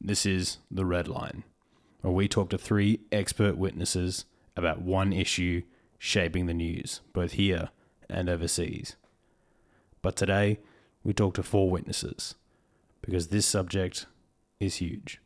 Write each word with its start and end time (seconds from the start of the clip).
This 0.00 0.24
is 0.24 0.58
The 0.70 0.84
Red 0.84 1.08
Line, 1.08 1.42
where 2.02 2.12
we 2.12 2.28
talk 2.28 2.50
to 2.50 2.58
three 2.58 3.00
expert 3.10 3.58
witnesses 3.58 4.26
about 4.56 4.80
one 4.80 5.12
issue 5.12 5.62
shaping 5.98 6.46
the 6.46 6.54
news, 6.54 7.00
both 7.12 7.32
here 7.32 7.70
and 8.08 8.28
overseas. 8.30 8.94
But 10.00 10.14
today, 10.14 10.60
we 11.02 11.12
talk 11.12 11.34
to 11.34 11.42
four 11.42 11.68
witnesses, 11.68 12.36
because 13.02 13.26
this 13.26 13.44
subject 13.44 14.06
is 14.60 14.76
huge. 14.76 15.20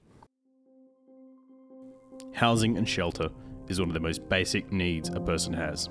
Housing 2.32 2.79
and 2.79 2.89
shelter 2.89 3.29
is 3.68 3.79
one 3.79 3.91
of 3.91 3.95
the 3.95 4.00
most 4.00 4.27
basic 4.30 4.73
needs 4.73 5.11
a 5.11 5.20
person 5.20 5.52
has. 5.52 5.91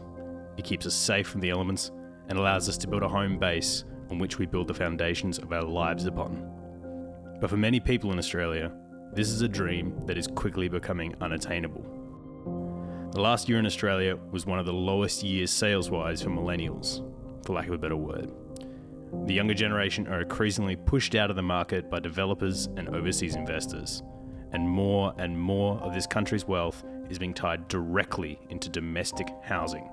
It 0.58 0.66
keeps 0.66 0.88
us 0.88 0.96
safe 0.96 1.28
from 1.28 1.42
the 1.42 1.52
elements 1.52 1.92
and 2.30 2.40
allows 2.40 2.68
us 2.68 2.80
to 2.80 2.88
build 2.88 3.04
a 3.04 3.08
home 3.08 3.38
base 3.38 3.84
on 4.10 4.18
which 4.18 4.40
we 4.40 4.48
build 4.48 4.68
the 4.68 4.74
foundations 4.74 5.38
of 5.38 5.54
our 5.54 5.62
lives 5.62 6.08
upon. 6.08 6.61
But 7.42 7.50
for 7.50 7.58
many 7.58 7.80
people 7.80 8.12
in 8.12 8.20
Australia, 8.20 8.72
this 9.14 9.30
is 9.30 9.42
a 9.42 9.48
dream 9.48 10.00
that 10.06 10.16
is 10.16 10.28
quickly 10.28 10.70
becoming 10.70 11.16
unattainable. 11.22 11.84
The 13.14 13.20
last 13.20 13.50
year 13.50 13.58
in 13.58 13.66
Australia 13.66 14.16
was 14.32 14.46
one 14.46 14.60
of 14.60 14.68
the 14.68 14.74
lowest 14.74 15.24
years 15.24 15.50
sales 15.50 15.90
wise 15.90 16.22
for 16.22 16.30
millennials, 16.30 17.04
for 17.44 17.54
lack 17.54 17.66
of 17.66 17.74
a 17.74 17.80
better 17.80 17.98
word. 17.98 18.32
The 19.26 19.34
younger 19.34 19.56
generation 19.56 20.08
are 20.08 20.22
increasingly 20.22 20.76
pushed 20.76 21.16
out 21.16 21.32
of 21.32 21.36
the 21.36 21.42
market 21.42 21.90
by 21.90 22.00
developers 22.00 22.70
and 22.78 22.88
overseas 22.90 23.36
investors, 23.36 24.04
and 24.54 24.70
more 24.70 25.12
and 25.18 25.38
more 25.38 25.80
of 25.80 25.96
this 25.96 26.06
country's 26.06 26.48
wealth 26.48 26.84
is 27.10 27.18
being 27.18 27.34
tied 27.34 27.68
directly 27.68 28.40
into 28.50 28.70
domestic 28.70 29.28
housing. 29.42 29.90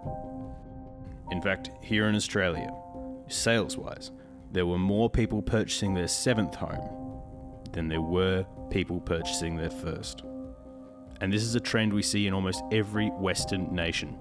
In 1.30 1.40
fact, 1.40 1.70
here 1.80 2.08
in 2.08 2.14
Australia, 2.14 2.70
sales 3.26 3.78
wise, 3.78 4.12
there 4.52 4.66
were 4.66 4.78
more 4.78 5.08
people 5.08 5.40
purchasing 5.40 5.94
their 5.94 6.08
seventh 6.08 6.54
home 6.54 6.97
than 7.78 7.86
there 7.86 8.02
were 8.02 8.44
people 8.70 9.00
purchasing 9.00 9.56
their 9.56 9.70
first. 9.70 10.24
And 11.20 11.32
this 11.32 11.44
is 11.44 11.54
a 11.54 11.60
trend 11.60 11.92
we 11.92 12.02
see 12.02 12.26
in 12.26 12.34
almost 12.34 12.60
every 12.72 13.08
Western 13.10 13.72
nation. 13.72 14.18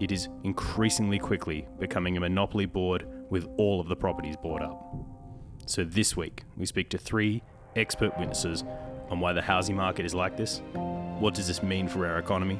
It 0.00 0.10
is 0.10 0.28
increasingly 0.42 1.20
quickly 1.20 1.68
becoming 1.78 2.16
a 2.16 2.20
monopoly 2.20 2.66
board 2.66 3.06
with 3.30 3.46
all 3.56 3.80
of 3.80 3.86
the 3.86 3.94
properties 3.94 4.36
bought 4.36 4.62
up. 4.62 4.96
So 5.66 5.84
this 5.84 6.16
week, 6.16 6.42
we 6.56 6.66
speak 6.66 6.90
to 6.90 6.98
three 6.98 7.40
expert 7.76 8.18
witnesses 8.18 8.64
on 9.10 9.20
why 9.20 9.32
the 9.32 9.42
housing 9.42 9.76
market 9.76 10.04
is 10.04 10.12
like 10.12 10.36
this, 10.36 10.60
what 11.20 11.34
does 11.34 11.46
this 11.46 11.62
mean 11.62 11.86
for 11.86 12.04
our 12.04 12.18
economy, 12.18 12.58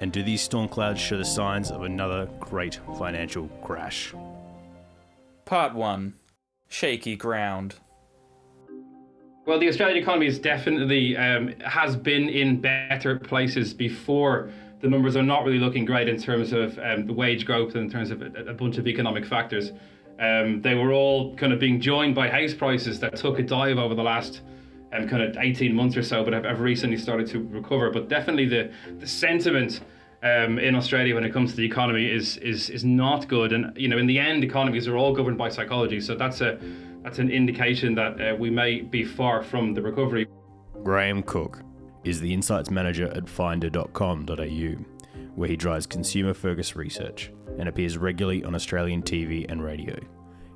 and 0.00 0.10
do 0.10 0.24
these 0.24 0.42
storm 0.42 0.68
clouds 0.68 1.00
show 1.00 1.16
the 1.16 1.24
signs 1.24 1.70
of 1.70 1.84
another 1.84 2.28
great 2.40 2.80
financial 2.98 3.46
crash? 3.62 4.12
Part 5.44 5.76
1 5.76 6.14
Shaky 6.66 7.14
Ground. 7.14 7.76
Well, 9.48 9.58
the 9.58 9.68
Australian 9.68 9.96
economy 9.96 10.26
is 10.26 10.38
definitely 10.38 11.16
um, 11.16 11.54
has 11.64 11.96
been 11.96 12.28
in 12.28 12.60
better 12.60 13.18
places 13.18 13.72
before. 13.72 14.50
The 14.82 14.90
numbers 14.90 15.16
are 15.16 15.22
not 15.22 15.42
really 15.46 15.58
looking 15.58 15.86
great 15.86 16.06
in 16.06 16.20
terms 16.20 16.52
of 16.52 16.78
um, 16.80 17.06
the 17.06 17.14
wage 17.14 17.46
growth 17.46 17.74
and 17.74 17.84
in 17.84 17.90
terms 17.90 18.10
of 18.10 18.20
a, 18.20 18.50
a 18.50 18.52
bunch 18.52 18.76
of 18.76 18.86
economic 18.86 19.24
factors. 19.24 19.72
Um, 20.20 20.60
they 20.60 20.74
were 20.74 20.92
all 20.92 21.34
kind 21.36 21.54
of 21.54 21.58
being 21.58 21.80
joined 21.80 22.14
by 22.14 22.28
house 22.28 22.52
prices 22.52 23.00
that 23.00 23.16
took 23.16 23.38
a 23.38 23.42
dive 23.42 23.78
over 23.78 23.94
the 23.94 24.02
last 24.02 24.42
um, 24.92 25.08
kind 25.08 25.22
of 25.22 25.34
18 25.38 25.74
months 25.74 25.96
or 25.96 26.02
so, 26.02 26.22
but 26.22 26.34
have, 26.34 26.44
have 26.44 26.60
recently 26.60 26.98
started 26.98 27.26
to 27.28 27.42
recover. 27.44 27.90
But 27.90 28.10
definitely 28.10 28.50
the, 28.50 28.70
the 28.98 29.06
sentiment 29.06 29.80
um, 30.22 30.58
in 30.58 30.74
Australia 30.74 31.14
when 31.14 31.24
it 31.24 31.32
comes 31.32 31.52
to 31.52 31.56
the 31.56 31.64
economy 31.64 32.04
is, 32.04 32.36
is 32.38 32.68
is 32.68 32.84
not 32.84 33.28
good. 33.28 33.54
And 33.54 33.74
you 33.78 33.88
know, 33.88 33.96
in 33.96 34.06
the 34.06 34.18
end, 34.18 34.44
economies 34.44 34.86
are 34.88 34.96
all 34.98 35.14
governed 35.14 35.38
by 35.38 35.48
psychology. 35.48 36.02
So 36.02 36.16
that's 36.16 36.42
a 36.42 36.58
that's 37.02 37.18
an 37.18 37.30
indication 37.30 37.94
that 37.94 38.20
uh, 38.20 38.34
we 38.36 38.50
may 38.50 38.80
be 38.80 39.04
far 39.04 39.42
from 39.42 39.74
the 39.74 39.82
recovery. 39.82 40.26
Graham 40.82 41.22
Cooke 41.22 41.62
is 42.04 42.20
the 42.20 42.32
insights 42.32 42.70
manager 42.70 43.08
at 43.08 43.28
finder.com.au, 43.28 44.84
where 45.34 45.48
he 45.48 45.56
drives 45.56 45.86
consumer 45.86 46.34
focused 46.34 46.76
research 46.76 47.32
and 47.58 47.68
appears 47.68 47.98
regularly 47.98 48.44
on 48.44 48.54
Australian 48.54 49.02
TV 49.02 49.50
and 49.50 49.62
radio. 49.62 49.96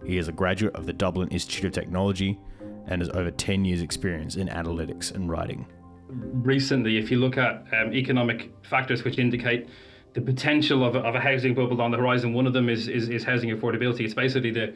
He 0.04 0.18
is 0.18 0.28
a 0.28 0.32
graduate 0.32 0.74
of 0.74 0.86
the 0.86 0.92
Dublin 0.92 1.28
Institute 1.28 1.66
of 1.66 1.72
Technology 1.72 2.38
and 2.86 3.00
has 3.00 3.10
over 3.10 3.30
10 3.30 3.64
years' 3.64 3.82
experience 3.82 4.36
in 4.36 4.48
analytics 4.48 5.14
and 5.14 5.30
writing. 5.30 5.66
Recently, 6.08 6.98
if 6.98 7.10
you 7.10 7.18
look 7.18 7.38
at 7.38 7.64
um, 7.72 7.92
economic 7.92 8.52
factors 8.62 9.04
which 9.04 9.18
indicate 9.18 9.68
the 10.14 10.20
potential 10.20 10.84
of 10.84 10.94
a, 10.94 10.98
of 11.00 11.14
a 11.14 11.20
housing 11.20 11.54
bubble 11.54 11.80
on 11.80 11.90
the 11.90 11.96
horizon, 11.96 12.34
one 12.34 12.46
of 12.46 12.52
them 12.52 12.68
is, 12.68 12.88
is, 12.88 13.08
is 13.08 13.24
housing 13.24 13.50
affordability. 13.50 14.00
It's 14.00 14.14
basically 14.14 14.50
the 14.50 14.74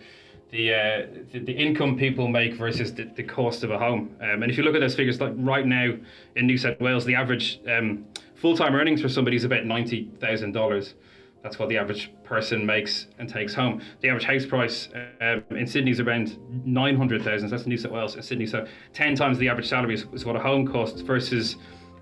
the, 0.57 0.73
uh, 0.73 1.07
the, 1.33 1.41
the 1.41 1.53
income 1.53 1.99
people 1.99 2.29
make 2.29 2.55
versus 2.55 2.95
the, 2.95 3.05
the 3.15 3.23
cost 3.23 3.63
of 3.63 3.71
a 3.71 3.79
home. 3.79 4.17
Um, 4.23 4.43
and 4.43 4.51
if 4.51 4.57
you 4.57 4.65
look 4.65 4.75
at 4.75 4.81
those 4.81 4.95
figures, 4.95 5.21
like 5.21 5.35
right 5.37 5.67
now 5.67 5.93
in 6.35 6.47
New 6.47 6.57
South 6.57 6.81
Wales, 6.81 7.05
the 7.05 7.15
average 7.15 7.61
um, 7.69 8.07
full 8.35 8.57
time 8.57 8.75
earnings 8.75 9.03
for 9.03 9.09
somebody 9.09 9.37
is 9.37 9.45
about 9.45 9.67
ninety 9.67 10.11
thousand 10.19 10.53
dollars. 10.53 10.95
That's 11.43 11.59
what 11.59 11.69
the 11.69 11.77
average 11.77 12.11
person 12.25 12.65
makes 12.65 13.07
and 13.19 13.29
takes 13.29 13.55
home. 13.55 13.83
The 14.01 14.09
average 14.09 14.25
house 14.25 14.47
price 14.47 14.89
um, 15.21 15.45
in 15.51 15.67
Sydney 15.67 15.93
is 15.93 16.01
around 16.01 16.37
900,000. 16.67 17.49
That's 17.49 17.67
New 17.67 17.77
South 17.77 17.93
Wales 17.93 18.17
in 18.17 18.23
Sydney. 18.23 18.47
So 18.47 18.67
10 18.95 19.15
times 19.15 19.39
the 19.39 19.49
average 19.49 19.69
salary 19.69 19.95
is, 19.95 20.07
is 20.13 20.25
what 20.25 20.35
a 20.35 20.41
home 20.41 20.67
costs 20.67 21.03
versus 21.03 21.55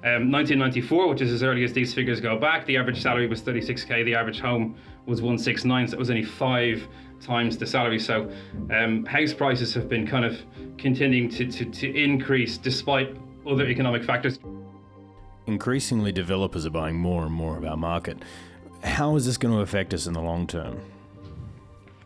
um, 0.02 0.30
1994, 0.32 1.08
which 1.08 1.20
is 1.20 1.30
as 1.30 1.42
early 1.42 1.62
as 1.62 1.74
these 1.74 1.92
figures 1.92 2.22
go 2.22 2.38
back. 2.38 2.64
The 2.64 2.78
average 2.78 3.02
salary 3.02 3.26
was 3.26 3.42
36k. 3.42 4.06
The 4.06 4.14
average 4.14 4.40
home 4.40 4.76
was 5.04 5.20
169. 5.20 5.88
So 5.88 5.94
it 5.94 5.98
was 5.98 6.08
only 6.08 6.24
five 6.24 6.88
times 7.24 7.56
the 7.56 7.66
salary. 7.66 7.98
So 7.98 8.30
um, 8.70 9.04
house 9.06 9.32
prices 9.32 9.74
have 9.74 9.88
been 9.88 10.06
kind 10.06 10.24
of 10.24 10.38
continuing 10.78 11.28
to, 11.30 11.46
to, 11.50 11.64
to 11.64 11.94
increase 11.94 12.58
despite 12.58 13.16
other 13.46 13.66
economic 13.66 14.04
factors. 14.04 14.38
Increasingly, 15.46 16.12
developers 16.12 16.64
are 16.64 16.70
buying 16.70 16.96
more 16.96 17.24
and 17.24 17.32
more 17.32 17.56
of 17.56 17.64
our 17.64 17.76
market. 17.76 18.18
How 18.82 19.16
is 19.16 19.26
this 19.26 19.36
going 19.36 19.54
to 19.54 19.60
affect 19.60 19.92
us 19.92 20.06
in 20.06 20.12
the 20.12 20.20
long 20.20 20.46
term? 20.46 20.80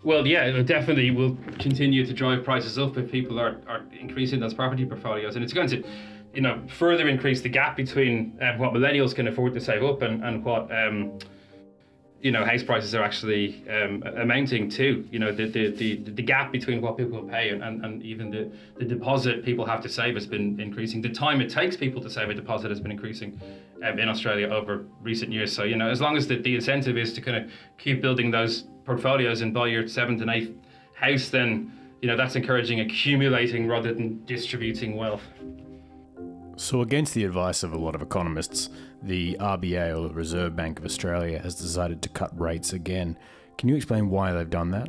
Well, 0.04 0.26
yeah, 0.26 0.44
it 0.44 0.62
definitely 0.64 1.10
will 1.10 1.36
continue 1.58 2.06
to 2.06 2.12
drive 2.12 2.44
prices 2.44 2.78
up 2.78 2.96
if 2.96 3.10
people 3.10 3.38
are, 3.38 3.60
are 3.66 3.84
increasing 3.98 4.40
those 4.40 4.54
property 4.54 4.86
portfolios. 4.86 5.34
And 5.34 5.44
it's 5.44 5.52
going 5.52 5.68
to, 5.68 5.84
you 6.32 6.40
know, 6.40 6.62
further 6.68 7.08
increase 7.08 7.40
the 7.40 7.48
gap 7.48 7.76
between 7.76 8.38
uh, 8.40 8.56
what 8.56 8.72
millennials 8.72 9.14
can 9.14 9.28
afford 9.28 9.54
to 9.54 9.60
save 9.60 9.82
up 9.82 10.02
and, 10.02 10.24
and 10.24 10.44
what 10.44 10.70
um, 10.72 11.18
you 12.20 12.32
know 12.32 12.44
house 12.44 12.62
prices 12.62 12.94
are 12.94 13.02
actually 13.02 13.64
um, 13.70 14.02
amounting 14.16 14.68
to 14.68 15.06
you 15.10 15.18
know 15.18 15.30
the, 15.30 15.48
the 15.48 15.70
the 15.70 15.96
the 15.96 16.22
gap 16.22 16.50
between 16.50 16.80
what 16.80 16.96
people 16.96 17.22
pay 17.22 17.50
and, 17.50 17.62
and, 17.62 17.84
and 17.84 18.02
even 18.02 18.30
the 18.30 18.50
the 18.78 18.84
deposit 18.84 19.44
people 19.44 19.64
have 19.64 19.80
to 19.82 19.88
save 19.88 20.14
has 20.14 20.26
been 20.26 20.58
increasing. 20.60 21.00
The 21.00 21.10
time 21.10 21.40
it 21.40 21.50
takes 21.50 21.76
people 21.76 22.02
to 22.02 22.10
save 22.10 22.28
a 22.28 22.34
deposit 22.34 22.70
has 22.70 22.80
been 22.80 22.90
increasing 22.90 23.40
um, 23.84 23.98
in 23.98 24.08
Australia 24.08 24.48
over 24.48 24.84
recent 25.00 25.32
years. 25.32 25.54
So 25.54 25.62
you 25.62 25.76
know 25.76 25.88
as 25.88 26.00
long 26.00 26.16
as 26.16 26.26
the, 26.26 26.36
the 26.36 26.56
incentive 26.56 26.96
is 26.96 27.12
to 27.12 27.20
kind 27.20 27.36
of 27.36 27.50
keep 27.78 28.02
building 28.02 28.30
those 28.30 28.64
portfolios 28.84 29.40
and 29.42 29.54
buy 29.54 29.68
your 29.68 29.86
seventh 29.86 30.20
and 30.20 30.30
eighth 30.30 30.56
house 30.94 31.28
then 31.28 31.72
you 32.02 32.08
know 32.08 32.16
that's 32.16 32.34
encouraging 32.34 32.80
accumulating 32.80 33.68
rather 33.68 33.94
than 33.94 34.24
distributing 34.24 34.96
wealth 34.96 35.22
so, 36.58 36.82
against 36.82 37.14
the 37.14 37.24
advice 37.24 37.62
of 37.62 37.72
a 37.72 37.78
lot 37.78 37.94
of 37.94 38.02
economists, 38.02 38.68
the 39.00 39.36
RBA 39.38 39.96
or 39.96 40.08
the 40.08 40.14
Reserve 40.14 40.56
Bank 40.56 40.80
of 40.80 40.84
Australia 40.84 41.38
has 41.38 41.54
decided 41.54 42.02
to 42.02 42.08
cut 42.08 42.38
rates 42.38 42.72
again. 42.72 43.16
Can 43.56 43.68
you 43.68 43.76
explain 43.76 44.10
why 44.10 44.32
they've 44.32 44.50
done 44.50 44.72
that? 44.72 44.88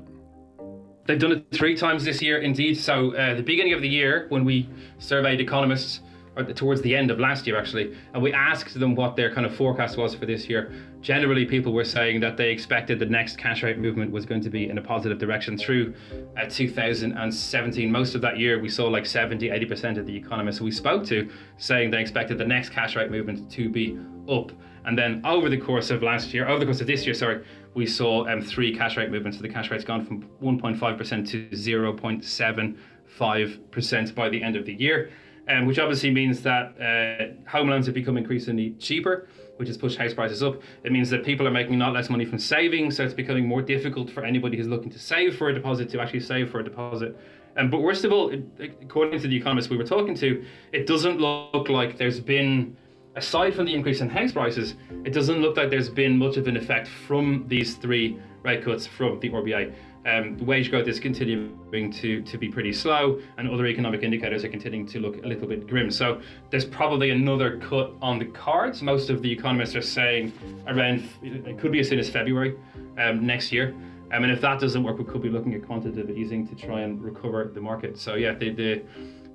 They've 1.06 1.19
done 1.19 1.31
it 1.31 1.46
three 1.52 1.78
times 1.78 2.03
this 2.03 2.24
year, 2.24 2.40
indeed. 2.40 2.75
So, 2.75 3.16
uh, 3.16 3.35
the 3.35 3.44
beginning 3.44 3.74
of 3.74 3.81
the 3.81 3.88
year, 3.88 4.25
when 4.30 4.46
we 4.46 4.68
surveyed 4.97 5.40
economists, 5.40 6.02
or 6.35 6.44
towards 6.44 6.81
the 6.81 6.96
end 6.96 7.12
of 7.12 7.19
last 7.19 7.46
year 7.46 7.57
actually, 7.57 7.96
and 8.13 8.24
we 8.24 8.34
asked 8.34 8.80
them 8.80 8.96
what 8.96 9.16
their 9.16 9.34
kind 9.34 9.46
of 9.46 9.56
forecast 9.56 9.97
was 9.97 10.16
for 10.16 10.25
this 10.25 10.50
year. 10.50 10.72
Generally, 11.02 11.46
people 11.46 11.72
were 11.72 11.86
saying 11.86 12.20
that 12.20 12.36
they 12.36 12.52
expected 12.52 13.00
the 13.00 13.06
next 13.06 13.38
cash 13.38 13.64
rate 13.64 13.78
movement 13.78 14.12
was 14.12 14.26
going 14.26 14.42
to 14.42 14.50
be 14.50 14.70
in 14.70 14.78
a 14.78 14.82
positive 14.82 15.18
direction 15.18 15.58
through 15.58 15.94
uh, 16.38 16.46
2017. 16.50 17.90
Most 17.90 18.16
of 18.16 18.22
that 18.22 18.38
year, 18.38 18.60
we 18.60 18.68
saw 18.68 18.88
like 18.88 19.06
70, 19.06 19.48
80% 19.48 19.98
of 19.98 20.06
the 20.06 20.14
economists 20.16 20.60
we 20.60 20.72
spoke 20.72 21.06
to 21.06 21.30
saying 21.57 21.92
they 21.92 22.01
expected 22.01 22.38
the 22.38 22.46
next 22.46 22.69
cash 22.69 22.98
rate 22.98 23.12
movement 23.12 23.50
to 23.51 23.69
be 23.69 23.98
up. 24.30 24.51
And 24.86 24.98
then 24.98 25.22
over 25.25 25.48
the 25.48 25.57
course 25.57 25.90
of 25.90 26.04
last 26.04 26.34
year, 26.34 26.50
over 26.50 26.60
the 26.60 26.66
course 26.66 26.81
of 26.81 26.88
this 26.88 27.06
year, 27.06 27.13
sorry, 27.13 27.46
we 27.75 27.86
saw 27.86 28.28
um, 28.28 28.42
three 28.42 28.75
cash 28.75 28.98
rate 28.98 29.10
movements. 29.10 29.38
So 29.38 29.42
the 29.42 29.50
cash 29.50 29.72
rate's 29.72 29.86
gone 29.86 30.06
from 30.06 30.24
1.5% 30.42 31.30
to 31.30 31.48
0.75% 31.50 34.16
by 34.16 34.30
the 34.30 34.44
end 34.44 34.57
of 34.57 34.66
the 34.66 34.74
year 34.74 35.12
um, 35.50 35.66
which 35.66 35.80
obviously 35.80 36.12
means 36.12 36.42
that 36.44 36.80
uh, 36.80 37.50
home 37.50 37.69
loans 37.69 37.88
have 37.88 37.96
become 37.96 38.18
increasingly 38.18 38.75
cheaper, 38.80 39.28
which 39.60 39.68
has 39.68 39.78
pushed 39.78 39.98
house 39.98 40.14
prices 40.14 40.42
up. 40.42 40.62
It 40.86 40.94
means 40.94 41.10
that 41.10 41.26
people 41.26 41.46
are 41.46 41.52
making 41.52 41.78
not 41.78 41.92
less 41.92 42.10
money 42.10 42.24
from 42.24 42.40
saving, 42.40 42.92
so 42.92 43.04
it's 43.04 43.14
becoming 43.14 43.46
more 43.46 43.62
difficult 43.62 44.10
for 44.10 44.24
anybody 44.24 44.56
who's 44.56 44.70
looking 44.70 44.90
to 44.90 44.98
save 44.98 45.36
for 45.38 45.50
a 45.50 45.54
deposit 45.54 45.90
to 45.90 46.00
actually 46.00 46.22
save 46.22 46.50
for 46.50 46.62
a 46.62 46.64
deposit. 46.64 47.20
Um, 47.58 47.70
but 47.70 47.82
worst 47.82 48.06
of 48.06 48.14
all, 48.14 48.34
according 48.82 49.20
to 49.20 49.28
the 49.28 49.36
economists 49.36 49.70
we 49.70 49.76
were 49.76 49.84
talking 49.84 50.16
to, 50.16 50.46
it 50.72 50.88
doesn't 50.88 51.20
look 51.20 51.68
like 51.68 51.98
there's 51.98 52.22
been, 52.22 52.78
aside 53.18 53.54
from 53.54 53.66
the 53.66 53.74
increase 53.74 54.00
in 54.00 54.10
house 54.10 54.32
prices, 54.32 54.76
it 55.04 55.12
doesn't 55.12 55.42
look 55.42 55.58
like 55.58 55.70
there's 55.70 55.90
been 55.90 56.18
much 56.18 56.38
of 56.38 56.48
an 56.48 56.56
effect 56.56 56.88
from 56.88 57.44
these 57.50 57.76
three 57.76 58.18
rate 58.44 58.64
cuts 58.64 58.88
from 58.88 59.20
the 59.20 59.30
RBA. 59.30 59.74
Um, 60.06 60.38
wage 60.46 60.69
growth 60.69 60.88
is 60.88 61.00
continuing 61.00 61.92
to, 61.92 62.22
to 62.22 62.38
be 62.38 62.48
pretty 62.48 62.72
slow, 62.72 63.19
and 63.38 63.50
other 63.50 63.68
economic 63.68 64.01
indicators 64.01 64.44
are 64.46 64.50
continuing 64.50 64.88
to 64.88 65.00
look 65.00 65.24
a 65.24 65.28
little 65.28 65.48
bit 65.48 65.68
grim. 65.68 65.92
So 65.92 66.22
there's 66.50 66.66
probably 66.66 67.12
another 67.12 67.57
cut 67.57 67.94
on 68.01 68.18
the 68.18 68.25
cards. 68.25 68.81
Most 68.81 69.10
of 69.10 69.22
the 69.22 69.31
economists 69.31 69.75
are 69.75 69.81
saying 69.81 70.31
around 70.68 71.07
it 71.22 71.60
could 71.60 71.72
be 71.72 71.81
as 71.81 71.90
soon 71.90 72.00
as 72.00 72.10
February 72.10 72.56
um, 72.98 73.25
next 73.25 73.51
year. 73.51 73.75
Um, 74.12 74.24
and 74.24 74.31
if 74.31 74.42
that 74.42 74.60
doesn't 74.60 74.84
work, 74.84 74.98
we 74.98 75.06
could 75.06 75.22
be 75.22 75.30
looking 75.30 75.54
at 75.54 75.66
quantitative 75.66 76.18
easing 76.18 76.48
to 76.48 76.56
try 76.56 76.81
and 76.81 77.01
recover 77.04 77.51
the 77.54 77.62
market. 77.62 77.98
So 77.98 78.16
yeah, 78.16 78.34
the 78.34 78.50
the 78.51 78.81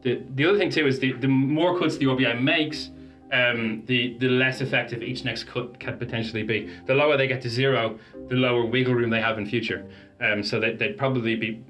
the, 0.03 0.23
the 0.35 0.45
other 0.47 0.59
thing 0.59 0.71
too 0.71 0.87
is 0.87 0.99
the, 0.99 1.13
the 1.13 1.29
more 1.29 1.79
cuts 1.79 1.97
the 1.97 2.07
RBI 2.07 2.41
makes, 2.41 2.91
um, 3.33 3.83
the 3.87 4.17
the 4.19 4.29
less 4.29 4.61
effective 4.61 5.03
each 5.03 5.25
next 5.25 5.45
cut 5.45 5.81
can 5.81 5.99
potentially 5.99 6.43
be. 6.43 6.71
The 6.87 6.95
lower 6.95 7.17
they 7.17 7.27
get 7.27 7.41
to 7.43 7.49
zero, 7.49 7.99
the 8.29 8.37
lower 8.37 8.65
wiggle 8.65 8.95
room 8.95 9.11
they 9.11 9.21
have 9.21 9.39
in 9.39 9.47
future. 9.47 9.89
Um, 10.21 10.43
so 10.43 10.61
they, 10.61 10.75
they'd 10.75 10.97
probably 10.97 11.37
be, 11.37 11.63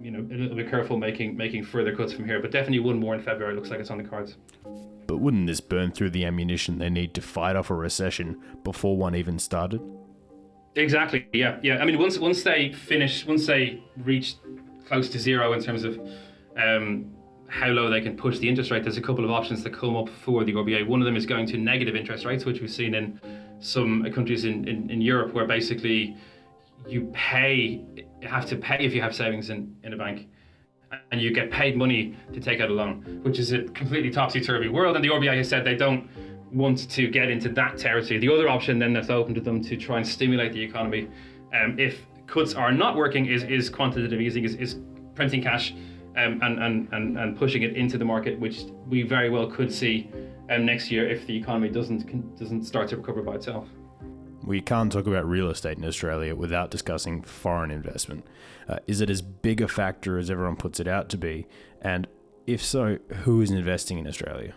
you 0.00 0.10
know, 0.10 0.20
a 0.20 0.36
little 0.36 0.56
bit 0.56 0.70
careful 0.70 0.96
making 0.96 1.36
making 1.36 1.64
further 1.64 1.94
cuts 1.94 2.12
from 2.12 2.24
here. 2.24 2.40
But 2.40 2.50
definitely 2.50 2.80
one 2.80 2.98
more 2.98 3.14
in 3.14 3.22
February 3.22 3.54
looks 3.54 3.70
like 3.70 3.80
it's 3.80 3.90
on 3.90 3.98
the 3.98 4.04
cards. 4.04 4.36
But 5.06 5.18
wouldn't 5.18 5.46
this 5.46 5.60
burn 5.60 5.92
through 5.92 6.10
the 6.10 6.24
ammunition 6.24 6.78
they 6.78 6.90
need 6.90 7.14
to 7.14 7.20
fight 7.20 7.56
off 7.56 7.70
a 7.70 7.74
recession 7.74 8.40
before 8.64 8.96
one 8.96 9.14
even 9.14 9.38
started? 9.38 9.80
Exactly. 10.74 11.26
Yeah. 11.32 11.58
Yeah. 11.62 11.78
I 11.78 11.84
mean, 11.84 11.98
once 11.98 12.18
once 12.18 12.42
they 12.42 12.72
finish, 12.72 13.24
once 13.26 13.46
they 13.46 13.82
reach 13.96 14.34
close 14.86 15.08
to 15.10 15.18
zero 15.18 15.52
in 15.52 15.62
terms 15.62 15.84
of 15.84 15.98
um, 16.56 17.10
how 17.48 17.68
low 17.68 17.88
they 17.88 18.00
can 18.00 18.16
push 18.16 18.38
the 18.38 18.48
interest 18.48 18.70
rate, 18.70 18.82
there's 18.82 18.98
a 18.98 19.02
couple 19.02 19.24
of 19.24 19.30
options 19.30 19.62
that 19.62 19.72
come 19.72 19.96
up 19.96 20.08
for 20.08 20.44
the 20.44 20.52
RBA. 20.52 20.86
One 20.86 21.00
of 21.00 21.06
them 21.06 21.16
is 21.16 21.24
going 21.24 21.46
to 21.46 21.56
negative 21.56 21.96
interest 21.96 22.24
rates, 22.24 22.44
which 22.44 22.60
we've 22.60 22.70
seen 22.70 22.94
in 22.94 23.20
some 23.60 24.10
countries 24.12 24.44
in, 24.44 24.68
in, 24.68 24.90
in 24.90 25.00
Europe, 25.00 25.32
where 25.32 25.46
basically 25.46 26.16
you 26.86 27.10
pay, 27.12 27.84
have 28.22 28.46
to 28.46 28.56
pay 28.56 28.78
if 28.84 28.94
you 28.94 29.02
have 29.02 29.14
savings 29.14 29.50
in, 29.50 29.76
in 29.82 29.92
a 29.92 29.96
bank. 29.96 30.28
And 31.10 31.20
you 31.20 31.32
get 31.32 31.50
paid 31.50 31.76
money 31.76 32.16
to 32.32 32.40
take 32.40 32.60
out 32.60 32.70
a 32.70 32.72
loan, 32.72 33.20
which 33.22 33.38
is 33.38 33.52
a 33.52 33.64
completely 33.64 34.10
topsy 34.10 34.40
turvy 34.40 34.68
world. 34.68 34.94
And 34.94 35.04
the 35.04 35.08
RBI 35.08 35.36
has 35.36 35.48
said 35.48 35.64
they 35.64 35.74
don't 35.74 36.08
want 36.52 36.88
to 36.90 37.08
get 37.08 37.28
into 37.28 37.48
that 37.50 37.76
territory. 37.76 38.18
The 38.18 38.32
other 38.32 38.48
option 38.48 38.78
then 38.78 38.92
that's 38.92 39.10
open 39.10 39.34
to 39.34 39.40
them 39.40 39.62
to 39.64 39.76
try 39.76 39.96
and 39.96 40.06
stimulate 40.06 40.52
the 40.52 40.62
economy, 40.62 41.08
um, 41.52 41.78
if 41.78 42.06
cuts 42.26 42.54
are 42.54 42.72
not 42.72 42.96
working, 42.96 43.26
is, 43.26 43.42
is 43.44 43.68
quantitative 43.68 44.20
easing, 44.20 44.44
is, 44.44 44.54
is 44.54 44.76
printing 45.14 45.42
cash 45.42 45.72
um, 46.16 46.40
and, 46.42 46.62
and, 46.62 46.88
and, 46.92 47.18
and 47.18 47.36
pushing 47.36 47.62
it 47.62 47.76
into 47.76 47.98
the 47.98 48.04
market, 48.04 48.38
which 48.38 48.64
we 48.86 49.02
very 49.02 49.28
well 49.28 49.48
could 49.48 49.72
see 49.72 50.10
um, 50.50 50.64
next 50.64 50.90
year 50.90 51.08
if 51.08 51.26
the 51.26 51.36
economy 51.36 51.68
doesn't 51.68 52.38
doesn't 52.38 52.64
start 52.64 52.88
to 52.88 52.96
recover 52.96 53.22
by 53.22 53.34
itself. 53.34 53.66
We 54.46 54.60
can't 54.60 54.92
talk 54.92 55.08
about 55.08 55.28
real 55.28 55.50
estate 55.50 55.76
in 55.76 55.84
Australia 55.84 56.36
without 56.36 56.70
discussing 56.70 57.22
foreign 57.22 57.72
investment. 57.72 58.24
Uh, 58.68 58.78
is 58.86 59.00
it 59.00 59.10
as 59.10 59.20
big 59.20 59.60
a 59.60 59.66
factor 59.66 60.18
as 60.18 60.30
everyone 60.30 60.54
puts 60.54 60.78
it 60.78 60.86
out 60.86 61.08
to 61.10 61.18
be? 61.18 61.48
And 61.82 62.06
if 62.46 62.62
so, 62.64 62.98
who 63.24 63.40
is 63.40 63.50
investing 63.50 63.98
in 63.98 64.06
Australia? 64.06 64.54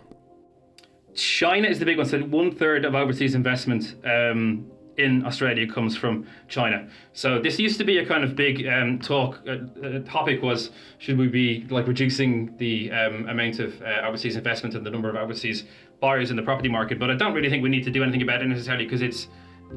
China 1.14 1.66
is 1.66 1.80
the 1.80 1.84
big 1.84 1.98
one. 1.98 2.06
So 2.06 2.20
one 2.20 2.52
third 2.52 2.84
of 2.84 2.94
overseas 2.94 3.34
investment 3.34 3.96
um, 4.04 4.70
in 4.96 5.26
Australia 5.26 5.66
comes 5.66 5.96
from 5.96 6.24
China. 6.46 6.88
So 7.12 7.40
this 7.40 7.58
used 7.58 7.78
to 7.78 7.84
be 7.84 7.98
a 7.98 8.06
kind 8.06 8.22
of 8.22 8.36
big 8.36 8.68
um, 8.68 9.00
talk. 9.00 9.40
Uh, 9.44 9.56
uh, 9.84 9.98
topic 10.04 10.40
was 10.40 10.70
should 10.98 11.18
we 11.18 11.26
be 11.26 11.66
like 11.68 11.88
reducing 11.88 12.56
the 12.58 12.92
um, 12.92 13.28
amount 13.28 13.58
of 13.58 13.82
uh, 13.82 14.06
overseas 14.06 14.36
investment 14.36 14.76
and 14.76 14.86
the 14.86 14.90
number 14.90 15.10
of 15.10 15.16
overseas 15.16 15.64
buyers 16.00 16.30
in 16.30 16.36
the 16.36 16.42
property 16.42 16.68
market? 16.68 17.00
But 17.00 17.10
I 17.10 17.16
don't 17.16 17.34
really 17.34 17.50
think 17.50 17.64
we 17.64 17.70
need 17.70 17.84
to 17.84 17.90
do 17.90 18.04
anything 18.04 18.22
about 18.22 18.40
it 18.40 18.46
necessarily 18.46 18.84
because 18.84 19.02
it's 19.02 19.26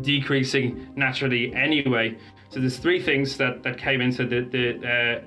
decreasing 0.02 0.90
naturally 0.96 1.54
anyway. 1.54 2.18
So 2.50 2.60
there's 2.60 2.78
three 2.78 3.02
things 3.02 3.38
that 3.38 3.64
that 3.64 3.78
came 3.78 4.02
into 4.02 4.26
the 4.26 4.42
the. 4.42 4.88
Uh, 4.88 5.22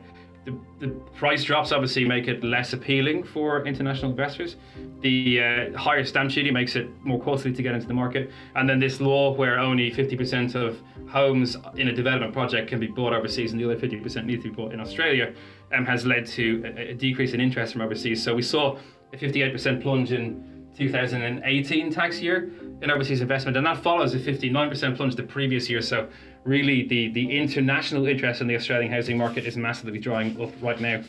the, 0.47 0.57
the, 0.79 0.89
price 1.17 1.43
drops 1.43 1.73
obviously 1.73 2.05
make 2.05 2.29
it 2.29 2.45
less 2.45 2.73
appealing 2.73 3.25
for 3.25 3.67
international 3.67 4.13
investors. 4.13 4.55
The 5.01 5.43
uh, 5.43 5.77
higher 5.77 6.05
stamp 6.05 6.31
duty 6.31 6.53
makes 6.53 6.77
it 6.77 6.89
more 7.05 7.21
costly 7.21 7.53
to 7.53 7.63
get 7.63 7.75
into 7.75 7.89
the 7.89 7.95
market. 7.95 8.31
And 8.55 8.69
then 8.69 8.79
this 8.79 9.01
law 9.01 9.35
where 9.35 9.59
only 9.59 9.91
50% 9.91 10.55
of 10.55 10.81
homes 11.09 11.57
in 11.75 11.89
a 11.89 11.93
development 11.93 12.33
project 12.33 12.69
can 12.69 12.79
be 12.79 12.87
bought 12.87 13.13
overseas 13.13 13.51
and 13.51 13.61
the 13.61 13.65
other 13.65 13.77
50% 13.77 14.25
need 14.25 14.43
to 14.43 14.51
be 14.51 14.55
bought 14.55 14.73
in 14.73 14.79
Australia 14.79 15.35
um, 15.75 15.85
has 15.85 16.07
led 16.07 16.27
to 16.29 16.63
a, 16.65 16.91
a 16.91 16.95
decrease 16.95 17.33
in 17.33 17.41
interest 17.41 17.73
from 17.73 17.83
overseas. 17.83 18.23
So 18.23 18.33
we 18.33 18.43
saw 18.43 18.79
a 19.13 19.17
58% 19.17 19.83
plunge 19.83 20.13
in 20.13 20.56
2018 20.77 21.93
tax 21.93 22.21
year 22.21 22.51
in 22.83 22.91
overseas 22.91 23.21
investment, 23.21 23.57
and 23.57 23.67
that 23.67 23.79
follows 23.79 24.15
a 24.15 24.19
59% 24.19 24.97
plunge 24.97 25.17
the 25.17 25.23
previous 25.23 25.69
year. 25.71 25.81
So, 25.81 26.09
really, 26.45 26.87
the, 26.87 27.11
the 27.11 27.39
international 27.39 28.07
interest 28.07 28.41
in 28.41 28.47
the 28.47 28.57
Australian 28.57 28.93
housing 28.93 29.17
market 29.19 29.45
is 29.45 29.57
massively 29.57 29.99
drying 29.99 30.41
up 30.41 30.51
right 30.61 30.81
now. 30.81 31.03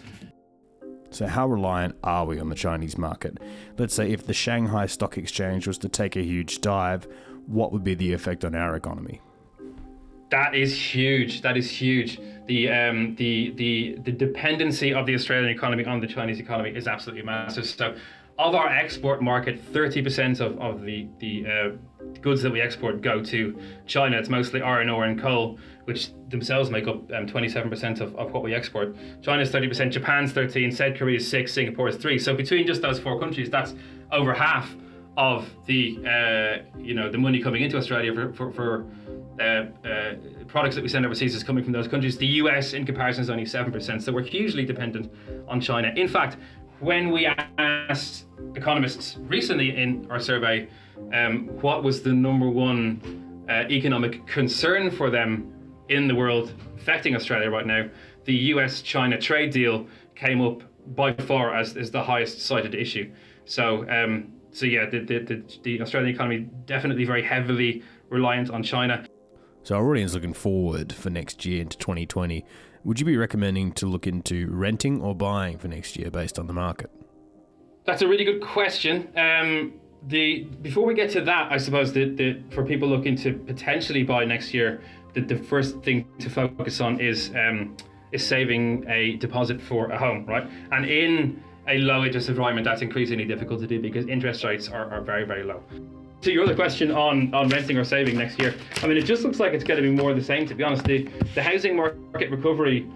So, 1.09 1.27
how 1.27 1.47
reliant 1.47 1.95
are 2.03 2.25
we 2.25 2.39
on 2.39 2.49
the 2.49 2.55
Chinese 2.55 2.97
market? 2.97 3.39
Let's 3.77 3.93
say 3.93 4.11
if 4.11 4.25
the 4.25 4.33
Shanghai 4.33 4.85
Stock 4.85 5.17
Exchange 5.17 5.67
was 5.67 5.77
to 5.79 5.89
take 5.89 6.15
a 6.15 6.21
huge 6.21 6.61
dive, 6.61 7.07
what 7.45 7.71
would 7.71 7.83
be 7.83 7.95
the 7.95 8.13
effect 8.13 8.43
on 8.43 8.55
our 8.55 8.75
economy? 8.75 9.21
That 10.29 10.55
is 10.55 10.75
huge. 10.75 11.41
That 11.41 11.55
is 11.55 11.69
huge. 11.69 12.19
The 12.47 12.69
um, 12.69 13.15
the 13.15 13.51
the 13.55 13.97
the 14.03 14.11
dependency 14.11 14.93
of 14.93 15.05
the 15.05 15.15
Australian 15.15 15.49
economy 15.49 15.85
on 15.85 16.01
the 16.01 16.07
Chinese 16.07 16.39
economy 16.39 16.71
is 16.71 16.87
absolutely 16.87 17.23
massive. 17.23 17.65
So 17.65 17.95
of 18.39 18.53
our 18.53 18.69
export 18.69 19.21
market, 19.21 19.73
30% 19.73 20.39
of, 20.39 20.59
of 20.59 20.81
the, 20.83 21.07
the 21.19 21.45
uh, 21.45 22.09
goods 22.21 22.41
that 22.43 22.51
we 22.51 22.61
export 22.61 23.01
go 23.01 23.23
to 23.23 23.59
China. 23.87 24.17
It's 24.17 24.29
mostly 24.29 24.61
iron 24.61 24.89
ore 24.89 25.05
and 25.05 25.19
coal, 25.19 25.57
which 25.85 26.11
themselves 26.29 26.69
make 26.69 26.87
up 26.87 26.97
um, 27.11 27.25
27% 27.25 27.99
of, 27.99 28.15
of 28.15 28.31
what 28.31 28.43
we 28.43 28.53
export. 28.53 28.95
China's 29.21 29.51
30%, 29.51 29.91
Japan's 29.91 30.33
13, 30.33 30.71
South 30.71 30.95
Korea 30.95 31.17
is 31.17 31.29
6, 31.29 31.51
Singapore 31.51 31.89
is 31.89 31.95
3. 31.97 32.19
So 32.19 32.35
between 32.35 32.67
just 32.67 32.81
those 32.81 32.99
four 32.99 33.19
countries, 33.19 33.49
that's 33.49 33.73
over 34.11 34.33
half 34.33 34.75
of 35.17 35.49
the 35.65 35.97
uh, 36.05 36.79
you 36.79 36.93
know 36.93 37.11
the 37.11 37.17
money 37.17 37.41
coming 37.41 37.63
into 37.63 37.75
Australia 37.75 38.13
for, 38.13 38.31
for, 38.33 38.51
for 38.51 38.85
uh, 39.39 39.65
uh, 39.87 40.13
products 40.47 40.75
that 40.75 40.81
we 40.81 40.87
send 40.87 41.05
overseas 41.05 41.35
is 41.35 41.43
coming 41.43 41.63
from 41.63 41.73
those 41.73 41.87
countries. 41.87 42.17
The 42.17 42.27
US, 42.41 42.73
in 42.73 42.85
comparison, 42.85 43.23
is 43.23 43.29
only 43.29 43.43
7%. 43.43 44.01
So 44.01 44.11
we're 44.11 44.23
hugely 44.23 44.65
dependent 44.65 45.11
on 45.47 45.61
China. 45.61 45.91
In 45.95 46.07
fact, 46.07 46.37
when 46.79 47.11
we 47.11 47.25
asked 47.57 48.25
economists 48.55 49.17
recently 49.21 49.75
in 49.75 50.07
our 50.09 50.19
survey 50.19 50.67
um, 51.13 51.47
what 51.61 51.83
was 51.83 52.01
the 52.01 52.13
number 52.13 52.49
one 52.49 53.45
uh, 53.49 53.63
economic 53.69 54.25
concern 54.27 54.91
for 54.91 55.09
them 55.09 55.53
in 55.89 56.07
the 56.07 56.15
world 56.15 56.53
affecting 56.77 57.15
Australia 57.15 57.49
right 57.49 57.65
now, 57.65 57.87
the 58.25 58.33
US 58.53 58.81
China 58.81 59.19
trade 59.19 59.51
deal 59.51 59.87
came 60.15 60.41
up 60.41 60.61
by 60.95 61.13
far 61.13 61.55
as, 61.55 61.75
as 61.77 61.91
the 61.91 62.01
highest 62.01 62.41
cited 62.41 62.75
issue. 62.75 63.11
So, 63.45 63.89
um, 63.89 64.33
so 64.51 64.65
yeah, 64.65 64.89
the, 64.89 64.99
the, 64.99 65.19
the, 65.19 65.43
the 65.63 65.81
Australian 65.81 66.13
economy 66.13 66.49
definitely 66.65 67.05
very 67.05 67.23
heavily 67.23 67.83
reliant 68.09 68.49
on 68.49 68.63
China. 68.63 69.05
So, 69.63 69.75
our 69.75 69.89
audience 69.91 70.13
looking 70.13 70.33
forward 70.33 70.93
for 70.93 71.09
next 71.09 71.45
year 71.45 71.61
into 71.61 71.77
2020 71.77 72.45
would 72.83 72.99
you 72.99 73.05
be 73.05 73.17
recommending 73.17 73.71
to 73.73 73.85
look 73.85 74.07
into 74.07 74.47
renting 74.51 75.01
or 75.01 75.15
buying 75.15 75.57
for 75.57 75.67
next 75.67 75.97
year 75.97 76.09
based 76.11 76.37
on 76.39 76.47
the 76.47 76.53
market? 76.53 76.91
That's 77.85 78.01
a 78.01 78.07
really 78.07 78.25
good 78.25 78.41
question. 78.41 79.07
Um, 79.15 79.73
the 80.07 80.43
before 80.61 80.85
we 80.85 80.93
get 80.93 81.09
to 81.11 81.21
that, 81.21 81.51
I 81.51 81.57
suppose 81.57 81.93
that 81.93 82.43
for 82.51 82.63
people 82.63 82.87
looking 82.87 83.15
to 83.17 83.33
potentially 83.33 84.03
buy 84.03 84.25
next 84.25 84.53
year, 84.53 84.81
the, 85.13 85.21
the 85.21 85.37
first 85.37 85.81
thing 85.81 86.05
to 86.19 86.29
focus 86.29 86.81
on 86.81 86.99
is 86.99 87.31
um, 87.35 87.75
is 88.11 88.25
saving 88.25 88.85
a 88.87 89.17
deposit 89.17 89.61
for 89.61 89.89
a 89.91 89.97
home, 89.97 90.25
right? 90.25 90.49
And 90.71 90.85
in 90.85 91.43
a 91.67 91.77
low 91.79 92.05
interest 92.05 92.29
environment, 92.29 92.65
that's 92.65 92.81
increasingly 92.81 93.25
difficult 93.25 93.59
to 93.61 93.67
do 93.67 93.81
because 93.81 94.05
interest 94.07 94.43
rates 94.43 94.69
are, 94.69 94.89
are 94.91 95.01
very, 95.01 95.25
very 95.25 95.43
low. 95.43 95.61
To 96.21 96.31
your 96.31 96.43
other 96.43 96.55
question 96.55 96.91
on, 96.91 97.33
on 97.33 97.47
renting 97.49 97.77
or 97.77 97.83
saving 97.83 98.17
next 98.17 98.39
year, 98.39 98.55
I 98.81 98.87
mean, 98.87 98.97
it 98.97 99.05
just 99.05 99.23
looks 99.23 99.39
like 99.39 99.53
it's 99.53 99.63
going 99.63 99.81
to 99.81 99.87
be 99.87 99.95
more 99.95 100.13
the 100.13 100.23
same, 100.23 100.47
to 100.47 100.55
be 100.55 100.63
honest. 100.63 100.83
The, 100.83 101.07
the 101.35 101.43
housing 101.43 101.75
market 101.75 102.31
recovery, 102.31 102.87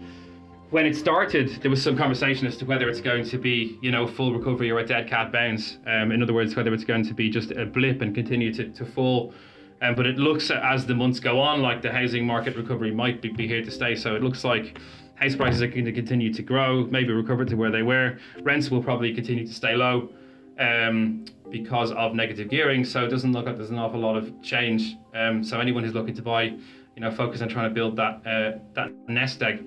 when 0.72 0.88
it 0.88 0.96
started, 0.96 1.62
there 1.62 1.70
was 1.70 1.84
some 1.84 1.96
conversation 1.96 2.48
as 2.48 2.58
to 2.58 2.66
whether 2.66 2.90
it's 2.90 3.00
going 3.00 3.24
to 3.26 3.38
be, 3.38 3.78
you 3.82 3.92
know, 3.92 4.08
full 4.08 4.34
recovery 4.34 4.72
or 4.72 4.80
a 4.80 4.86
dead 4.86 5.08
cat 5.08 5.32
bounce. 5.32 5.78
Um, 5.86 6.12
in 6.12 6.24
other 6.24 6.34
words, 6.34 6.56
whether 6.56 6.74
it's 6.74 6.84
going 6.84 7.06
to 7.06 7.14
be 7.14 7.30
just 7.30 7.52
a 7.52 7.66
blip 7.66 8.02
and 8.02 8.16
continue 8.16 8.52
to, 8.56 8.70
to 8.70 8.86
fall. 8.86 9.34
Um, 9.84 9.94
but 9.94 10.08
it 10.08 10.18
looks 10.18 10.50
as 10.50 10.88
the 10.88 10.96
months 10.96 11.20
go 11.20 11.40
on 11.40 11.62
like 11.62 11.82
the 11.82 11.92
housing 11.92 12.26
market 12.26 12.56
recovery 12.56 12.92
might 12.92 13.22
be, 13.22 13.30
be 13.30 13.48
here 13.48 13.64
to 13.64 13.72
stay. 13.72 13.96
So 13.96 14.16
it 14.16 14.24
looks 14.24 14.44
like 14.44 14.80
house 15.16 15.36
prices 15.36 15.62
are 15.62 15.68
going 15.68 15.86
to 15.86 15.92
continue 15.92 16.34
to 16.34 16.42
grow, 16.42 16.86
maybe 16.86 17.14
recover 17.14 17.46
to 17.46 17.56
where 17.56 17.72
they 17.72 17.84
were. 17.84 18.18
Rents 18.42 18.72
will 18.72 18.82
probably 18.82 19.14
continue 19.14 19.46
to 19.46 19.54
stay 19.54 19.76
low 19.76 20.10
um, 20.60 21.26
because 21.52 21.92
of 21.92 22.14
negative 22.14 22.50
gearing. 22.50 22.84
So 22.84 23.06
it 23.06 23.10
doesn't 23.10 23.32
look 23.32 23.46
like 23.46 23.58
there's 23.58 23.70
an 23.70 23.80
awful 23.80 24.00
lot 24.00 24.18
of 24.18 24.42
change. 24.42 24.98
Um, 25.14 25.44
so 25.44 25.60
anyone 25.60 25.84
who's 25.84 25.94
looking 25.94 26.16
to 26.16 26.22
buy, 26.22 26.44
you 26.44 27.02
know, 27.02 27.12
focus 27.12 27.42
on 27.42 27.50
trying 27.50 27.70
to 27.70 27.74
build 27.74 27.96
that 27.98 28.22
uh, 28.26 28.60
that 28.74 28.92
nest 29.08 29.42
egg 29.42 29.64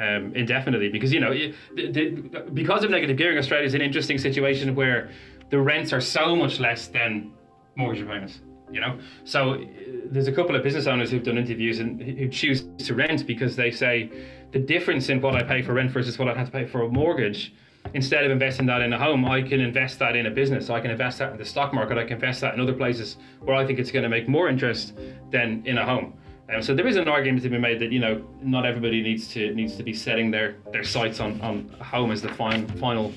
um, 0.00 0.34
indefinitely 0.34 0.88
because 0.88 1.12
you 1.12 1.20
know 1.20 1.32
the, 1.32 1.90
the, 1.92 2.50
because 2.54 2.84
of 2.84 2.90
negative 2.90 3.16
gearing, 3.16 3.38
Australia 3.38 3.66
is 3.66 3.74
an 3.74 3.82
interesting 3.82 4.18
situation 4.18 4.74
where 4.74 5.10
the 5.50 5.60
rents 5.60 5.92
are 5.92 6.00
so 6.00 6.34
much 6.34 6.58
less 6.58 6.88
than 6.88 7.32
mortgage 7.76 8.02
repayments. 8.02 8.40
You 8.72 8.80
know, 8.80 9.00
so 9.24 9.54
uh, 9.54 9.58
there's 10.06 10.28
a 10.28 10.32
couple 10.32 10.54
of 10.54 10.62
business 10.62 10.86
owners 10.86 11.10
who've 11.10 11.22
done 11.22 11.36
interviews 11.36 11.80
and 11.80 12.00
who 12.00 12.28
choose 12.28 12.68
to 12.78 12.94
rent 12.94 13.26
because 13.26 13.56
they 13.56 13.70
say 13.70 14.10
the 14.52 14.60
difference 14.60 15.08
in 15.08 15.20
what 15.20 15.34
I 15.34 15.42
pay 15.42 15.60
for 15.60 15.74
rent 15.74 15.90
versus 15.90 16.18
what 16.18 16.28
I 16.28 16.34
have 16.34 16.46
to 16.46 16.52
pay 16.52 16.66
for 16.66 16.82
a 16.82 16.88
mortgage. 16.88 17.52
Instead 17.94 18.24
of 18.24 18.30
investing 18.30 18.66
that 18.66 18.82
in 18.82 18.92
a 18.92 18.98
home, 18.98 19.24
I 19.24 19.42
can 19.42 19.60
invest 19.60 19.98
that 19.98 20.14
in 20.14 20.26
a 20.26 20.30
business. 20.30 20.70
I 20.70 20.80
can 20.80 20.90
invest 20.90 21.18
that 21.18 21.32
in 21.32 21.38
the 21.38 21.44
stock 21.44 21.72
market. 21.72 21.98
I 21.98 22.04
can 22.04 22.14
invest 22.14 22.40
that 22.42 22.54
in 22.54 22.60
other 22.60 22.72
places 22.72 23.16
where 23.40 23.56
I 23.56 23.66
think 23.66 23.78
it's 23.78 23.90
going 23.90 24.04
to 24.04 24.08
make 24.08 24.28
more 24.28 24.48
interest 24.48 24.94
than 25.30 25.62
in 25.64 25.78
a 25.78 25.84
home. 25.84 26.14
Um, 26.52 26.62
so 26.62 26.74
there 26.74 26.86
is 26.86 26.96
an 26.96 27.08
argument 27.08 27.42
to 27.44 27.48
be 27.48 27.58
made 27.58 27.78
that 27.80 27.92
you 27.92 28.00
know 28.00 28.24
not 28.42 28.66
everybody 28.66 29.02
needs 29.02 29.28
to 29.28 29.54
needs 29.54 29.76
to 29.76 29.82
be 29.82 29.92
setting 29.92 30.30
their 30.30 30.56
their 30.72 30.84
sights 30.84 31.20
on 31.20 31.40
on 31.40 31.68
home 31.80 32.10
as 32.10 32.22
the 32.22 32.28
fine, 32.28 32.66
final 32.66 33.12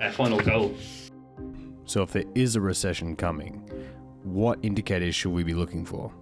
uh, 0.00 0.10
final 0.10 0.38
goal. 0.40 0.74
So, 1.84 2.02
if 2.02 2.12
there 2.12 2.24
is 2.34 2.56
a 2.56 2.60
recession 2.60 3.16
coming, 3.16 3.68
what 4.22 4.58
indicators 4.62 5.14
should 5.14 5.32
we 5.32 5.42
be 5.42 5.54
looking 5.54 5.84
for? 5.84 6.12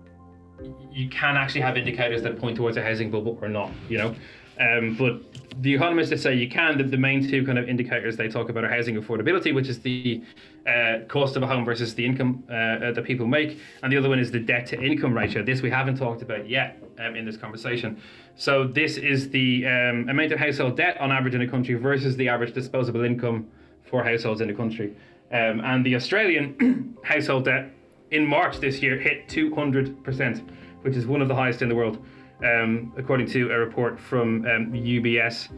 You 0.90 1.08
can 1.08 1.36
actually 1.36 1.62
have 1.62 1.76
indicators 1.76 2.22
that 2.22 2.38
point 2.38 2.56
towards 2.56 2.76
a 2.76 2.82
housing 2.82 3.10
bubble 3.10 3.38
or 3.40 3.48
not. 3.48 3.70
You 3.88 3.98
know, 3.98 4.14
um, 4.60 4.94
but 4.96 5.22
the 5.62 5.74
economists 5.74 6.22
say 6.22 6.34
you 6.34 6.48
can, 6.48 6.76
the, 6.76 6.84
the, 6.84 6.96
main 6.96 7.28
two 7.28 7.44
kind 7.44 7.58
of 7.58 7.68
indicators 7.68 8.16
they 8.16 8.28
talk 8.28 8.50
about 8.50 8.62
are 8.62 8.68
housing 8.68 9.00
affordability, 9.00 9.54
which 9.54 9.68
is 9.68 9.80
the 9.80 10.22
uh, 10.66 10.98
cost 11.08 11.34
of 11.34 11.42
a 11.42 11.46
home 11.46 11.64
versus 11.64 11.94
the 11.94 12.04
income 12.04 12.44
uh, 12.48 12.92
that 12.92 13.04
people 13.04 13.26
make, 13.26 13.58
and 13.82 13.92
the 13.92 13.96
other 13.96 14.08
one 14.08 14.18
is 14.18 14.30
the 14.30 14.38
debt 14.38 14.66
to 14.66 14.80
income 14.80 15.16
ratio. 15.16 15.42
This 15.42 15.62
we 15.62 15.70
haven't 15.70 15.96
talked 15.96 16.22
about 16.22 16.48
yet 16.48 16.82
um, 16.98 17.16
in 17.16 17.24
this 17.24 17.36
conversation. 17.36 18.00
So 18.36 18.66
this 18.66 18.98
is 18.98 19.30
the 19.30 19.66
um, 19.66 20.08
amount 20.08 20.32
of 20.32 20.38
household 20.38 20.76
debt 20.76 21.00
on 21.00 21.10
average 21.10 21.34
in 21.34 21.40
a 21.40 21.48
country 21.48 21.74
versus 21.74 22.16
the 22.16 22.28
average 22.28 22.52
disposable 22.52 23.02
income 23.02 23.48
for 23.82 24.04
households 24.04 24.42
in 24.42 24.48
the 24.48 24.54
country. 24.54 24.94
Um, 25.32 25.60
and 25.60 25.84
the 25.86 25.94
Australian 25.96 26.96
household 27.02 27.46
debt 27.46 27.70
in 28.10 28.26
March 28.26 28.58
this 28.58 28.82
year 28.82 28.98
hit 28.98 29.28
200%, 29.28 30.50
which 30.82 30.96
is 30.96 31.06
one 31.06 31.22
of 31.22 31.28
the 31.28 31.34
highest 31.34 31.62
in 31.62 31.68
the 31.68 31.74
world 31.74 32.04
um, 32.44 32.92
according 32.96 33.26
to 33.28 33.50
a 33.50 33.58
report 33.58 33.98
from 33.98 34.46
um, 34.46 34.72
UBS. 34.72 35.48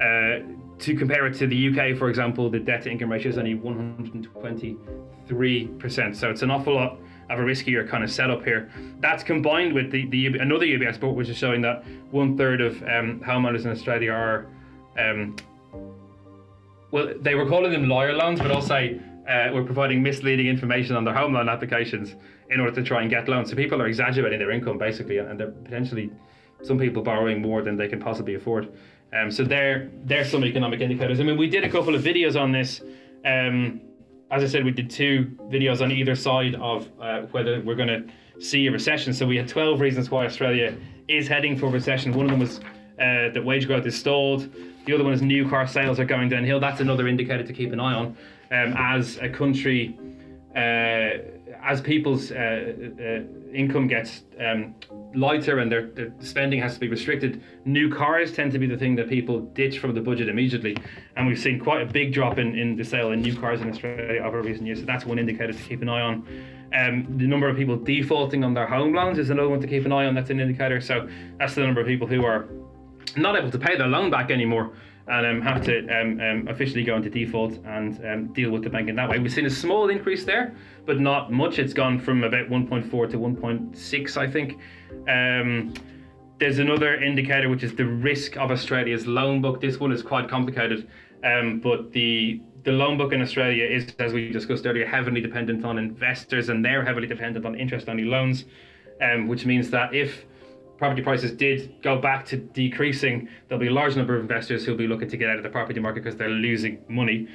Uh, 0.00 0.40
to 0.78 0.96
compare 0.96 1.26
it 1.26 1.34
to 1.34 1.46
the 1.46 1.68
UK, 1.68 1.94
for 1.96 2.08
example, 2.08 2.50
the 2.50 2.58
debt 2.58 2.82
to 2.82 2.90
income 2.90 3.12
ratio 3.12 3.30
is 3.30 3.38
only 3.38 3.54
123%. 3.54 6.16
So 6.16 6.30
it's 6.30 6.42
an 6.42 6.50
awful 6.50 6.74
lot 6.74 6.98
of 7.30 7.38
a 7.38 7.42
riskier 7.42 7.88
kind 7.88 8.04
of 8.04 8.10
setup 8.10 8.44
here. 8.44 8.70
That's 9.00 9.22
combined 9.22 9.72
with 9.72 9.90
the, 9.90 10.06
the 10.08 10.26
another 10.38 10.66
UBS 10.66 10.94
report, 10.94 11.16
which 11.16 11.28
is 11.28 11.36
showing 11.36 11.60
that 11.62 11.84
one 12.10 12.36
third 12.36 12.60
of 12.60 12.82
um, 12.82 13.22
homeowners 13.24 13.64
in 13.64 13.70
Australia 13.70 14.10
are, 14.10 14.46
um, 14.98 15.36
well, 16.90 17.14
they 17.20 17.36
were 17.36 17.46
calling 17.46 17.72
them 17.72 17.88
liar 17.88 18.12
loans, 18.12 18.40
but 18.40 18.50
I'll 18.50 18.60
say 18.60 19.00
uh, 19.28 19.50
were 19.52 19.64
providing 19.64 20.02
misleading 20.02 20.46
information 20.46 20.96
on 20.96 21.04
their 21.04 21.14
home 21.14 21.32
loan 21.32 21.48
applications 21.48 22.14
in 22.50 22.60
order 22.60 22.74
to 22.74 22.82
try 22.82 23.00
and 23.00 23.10
get 23.10 23.28
loans. 23.28 23.48
So 23.50 23.56
people 23.56 23.80
are 23.80 23.86
exaggerating 23.86 24.38
their 24.38 24.50
income 24.50 24.76
basically, 24.78 25.16
and 25.18 25.40
they're 25.40 25.50
potentially 25.50 26.10
some 26.64 26.78
people 26.78 27.02
borrowing 27.02 27.40
more 27.40 27.62
than 27.62 27.76
they 27.76 27.88
can 27.88 28.00
possibly 28.00 28.34
afford. 28.34 28.72
Um, 29.12 29.30
so 29.30 29.44
there, 29.44 29.90
there's 30.04 30.30
some 30.30 30.44
economic 30.44 30.80
indicators. 30.80 31.20
I 31.20 31.22
mean, 31.22 31.36
we 31.36 31.48
did 31.48 31.62
a 31.64 31.68
couple 31.68 31.94
of 31.94 32.02
videos 32.02 32.40
on 32.40 32.50
this. 32.50 32.80
Um, 33.24 33.80
as 34.30 34.42
I 34.42 34.46
said, 34.46 34.64
we 34.64 34.72
did 34.72 34.90
two 34.90 35.36
videos 35.44 35.80
on 35.80 35.92
either 35.92 36.16
side 36.16 36.56
of 36.56 36.88
uh, 37.00 37.22
whether 37.30 37.60
we're 37.60 37.76
going 37.76 37.88
to 37.88 38.42
see 38.42 38.66
a 38.66 38.72
recession. 38.72 39.12
So 39.12 39.26
we 39.26 39.36
had 39.36 39.46
12 39.46 39.80
reasons 39.80 40.10
why 40.10 40.26
Australia 40.26 40.76
is 41.06 41.28
heading 41.28 41.56
for 41.56 41.68
recession. 41.68 42.12
One 42.12 42.26
of 42.26 42.30
them 42.32 42.40
was 42.40 42.58
uh, 42.98 43.30
that 43.32 43.42
wage 43.44 43.66
growth 43.66 43.86
is 43.86 43.96
stalled. 43.96 44.52
The 44.86 44.94
other 44.94 45.04
one 45.04 45.12
is 45.12 45.22
new 45.22 45.48
car 45.48 45.66
sales 45.66 46.00
are 46.00 46.04
going 46.04 46.28
downhill. 46.28 46.58
That's 46.58 46.80
another 46.80 47.06
indicator 47.06 47.44
to 47.44 47.52
keep 47.52 47.72
an 47.72 47.80
eye 47.80 47.94
on. 47.94 48.16
Um, 48.50 48.74
as 48.76 49.18
a 49.18 49.28
country 49.28 49.98
uh, 50.54 51.43
as 51.62 51.80
people's 51.80 52.30
uh, 52.30 52.72
uh, 53.00 53.54
income 53.54 53.86
gets 53.86 54.22
um, 54.40 54.74
lighter 55.14 55.58
and 55.58 55.70
their, 55.70 55.86
their, 55.88 56.12
spending 56.20 56.60
has 56.60 56.74
to 56.74 56.80
be 56.80 56.88
restricted, 56.88 57.42
new 57.64 57.92
cars 57.92 58.32
tend 58.32 58.52
to 58.52 58.58
be 58.58 58.66
the 58.66 58.76
thing 58.76 58.96
that 58.96 59.08
people 59.08 59.40
ditch 59.40 59.78
from 59.78 59.94
the 59.94 60.00
budget 60.00 60.28
immediately. 60.28 60.76
And 61.16 61.26
we've 61.26 61.38
seen 61.38 61.60
quite 61.60 61.82
a 61.82 61.86
big 61.86 62.12
drop 62.12 62.38
in, 62.38 62.58
in 62.58 62.76
the 62.76 62.84
sale 62.84 63.12
of 63.12 63.18
new 63.18 63.36
cars 63.38 63.60
in 63.60 63.70
Australia 63.70 64.22
over 64.22 64.42
recent 64.42 64.66
years. 64.66 64.80
So 64.80 64.86
that's 64.86 65.04
one 65.04 65.18
indicator 65.18 65.52
to 65.52 65.62
keep 65.62 65.82
an 65.82 65.88
eye 65.88 66.00
on. 66.00 66.26
Um, 66.74 67.06
the 67.18 67.26
number 67.26 67.48
of 67.48 67.56
people 67.56 67.76
defaulting 67.76 68.42
on 68.42 68.54
their 68.54 68.66
home 68.66 68.94
loans 68.94 69.18
is 69.18 69.30
another 69.30 69.48
one 69.48 69.60
to 69.60 69.66
keep 69.66 69.84
an 69.84 69.92
eye 69.92 70.06
on. 70.06 70.14
That's 70.14 70.30
an 70.30 70.40
indicator. 70.40 70.80
So 70.80 71.08
that's 71.38 71.54
the 71.54 71.62
number 71.62 71.80
of 71.80 71.86
people 71.86 72.06
who 72.06 72.24
are 72.24 72.48
not 73.16 73.36
able 73.36 73.50
to 73.50 73.58
pay 73.58 73.76
their 73.76 73.86
loan 73.86 74.10
back 74.10 74.30
anymore 74.30 74.72
and 75.06 75.26
um, 75.26 75.42
have 75.42 75.62
to 75.64 75.86
um, 75.88 76.18
um, 76.20 76.48
officially 76.48 76.82
go 76.82 76.96
into 76.96 77.10
default 77.10 77.58
and 77.66 78.04
um, 78.06 78.32
deal 78.32 78.50
with 78.50 78.62
the 78.62 78.70
bank 78.70 78.88
in 78.88 78.96
that 78.96 79.08
way. 79.08 79.18
We've 79.18 79.32
seen 79.32 79.46
a 79.46 79.50
small 79.50 79.90
increase 79.90 80.24
there, 80.24 80.54
but 80.86 80.98
not 80.98 81.30
much. 81.30 81.58
It's 81.58 81.74
gone 81.74 82.00
from 82.00 82.24
about 82.24 82.48
1.4 82.48 83.10
to 83.10 83.18
1.6, 83.18 84.16
I 84.16 84.30
think. 84.30 84.58
Um, 85.08 85.74
there's 86.38 86.58
another 86.58 86.96
indicator 87.02 87.48
which 87.48 87.62
is 87.62 87.74
the 87.74 87.84
risk 87.84 88.36
of 88.38 88.50
Australia's 88.50 89.06
loan 89.06 89.42
book. 89.42 89.60
This 89.60 89.78
one 89.78 89.92
is 89.92 90.02
quite 90.02 90.28
complicated, 90.28 90.88
um, 91.22 91.60
but 91.60 91.92
the 91.92 92.40
the 92.64 92.72
loan 92.72 92.96
book 92.96 93.12
in 93.12 93.20
Australia 93.20 93.66
is, 93.66 93.94
as 93.98 94.14
we 94.14 94.30
discussed 94.30 94.64
earlier, 94.64 94.86
heavily 94.86 95.20
dependent 95.20 95.66
on 95.66 95.76
investors, 95.76 96.48
and 96.48 96.64
they're 96.64 96.82
heavily 96.82 97.06
dependent 97.06 97.44
on 97.44 97.54
interest-only 97.54 98.06
loans, 98.06 98.46
which 99.26 99.44
means 99.44 99.68
that 99.68 99.94
if 99.94 100.24
property 100.76 101.02
prices 101.02 101.32
did 101.32 101.74
go 101.82 101.98
back 101.98 102.24
to 102.26 102.36
decreasing, 102.36 103.28
there'll 103.48 103.60
be 103.60 103.68
a 103.68 103.72
large 103.72 103.96
number 103.96 104.14
of 104.16 104.20
investors 104.20 104.64
who'll 104.64 104.76
be 104.76 104.86
looking 104.86 105.08
to 105.08 105.16
get 105.16 105.30
out 105.30 105.36
of 105.36 105.42
the 105.42 105.48
property 105.48 105.80
market 105.80 106.02
because 106.02 106.16
they're 106.16 106.28
losing 106.28 106.82
money. 106.88 107.28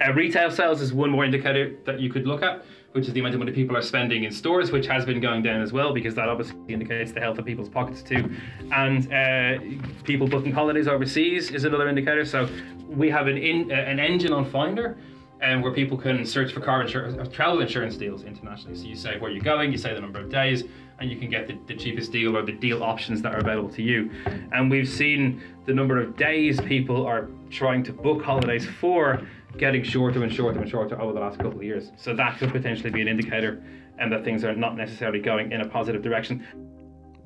Uh, 0.00 0.12
retail 0.12 0.50
sales 0.50 0.80
is 0.80 0.92
one 0.92 1.10
more 1.10 1.24
indicator 1.24 1.76
that 1.84 2.00
you 2.00 2.10
could 2.10 2.26
look 2.26 2.42
at, 2.42 2.64
which 2.92 3.06
is 3.06 3.12
the 3.12 3.20
amount 3.20 3.34
of 3.34 3.38
money 3.38 3.52
people 3.52 3.76
are 3.76 3.82
spending 3.82 4.24
in 4.24 4.32
stores, 4.32 4.72
which 4.72 4.86
has 4.86 5.04
been 5.04 5.20
going 5.20 5.42
down 5.42 5.62
as 5.62 5.72
well, 5.72 5.92
because 5.92 6.14
that 6.14 6.28
obviously 6.28 6.56
indicates 6.68 7.12
the 7.12 7.20
health 7.20 7.38
of 7.38 7.44
people's 7.44 7.68
pockets 7.68 8.02
too. 8.02 8.34
And 8.72 9.12
uh, 9.12 9.58
people 10.04 10.26
booking 10.26 10.52
holidays 10.52 10.88
overseas 10.88 11.50
is 11.50 11.64
another 11.64 11.88
indicator. 11.88 12.24
So 12.24 12.48
we 12.88 13.10
have 13.10 13.26
an 13.26 13.38
in, 13.38 13.70
uh, 13.70 13.74
an 13.74 14.00
engine 14.00 14.32
on 14.32 14.50
Finder 14.50 14.98
um, 15.42 15.60
where 15.60 15.72
people 15.72 15.96
can 15.96 16.24
search 16.24 16.52
for 16.52 16.60
car 16.60 16.82
insurance, 16.82 17.16
travel 17.34 17.60
insurance 17.60 17.96
deals 17.96 18.24
internationally. 18.24 18.76
So 18.76 18.84
you 18.84 18.96
say 18.96 19.18
where 19.18 19.30
you're 19.30 19.42
going, 19.42 19.72
you 19.72 19.78
say 19.78 19.92
the 19.94 20.00
number 20.00 20.20
of 20.20 20.30
days, 20.30 20.64
and 21.02 21.10
you 21.10 21.18
can 21.18 21.28
get 21.28 21.48
the, 21.48 21.58
the 21.66 21.74
cheapest 21.74 22.12
deal 22.12 22.36
or 22.36 22.42
the 22.42 22.52
deal 22.52 22.82
options 22.82 23.20
that 23.22 23.34
are 23.34 23.38
available 23.38 23.68
to 23.70 23.82
you. 23.82 24.08
And 24.52 24.70
we've 24.70 24.88
seen 24.88 25.42
the 25.66 25.74
number 25.74 26.00
of 26.00 26.16
days 26.16 26.60
people 26.60 27.04
are 27.04 27.28
trying 27.50 27.82
to 27.84 27.92
book 27.92 28.22
holidays 28.22 28.64
for 28.80 29.20
getting 29.58 29.82
shorter 29.82 30.22
and 30.22 30.32
shorter 30.32 30.60
and 30.60 30.70
shorter 30.70 30.98
over 31.00 31.12
the 31.12 31.20
last 31.20 31.38
couple 31.38 31.58
of 31.58 31.64
years. 31.64 31.90
So 31.96 32.14
that 32.14 32.38
could 32.38 32.52
potentially 32.52 32.90
be 32.90 33.02
an 33.02 33.08
indicator 33.08 33.62
and 33.98 34.12
that 34.12 34.24
things 34.24 34.44
are 34.44 34.54
not 34.54 34.76
necessarily 34.76 35.18
going 35.18 35.50
in 35.50 35.60
a 35.60 35.68
positive 35.68 36.02
direction. 36.02 36.46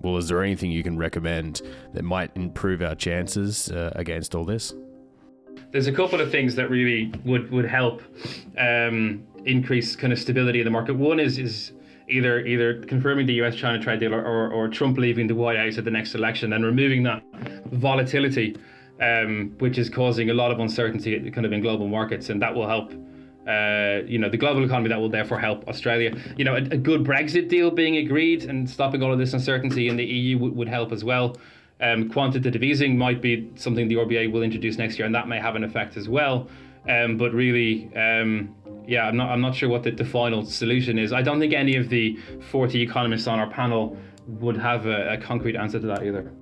Well, 0.00 0.16
is 0.16 0.28
there 0.28 0.42
anything 0.42 0.70
you 0.70 0.82
can 0.82 0.96
recommend 0.96 1.60
that 1.92 2.02
might 2.02 2.30
improve 2.34 2.80
our 2.80 2.94
chances 2.94 3.70
uh, 3.70 3.92
against 3.94 4.34
all 4.34 4.44
this? 4.44 4.74
there's 5.72 5.86
a 5.88 5.92
couple 5.92 6.20
of 6.20 6.30
things 6.30 6.54
that 6.54 6.70
really 6.70 7.12
would 7.24 7.50
would 7.50 7.64
help 7.64 8.02
um, 8.56 9.26
increase 9.44 9.96
kind 9.96 10.12
of 10.12 10.18
stability 10.18 10.60
in 10.60 10.64
the 10.64 10.70
market. 10.70 10.94
One 10.94 11.18
is 11.18 11.38
is 11.38 11.72
either 12.08 12.40
either 12.40 12.82
confirming 12.82 13.26
the 13.26 13.34
U.S. 13.34 13.56
China 13.56 13.82
trade 13.82 14.00
deal 14.00 14.14
or, 14.14 14.22
or, 14.22 14.50
or 14.50 14.68
Trump 14.68 14.98
leaving 14.98 15.26
the 15.26 15.34
White 15.34 15.58
House 15.58 15.78
at 15.78 15.84
the 15.84 15.90
next 15.90 16.14
election 16.14 16.52
and 16.52 16.64
removing 16.64 17.02
that 17.04 17.22
volatility, 17.72 18.56
um, 19.00 19.54
which 19.58 19.78
is 19.78 19.90
causing 19.90 20.30
a 20.30 20.34
lot 20.34 20.50
of 20.50 20.60
uncertainty 20.60 21.30
kind 21.30 21.46
of 21.46 21.52
in 21.52 21.60
global 21.60 21.88
markets, 21.88 22.28
and 22.28 22.40
that 22.42 22.54
will 22.54 22.68
help. 22.68 22.92
Uh, 23.46 24.02
you 24.08 24.18
know 24.18 24.28
the 24.28 24.36
global 24.36 24.64
economy 24.64 24.88
that 24.88 24.98
will 24.98 25.08
therefore 25.08 25.38
help 25.38 25.68
Australia. 25.68 26.12
You 26.36 26.44
know 26.44 26.54
a, 26.54 26.62
a, 26.62 26.76
good 26.76 27.04
Brexit 27.04 27.48
deal 27.48 27.70
being 27.70 27.96
agreed 27.98 28.42
and 28.42 28.68
stopping 28.68 29.04
all 29.04 29.12
of 29.12 29.20
this 29.20 29.34
uncertainty 29.34 29.86
in 29.86 29.96
the 29.96 30.04
EU 30.04 30.36
would, 30.38 30.56
would 30.56 30.68
help 30.68 30.90
as 30.90 31.04
well. 31.04 31.36
Um, 31.80 32.10
quantitative 32.10 32.64
easing 32.64 32.98
might 32.98 33.22
be 33.22 33.48
something 33.54 33.86
the 33.86 33.96
RBA 33.96 34.32
will 34.32 34.42
introduce 34.42 34.78
next 34.78 34.98
year, 34.98 35.06
and 35.06 35.14
that 35.14 35.28
may 35.28 35.38
have 35.38 35.54
an 35.54 35.62
effect 35.62 35.96
as 35.96 36.08
well. 36.08 36.48
Um, 36.88 37.16
but 37.16 37.32
really, 37.32 37.90
um, 37.96 38.54
yeah, 38.86 39.06
I'm 39.06 39.16
not, 39.16 39.30
I'm 39.30 39.40
not 39.40 39.54
sure 39.54 39.68
what 39.68 39.82
the, 39.82 39.90
the 39.90 40.04
final 40.04 40.44
solution 40.44 40.98
is. 40.98 41.12
I 41.12 41.22
don't 41.22 41.40
think 41.40 41.52
any 41.52 41.76
of 41.76 41.88
the 41.88 42.16
40 42.50 42.80
economists 42.80 43.26
on 43.26 43.40
our 43.40 43.50
panel 43.50 43.96
would 44.26 44.56
have 44.56 44.86
a, 44.86 45.14
a 45.14 45.18
concrete 45.18 45.56
answer 45.56 45.80
to 45.80 45.86
that 45.86 46.04
either. 46.04 46.32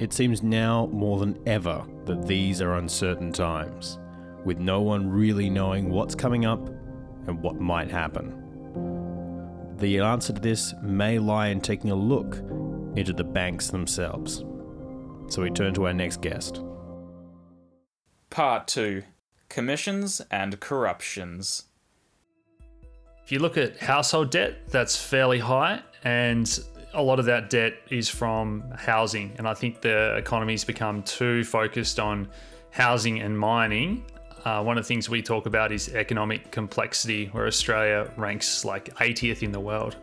It 0.00 0.12
seems 0.12 0.42
now 0.42 0.86
more 0.92 1.18
than 1.18 1.38
ever 1.46 1.84
that 2.04 2.26
these 2.26 2.62
are 2.62 2.76
uncertain 2.76 3.32
times, 3.32 3.98
with 4.44 4.58
no 4.58 4.80
one 4.80 5.10
really 5.10 5.50
knowing 5.50 5.90
what's 5.90 6.14
coming 6.14 6.46
up 6.46 6.68
and 7.26 7.42
what 7.42 7.56
might 7.56 7.90
happen. 7.90 8.34
The 9.76 9.98
answer 9.98 10.32
to 10.32 10.40
this 10.40 10.72
may 10.82 11.18
lie 11.18 11.48
in 11.48 11.60
taking 11.60 11.90
a 11.90 11.96
look 11.96 12.36
into 12.96 13.12
the 13.12 13.24
banks 13.24 13.68
themselves. 13.68 14.44
So 15.28 15.42
we 15.42 15.50
turn 15.50 15.74
to 15.74 15.86
our 15.86 15.92
next 15.92 16.20
guest. 16.20 16.62
Part 18.30 18.66
2 18.68 19.02
Commissions 19.48 20.20
and 20.30 20.58
Corruptions. 20.60 21.64
If 23.24 23.32
you 23.32 23.38
look 23.38 23.56
at 23.56 23.78
household 23.78 24.30
debt, 24.30 24.68
that's 24.68 24.96
fairly 24.96 25.38
high, 25.38 25.82
and 26.04 26.58
a 26.94 27.02
lot 27.02 27.18
of 27.18 27.26
that 27.26 27.50
debt 27.50 27.74
is 27.90 28.08
from 28.08 28.64
housing. 28.76 29.34
And 29.38 29.46
I 29.46 29.54
think 29.54 29.82
the 29.82 30.16
economy's 30.16 30.64
become 30.64 31.02
too 31.02 31.44
focused 31.44 32.00
on 32.00 32.28
housing 32.70 33.20
and 33.20 33.38
mining 33.38 34.04
uh, 34.44 34.62
one 34.62 34.78
of 34.78 34.84
the 34.84 34.88
things 34.88 35.10
we 35.10 35.20
talk 35.20 35.46
about 35.46 35.72
is 35.72 35.94
economic 35.94 36.50
complexity, 36.50 37.26
where 37.26 37.46
Australia 37.46 38.10
ranks 38.16 38.64
like 38.64 38.94
80th 38.96 39.42
in 39.42 39.52
the 39.52 39.60
world. 39.60 39.96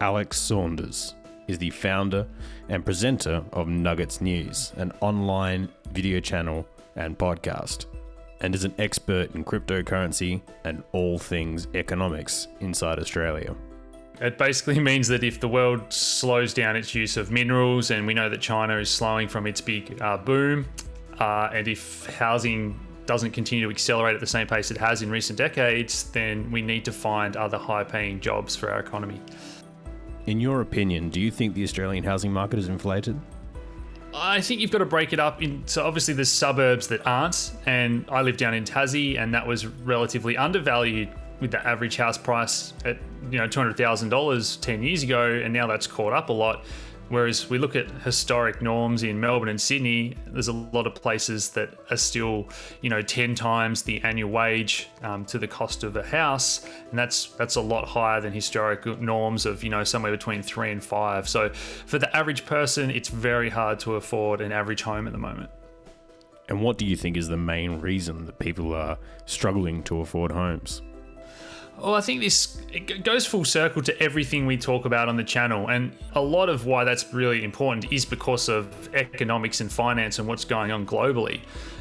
Alex 0.00 0.38
Saunders 0.38 1.14
is 1.48 1.58
the 1.58 1.70
founder 1.70 2.26
and 2.68 2.84
presenter 2.84 3.44
of 3.52 3.68
Nuggets 3.68 4.20
News, 4.20 4.72
an 4.76 4.92
online 5.00 5.68
video 5.90 6.20
channel 6.20 6.66
and 6.96 7.18
podcast, 7.18 7.86
and 8.40 8.54
is 8.54 8.64
an 8.64 8.74
expert 8.78 9.34
in 9.34 9.44
cryptocurrency 9.44 10.40
and 10.64 10.82
all 10.92 11.18
things 11.18 11.68
economics 11.74 12.48
inside 12.60 12.98
Australia. 12.98 13.54
It 14.20 14.38
basically 14.38 14.80
means 14.90 15.08
that 15.08 15.24
if 15.24 15.40
the 15.40 15.48
world 15.48 15.92
slows 15.92 16.54
down 16.54 16.76
its 16.76 16.94
use 16.94 17.16
of 17.16 17.30
minerals, 17.30 17.90
and 17.90 18.06
we 18.06 18.14
know 18.14 18.28
that 18.28 18.40
China 18.40 18.78
is 18.78 18.90
slowing 18.90 19.28
from 19.28 19.46
its 19.46 19.60
big 19.60 20.00
uh, 20.00 20.16
boom, 20.16 20.66
uh, 21.18 21.50
and 21.52 21.68
if 21.68 22.06
housing 22.06 22.78
doesn't 23.06 23.32
continue 23.32 23.66
to 23.66 23.70
accelerate 23.70 24.14
at 24.14 24.20
the 24.20 24.26
same 24.26 24.46
pace 24.46 24.70
it 24.70 24.78
has 24.78 25.02
in 25.02 25.10
recent 25.10 25.36
decades, 25.36 26.04
then 26.12 26.50
we 26.50 26.62
need 26.62 26.84
to 26.84 26.92
find 26.92 27.36
other 27.36 27.58
high 27.58 27.84
paying 27.84 28.20
jobs 28.20 28.56
for 28.56 28.70
our 28.70 28.80
economy. 28.80 29.20
In 30.26 30.40
your 30.40 30.62
opinion, 30.62 31.10
do 31.10 31.20
you 31.20 31.30
think 31.30 31.54
the 31.54 31.62
Australian 31.62 32.04
housing 32.04 32.32
market 32.32 32.58
is 32.58 32.68
inflated? 32.68 33.20
I 34.14 34.40
think 34.40 34.60
you've 34.60 34.70
got 34.70 34.78
to 34.78 34.86
break 34.86 35.12
it 35.12 35.18
up 35.18 35.42
into 35.42 35.82
obviously 35.82 36.14
there's 36.14 36.30
suburbs 36.30 36.86
that 36.88 37.06
aren't, 37.06 37.52
and 37.66 38.04
I 38.08 38.22
live 38.22 38.36
down 38.36 38.54
in 38.54 38.64
Tassie, 38.64 39.18
and 39.18 39.34
that 39.34 39.46
was 39.46 39.66
relatively 39.66 40.36
undervalued 40.36 41.08
with 41.40 41.50
the 41.50 41.66
average 41.66 41.96
house 41.96 42.16
price 42.16 42.72
at 42.84 42.96
you 43.30 43.38
know 43.38 43.48
two 43.48 43.58
hundred 43.60 43.76
thousand 43.76 44.10
dollars 44.10 44.56
ten 44.58 44.82
years 44.82 45.02
ago, 45.02 45.40
and 45.44 45.52
now 45.52 45.66
that's 45.66 45.86
caught 45.86 46.12
up 46.12 46.28
a 46.28 46.32
lot. 46.32 46.64
Whereas 47.14 47.48
we 47.48 47.58
look 47.58 47.76
at 47.76 47.88
historic 48.02 48.60
norms 48.60 49.04
in 49.04 49.20
Melbourne 49.20 49.48
and 49.48 49.60
Sydney, 49.60 50.16
there's 50.26 50.48
a 50.48 50.52
lot 50.52 50.84
of 50.84 50.96
places 50.96 51.50
that 51.50 51.70
are 51.88 51.96
still, 51.96 52.48
you 52.80 52.90
know, 52.90 53.02
ten 53.02 53.36
times 53.36 53.82
the 53.82 54.02
annual 54.02 54.32
wage 54.32 54.88
um, 55.00 55.24
to 55.26 55.38
the 55.38 55.46
cost 55.46 55.84
of 55.84 55.94
a 55.94 56.02
house, 56.02 56.66
and 56.90 56.98
that's 56.98 57.26
that's 57.26 57.54
a 57.54 57.60
lot 57.60 57.86
higher 57.86 58.20
than 58.20 58.32
historic 58.32 58.84
norms 59.00 59.46
of 59.46 59.62
you 59.62 59.70
know 59.70 59.84
somewhere 59.84 60.10
between 60.10 60.42
three 60.42 60.72
and 60.72 60.82
five. 60.82 61.28
So 61.28 61.50
for 61.50 62.00
the 62.00 62.14
average 62.16 62.46
person, 62.46 62.90
it's 62.90 63.10
very 63.10 63.48
hard 63.48 63.78
to 63.80 63.94
afford 63.94 64.40
an 64.40 64.50
average 64.50 64.82
home 64.82 65.06
at 65.06 65.12
the 65.12 65.18
moment. 65.20 65.50
And 66.48 66.60
what 66.60 66.78
do 66.78 66.84
you 66.84 66.96
think 66.96 67.16
is 67.16 67.28
the 67.28 67.36
main 67.36 67.80
reason 67.80 68.26
that 68.26 68.40
people 68.40 68.74
are 68.74 68.98
struggling 69.24 69.84
to 69.84 70.00
afford 70.00 70.32
homes? 70.32 70.82
Well, 71.84 71.96
I 71.96 72.00
think 72.00 72.22
this 72.22 72.56
it 72.72 73.04
goes 73.04 73.26
full 73.26 73.44
circle 73.44 73.82
to 73.82 74.02
everything 74.02 74.46
we 74.46 74.56
talk 74.56 74.86
about 74.86 75.06
on 75.10 75.18
the 75.18 75.22
channel, 75.22 75.68
and 75.68 75.92
a 76.14 76.20
lot 76.20 76.48
of 76.48 76.64
why 76.64 76.82
that's 76.82 77.12
really 77.12 77.44
important 77.44 77.92
is 77.92 78.06
because 78.06 78.48
of 78.48 78.88
economics 78.94 79.60
and 79.60 79.70
finance 79.70 80.18
and 80.18 80.26
what's 80.26 80.46
going 80.46 80.72
on 80.72 80.86
globally. 80.86 81.40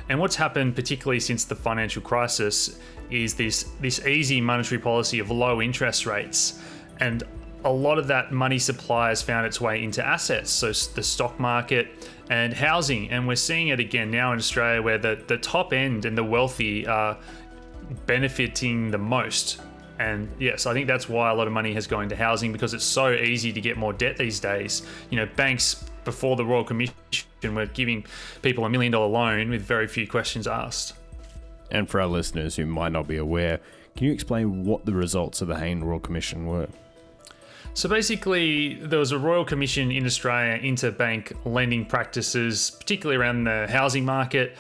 And 0.10 0.20
what's 0.20 0.36
happened, 0.36 0.76
particularly 0.76 1.22
since 1.22 1.46
the 1.46 1.56
financial 1.56 2.02
crisis, 2.02 2.80
is 3.10 3.34
this 3.36 3.72
this 3.80 4.06
easy 4.06 4.42
monetary 4.42 4.82
policy 4.82 5.20
of 5.20 5.32
low 5.32 5.62
interest 5.62 6.06
rates, 6.06 6.60
and 7.00 7.24
a 7.64 7.72
lot 7.72 7.98
of 7.98 8.08
that 8.08 8.34
money 8.34 8.60
supply 8.60 9.08
has 9.08 9.22
found 9.22 9.46
its 9.46 9.62
way 9.62 9.82
into 9.82 10.06
assets, 10.06 10.52
so 10.52 10.68
the 10.68 11.02
stock 11.02 11.40
market 11.40 12.10
and 12.30 12.54
housing. 12.54 13.10
And 13.10 13.26
we're 13.26 13.38
seeing 13.38 13.70
it 13.70 13.80
again 13.80 14.12
now 14.12 14.34
in 14.34 14.38
Australia, 14.38 14.82
where 14.82 14.98
the 14.98 15.24
the 15.28 15.38
top 15.38 15.72
end 15.72 16.04
and 16.04 16.18
the 16.18 16.26
wealthy 16.26 16.86
are 16.86 17.18
benefiting 18.06 18.92
the 18.92 18.98
most 18.98 19.62
and 20.00 20.30
yes, 20.40 20.66
I 20.66 20.74
think 20.74 20.88
that's 20.88 21.08
why 21.08 21.30
a 21.30 21.34
lot 21.34 21.48
of 21.48 21.54
money 21.54 21.74
has 21.74 21.88
gone 21.88 22.04
into 22.04 22.16
housing 22.16 22.52
because 22.52 22.74
it's 22.74 22.84
so 22.84 23.12
easy 23.12 23.54
to 23.54 23.62
get 23.62 23.78
more 23.78 23.94
debt 23.94 24.18
these 24.18 24.40
days. 24.40 24.84
You 25.10 25.18
know, 25.18 25.28
banks 25.36 25.86
before 26.04 26.36
the 26.36 26.46
Royal 26.46 26.64
Commission 26.64 26.96
were 27.44 27.66
giving 27.68 28.06
people 28.42 28.66
a 28.66 28.70
million 28.70 28.92
dollar 28.92 29.08
loan 29.08 29.50
with 29.50 29.62
very 29.62 29.88
few 29.88 30.08
questions 30.08 30.48
asked. 30.48 30.94
And 31.72 31.90
for 31.90 32.02
our 32.02 32.08
listeners 32.08 32.56
who 32.56 32.66
might 32.66 32.92
not 32.92 33.08
be 33.08 33.18
aware, 33.18 33.60
can 33.96 34.08
you 34.08 34.14
explain 34.14 34.66
what 34.66 34.86
the 34.86 34.94
results 34.94 35.42
of 35.42 35.48
the 35.48 35.58
Hayne 35.58 35.84
Royal 35.84 36.00
Commission 36.00 36.46
were? 36.46 36.68
So 37.76 37.90
basically, 37.90 38.76
there 38.76 39.00
was 39.00 39.12
a 39.12 39.18
Royal 39.18 39.44
Commission 39.44 39.92
in 39.92 40.06
Australia 40.06 40.62
into 40.62 40.92
bank 40.92 41.34
lending 41.44 41.86
practices, 41.86 42.70
particularly 42.70 43.20
around 43.20 43.46
the 43.46 43.68
housing 43.68 44.06
market 44.06 44.56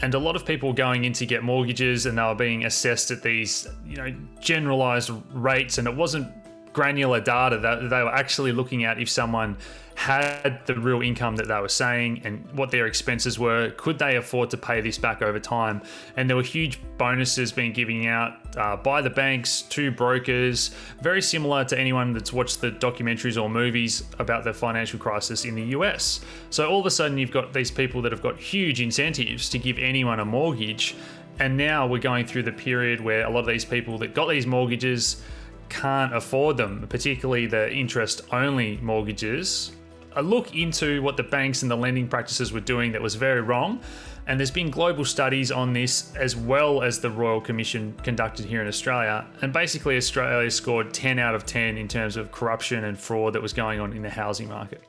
and 0.00 0.14
a 0.14 0.18
lot 0.18 0.36
of 0.36 0.46
people 0.46 0.72
going 0.72 1.04
in 1.04 1.12
to 1.14 1.26
get 1.26 1.42
mortgages 1.42 2.06
and 2.06 2.18
they 2.18 2.22
were 2.22 2.34
being 2.34 2.64
assessed 2.64 3.10
at 3.10 3.22
these 3.22 3.66
you 3.84 3.96
know 3.96 4.14
generalized 4.40 5.10
rates. 5.32 5.78
And 5.78 5.88
it 5.88 5.94
wasn't 5.94 6.32
granular 6.72 7.20
data 7.20 7.58
that 7.58 7.90
they 7.90 8.02
were 8.02 8.14
actually 8.14 8.52
looking 8.52 8.84
at 8.84 9.00
if 9.00 9.08
someone 9.08 9.56
had 9.98 10.64
the 10.64 10.74
real 10.76 11.02
income 11.02 11.34
that 11.34 11.48
they 11.48 11.60
were 11.60 11.68
saying 11.68 12.22
and 12.24 12.48
what 12.52 12.70
their 12.70 12.86
expenses 12.86 13.36
were. 13.36 13.70
Could 13.76 13.98
they 13.98 14.14
afford 14.14 14.48
to 14.50 14.56
pay 14.56 14.80
this 14.80 14.96
back 14.96 15.22
over 15.22 15.40
time? 15.40 15.82
And 16.16 16.30
there 16.30 16.36
were 16.36 16.42
huge 16.44 16.78
bonuses 16.98 17.50
being 17.50 17.72
given 17.72 18.06
out 18.06 18.56
uh, 18.56 18.76
by 18.76 19.02
the 19.02 19.10
banks 19.10 19.62
to 19.62 19.90
brokers, 19.90 20.70
very 21.02 21.20
similar 21.20 21.64
to 21.64 21.76
anyone 21.76 22.12
that's 22.12 22.32
watched 22.32 22.60
the 22.60 22.70
documentaries 22.70 23.42
or 23.42 23.50
movies 23.50 24.04
about 24.20 24.44
the 24.44 24.54
financial 24.54 25.00
crisis 25.00 25.44
in 25.44 25.56
the 25.56 25.64
US. 25.76 26.20
So 26.50 26.70
all 26.70 26.78
of 26.78 26.86
a 26.86 26.92
sudden, 26.92 27.18
you've 27.18 27.32
got 27.32 27.52
these 27.52 27.72
people 27.72 28.00
that 28.02 28.12
have 28.12 28.22
got 28.22 28.38
huge 28.38 28.80
incentives 28.80 29.50
to 29.50 29.58
give 29.58 29.80
anyone 29.80 30.20
a 30.20 30.24
mortgage. 30.24 30.94
And 31.40 31.56
now 31.56 31.88
we're 31.88 31.98
going 31.98 32.24
through 32.24 32.44
the 32.44 32.52
period 32.52 33.00
where 33.00 33.26
a 33.26 33.30
lot 33.30 33.40
of 33.40 33.46
these 33.46 33.64
people 33.64 33.98
that 33.98 34.14
got 34.14 34.28
these 34.28 34.46
mortgages 34.46 35.22
can't 35.68 36.14
afford 36.14 36.56
them, 36.56 36.86
particularly 36.88 37.46
the 37.46 37.68
interest 37.72 38.20
only 38.30 38.78
mortgages 38.80 39.72
a 40.18 40.22
look 40.22 40.54
into 40.54 41.00
what 41.00 41.16
the 41.16 41.22
banks 41.22 41.62
and 41.62 41.70
the 41.70 41.76
lending 41.76 42.08
practices 42.08 42.52
were 42.52 42.60
doing 42.60 42.92
that 42.92 43.00
was 43.00 43.14
very 43.14 43.40
wrong. 43.40 43.80
And 44.26 44.38
there's 44.38 44.50
been 44.50 44.70
global 44.70 45.04
studies 45.04 45.50
on 45.50 45.72
this 45.72 46.14
as 46.16 46.36
well 46.36 46.82
as 46.82 47.00
the 47.00 47.08
Royal 47.08 47.40
Commission 47.40 47.94
conducted 48.02 48.44
here 48.44 48.60
in 48.60 48.68
Australia. 48.68 49.24
And 49.40 49.52
basically, 49.52 49.96
Australia 49.96 50.50
scored 50.50 50.92
10 50.92 51.18
out 51.18 51.34
of 51.34 51.46
10 51.46 51.78
in 51.78 51.88
terms 51.88 52.16
of 52.16 52.30
corruption 52.30 52.84
and 52.84 52.98
fraud 52.98 53.32
that 53.32 53.40
was 53.40 53.54
going 53.54 53.80
on 53.80 53.94
in 53.94 54.02
the 54.02 54.10
housing 54.10 54.48
market. 54.48 54.82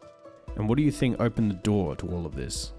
And 0.58 0.68
what 0.68 0.78
do 0.78 0.84
you 0.84 0.92
think 0.92 1.22
opened 1.22 1.52
the 1.52 1.56
door 1.56 1.96
to 1.98 2.08
all 2.08 2.26
of 2.26 2.36
this? 2.36 2.74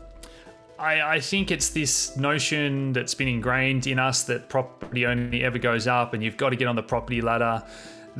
I, 0.78 1.16
I, 1.16 1.20
think 1.20 1.50
it's 1.50 1.70
this 1.70 2.16
notion 2.16 2.94
that's 2.94 3.14
been 3.14 3.28
ingrained 3.28 3.86
in 3.86 3.98
us 3.98 4.24
that 4.24 4.48
property 4.48 5.06
only 5.06 5.44
ever 5.44 5.58
goes 5.58 5.86
up 5.86 6.14
and 6.14 6.22
you've 6.22 6.38
got 6.38 6.50
to 6.50 6.56
get 6.56 6.68
on 6.68 6.76
the 6.76 6.82
property 6.82 7.20
ladder 7.20 7.62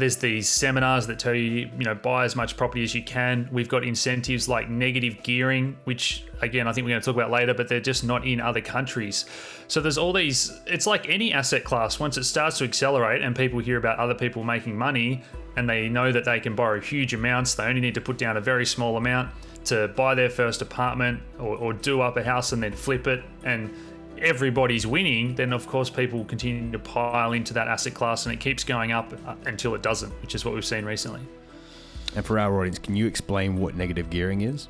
there's 0.01 0.17
these 0.17 0.49
seminars 0.49 1.07
that 1.07 1.19
tell 1.19 1.35
you, 1.35 1.71
you 1.79 1.85
know, 1.85 1.95
buy 1.95 2.25
as 2.25 2.35
much 2.35 2.57
property 2.57 2.83
as 2.83 2.95
you 2.95 3.03
can. 3.03 3.49
We've 3.53 3.69
got 3.69 3.85
incentives 3.85 4.49
like 4.49 4.69
negative 4.69 5.23
gearing, 5.23 5.77
which 5.85 6.25
again, 6.41 6.67
I 6.67 6.73
think 6.73 6.85
we're 6.85 6.91
going 6.91 7.03
to 7.03 7.05
talk 7.05 7.15
about 7.15 7.31
later, 7.31 7.55
but 7.55 7.69
they're 7.69 7.81
just 7.81 8.05
not 8.05 8.27
in 8.27 8.41
other 8.41 8.61
countries. 8.61 9.27
So 9.69 9.81
there's 9.81 9.99
all 9.99 10.13
these, 10.13 10.61
it's 10.67 10.87
like 10.87 11.09
any 11.09 11.33
asset 11.33 11.65
class. 11.65 12.01
Once 12.01 12.17
it 12.17 12.25
starts 12.25 12.59
to 12.59 12.65
accelerate 12.65 13.23
and 13.23 13.37
people 13.37 13.59
hear 13.61 13.79
about 13.79 13.99
other 13.99 14.15
people 14.15 14.43
making 14.43 14.77
money 14.77 15.23
and 15.57 15.69
they 15.69 15.89
know 15.89 16.11
that 16.13 16.25
they 16.25 16.41
can 16.41 16.55
borrow 16.55 16.81
huge 16.81 17.15
amounts, 17.15 17.55
they 17.55 17.65
only 17.65 17.81
need 17.81 17.95
to 17.95 18.01
put 18.01 18.19
down 18.19 18.37
a 18.37 18.41
very 18.41 18.67
small 18.67 18.97
amount 18.97 19.31
to 19.67 19.89
buy 19.89 20.15
their 20.15 20.31
first 20.31 20.63
apartment 20.63 21.21
or, 21.39 21.57
or 21.57 21.73
do 21.73 22.01
up 22.01 22.17
a 22.17 22.25
house 22.25 22.53
and 22.53 22.63
then 22.63 22.73
flip 22.73 23.07
it. 23.07 23.23
And 23.45 23.71
everybody's 24.21 24.87
winning, 24.87 25.35
then 25.35 25.53
of 25.53 25.67
course 25.67 25.91
people 25.91 26.25
continue 26.25 26.71
to 26.71 26.79
pile 26.79 27.33
into 27.33 27.55
that 27.55 27.69
asset 27.69 27.95
class 27.95 28.27
and 28.27 28.35
it 28.35 28.41
keeps 28.41 28.65
going 28.65 28.93
up 28.93 29.13
uh, 29.27 29.35
until 29.47 29.75
it 29.75 29.83
doesn't, 29.83 30.11
which 30.23 30.35
is 30.35 30.45
what 30.45 30.55
we've 30.55 30.65
seen 30.65 30.85
recently. 30.85 31.21
And 32.17 32.25
for 32.25 32.39
our 32.39 32.59
audience, 32.59 32.79
can 32.79 32.97
you 32.97 33.07
explain 33.07 33.57
what 33.57 33.77
negative 33.77 34.11
gearing 34.11 34.43
is? 34.43 34.69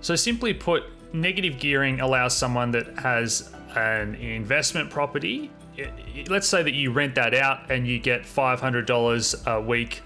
So, 0.00 0.14
simply 0.14 0.52
put, 0.52 0.84
negative 1.12 1.58
gearing 1.58 2.00
allows 2.00 2.36
someone 2.36 2.70
that 2.72 2.98
has 2.98 3.50
an 3.74 4.14
investment 4.16 4.90
property. 4.90 5.50
Let's 6.28 6.48
say 6.48 6.62
that 6.62 6.74
you 6.74 6.92
rent 6.92 7.14
that 7.16 7.34
out 7.34 7.70
and 7.70 7.86
you 7.86 7.98
get 7.98 8.22
$500 8.22 9.46
a 9.46 9.60
week 9.60 10.02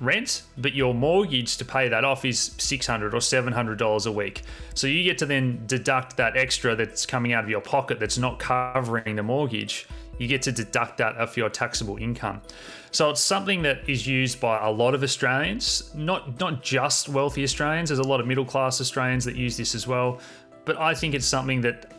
rent, 0.00 0.42
but 0.56 0.74
your 0.74 0.94
mortgage 0.94 1.56
to 1.56 1.64
pay 1.64 1.88
that 1.88 2.04
off 2.04 2.24
is 2.24 2.52
600 2.58 3.14
or 3.14 3.18
$700 3.18 4.06
a 4.06 4.12
week. 4.12 4.42
So 4.74 4.86
you 4.86 5.02
get 5.02 5.18
to 5.18 5.26
then 5.26 5.62
deduct 5.66 6.16
that 6.18 6.36
extra 6.36 6.76
that's 6.76 7.06
coming 7.06 7.32
out 7.32 7.44
of 7.44 7.50
your 7.50 7.60
pocket 7.60 7.98
that's 7.98 8.18
not 8.18 8.38
covering 8.38 9.16
the 9.16 9.22
mortgage. 9.22 9.88
You 10.18 10.26
get 10.26 10.42
to 10.42 10.52
deduct 10.52 10.98
that 10.98 11.16
off 11.16 11.36
your 11.36 11.48
taxable 11.48 11.96
income. 11.96 12.42
So 12.90 13.10
it's 13.10 13.20
something 13.20 13.62
that 13.62 13.88
is 13.88 14.06
used 14.06 14.40
by 14.40 14.64
a 14.64 14.70
lot 14.70 14.94
of 14.94 15.02
Australians, 15.02 15.92
not 15.94 16.40
not 16.40 16.62
just 16.62 17.08
wealthy 17.08 17.44
Australians. 17.44 17.90
There's 17.90 17.98
a 17.98 18.08
lot 18.08 18.18
of 18.20 18.26
middle 18.26 18.44
class 18.44 18.80
Australians 18.80 19.24
that 19.26 19.36
use 19.36 19.56
this 19.56 19.74
as 19.74 19.86
well. 19.86 20.20
But 20.64 20.78
I 20.78 20.94
think 20.94 21.14
it's 21.14 21.26
something 21.26 21.60
that 21.62 21.92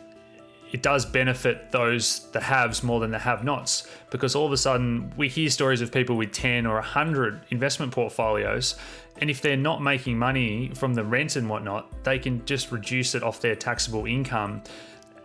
it 0.72 0.82
does 0.82 1.04
benefit 1.04 1.72
those 1.72 2.30
the 2.30 2.40
haves 2.40 2.82
more 2.82 3.00
than 3.00 3.10
the 3.10 3.18
have 3.18 3.44
nots 3.44 3.88
because 4.10 4.34
all 4.34 4.46
of 4.46 4.52
a 4.52 4.56
sudden 4.56 5.12
we 5.16 5.28
hear 5.28 5.50
stories 5.50 5.80
of 5.80 5.90
people 5.90 6.16
with 6.16 6.32
10 6.32 6.66
or 6.66 6.74
100 6.74 7.40
investment 7.50 7.92
portfolios 7.92 8.76
and 9.18 9.28
if 9.28 9.42
they're 9.42 9.56
not 9.56 9.82
making 9.82 10.18
money 10.18 10.70
from 10.74 10.94
the 10.94 11.04
rent 11.04 11.36
and 11.36 11.48
whatnot 11.48 12.04
they 12.04 12.18
can 12.18 12.44
just 12.46 12.70
reduce 12.70 13.14
it 13.14 13.22
off 13.22 13.40
their 13.40 13.56
taxable 13.56 14.06
income. 14.06 14.62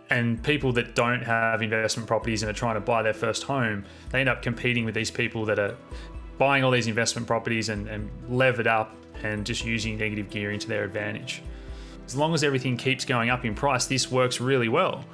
And 0.08 0.40
people 0.44 0.72
that 0.74 0.94
don't 0.94 1.22
have 1.22 1.62
investment 1.62 2.06
properties 2.06 2.44
and 2.44 2.50
are 2.50 2.54
trying 2.54 2.74
to 2.76 2.80
buy 2.80 3.02
their 3.02 3.14
first 3.14 3.42
home 3.42 3.84
they 4.10 4.20
end 4.20 4.28
up 4.28 4.40
competing 4.40 4.84
with 4.84 4.94
these 4.94 5.10
people 5.10 5.44
that 5.46 5.58
are 5.58 5.76
buying 6.38 6.62
all 6.62 6.70
these 6.70 6.86
investment 6.86 7.26
properties 7.26 7.70
and, 7.70 7.88
and 7.88 8.08
levered 8.28 8.68
up 8.68 8.94
and 9.24 9.44
just 9.44 9.64
using 9.64 9.98
negative 9.98 10.30
gearing 10.30 10.60
to 10.60 10.68
their 10.68 10.84
advantage. 10.84 11.42
As 12.04 12.14
long 12.14 12.34
as 12.34 12.44
everything 12.44 12.76
keeps 12.76 13.04
going 13.04 13.30
up 13.30 13.44
in 13.44 13.56
price 13.56 13.86
this 13.86 14.08
works 14.08 14.40
really 14.40 14.68
well 14.68 15.04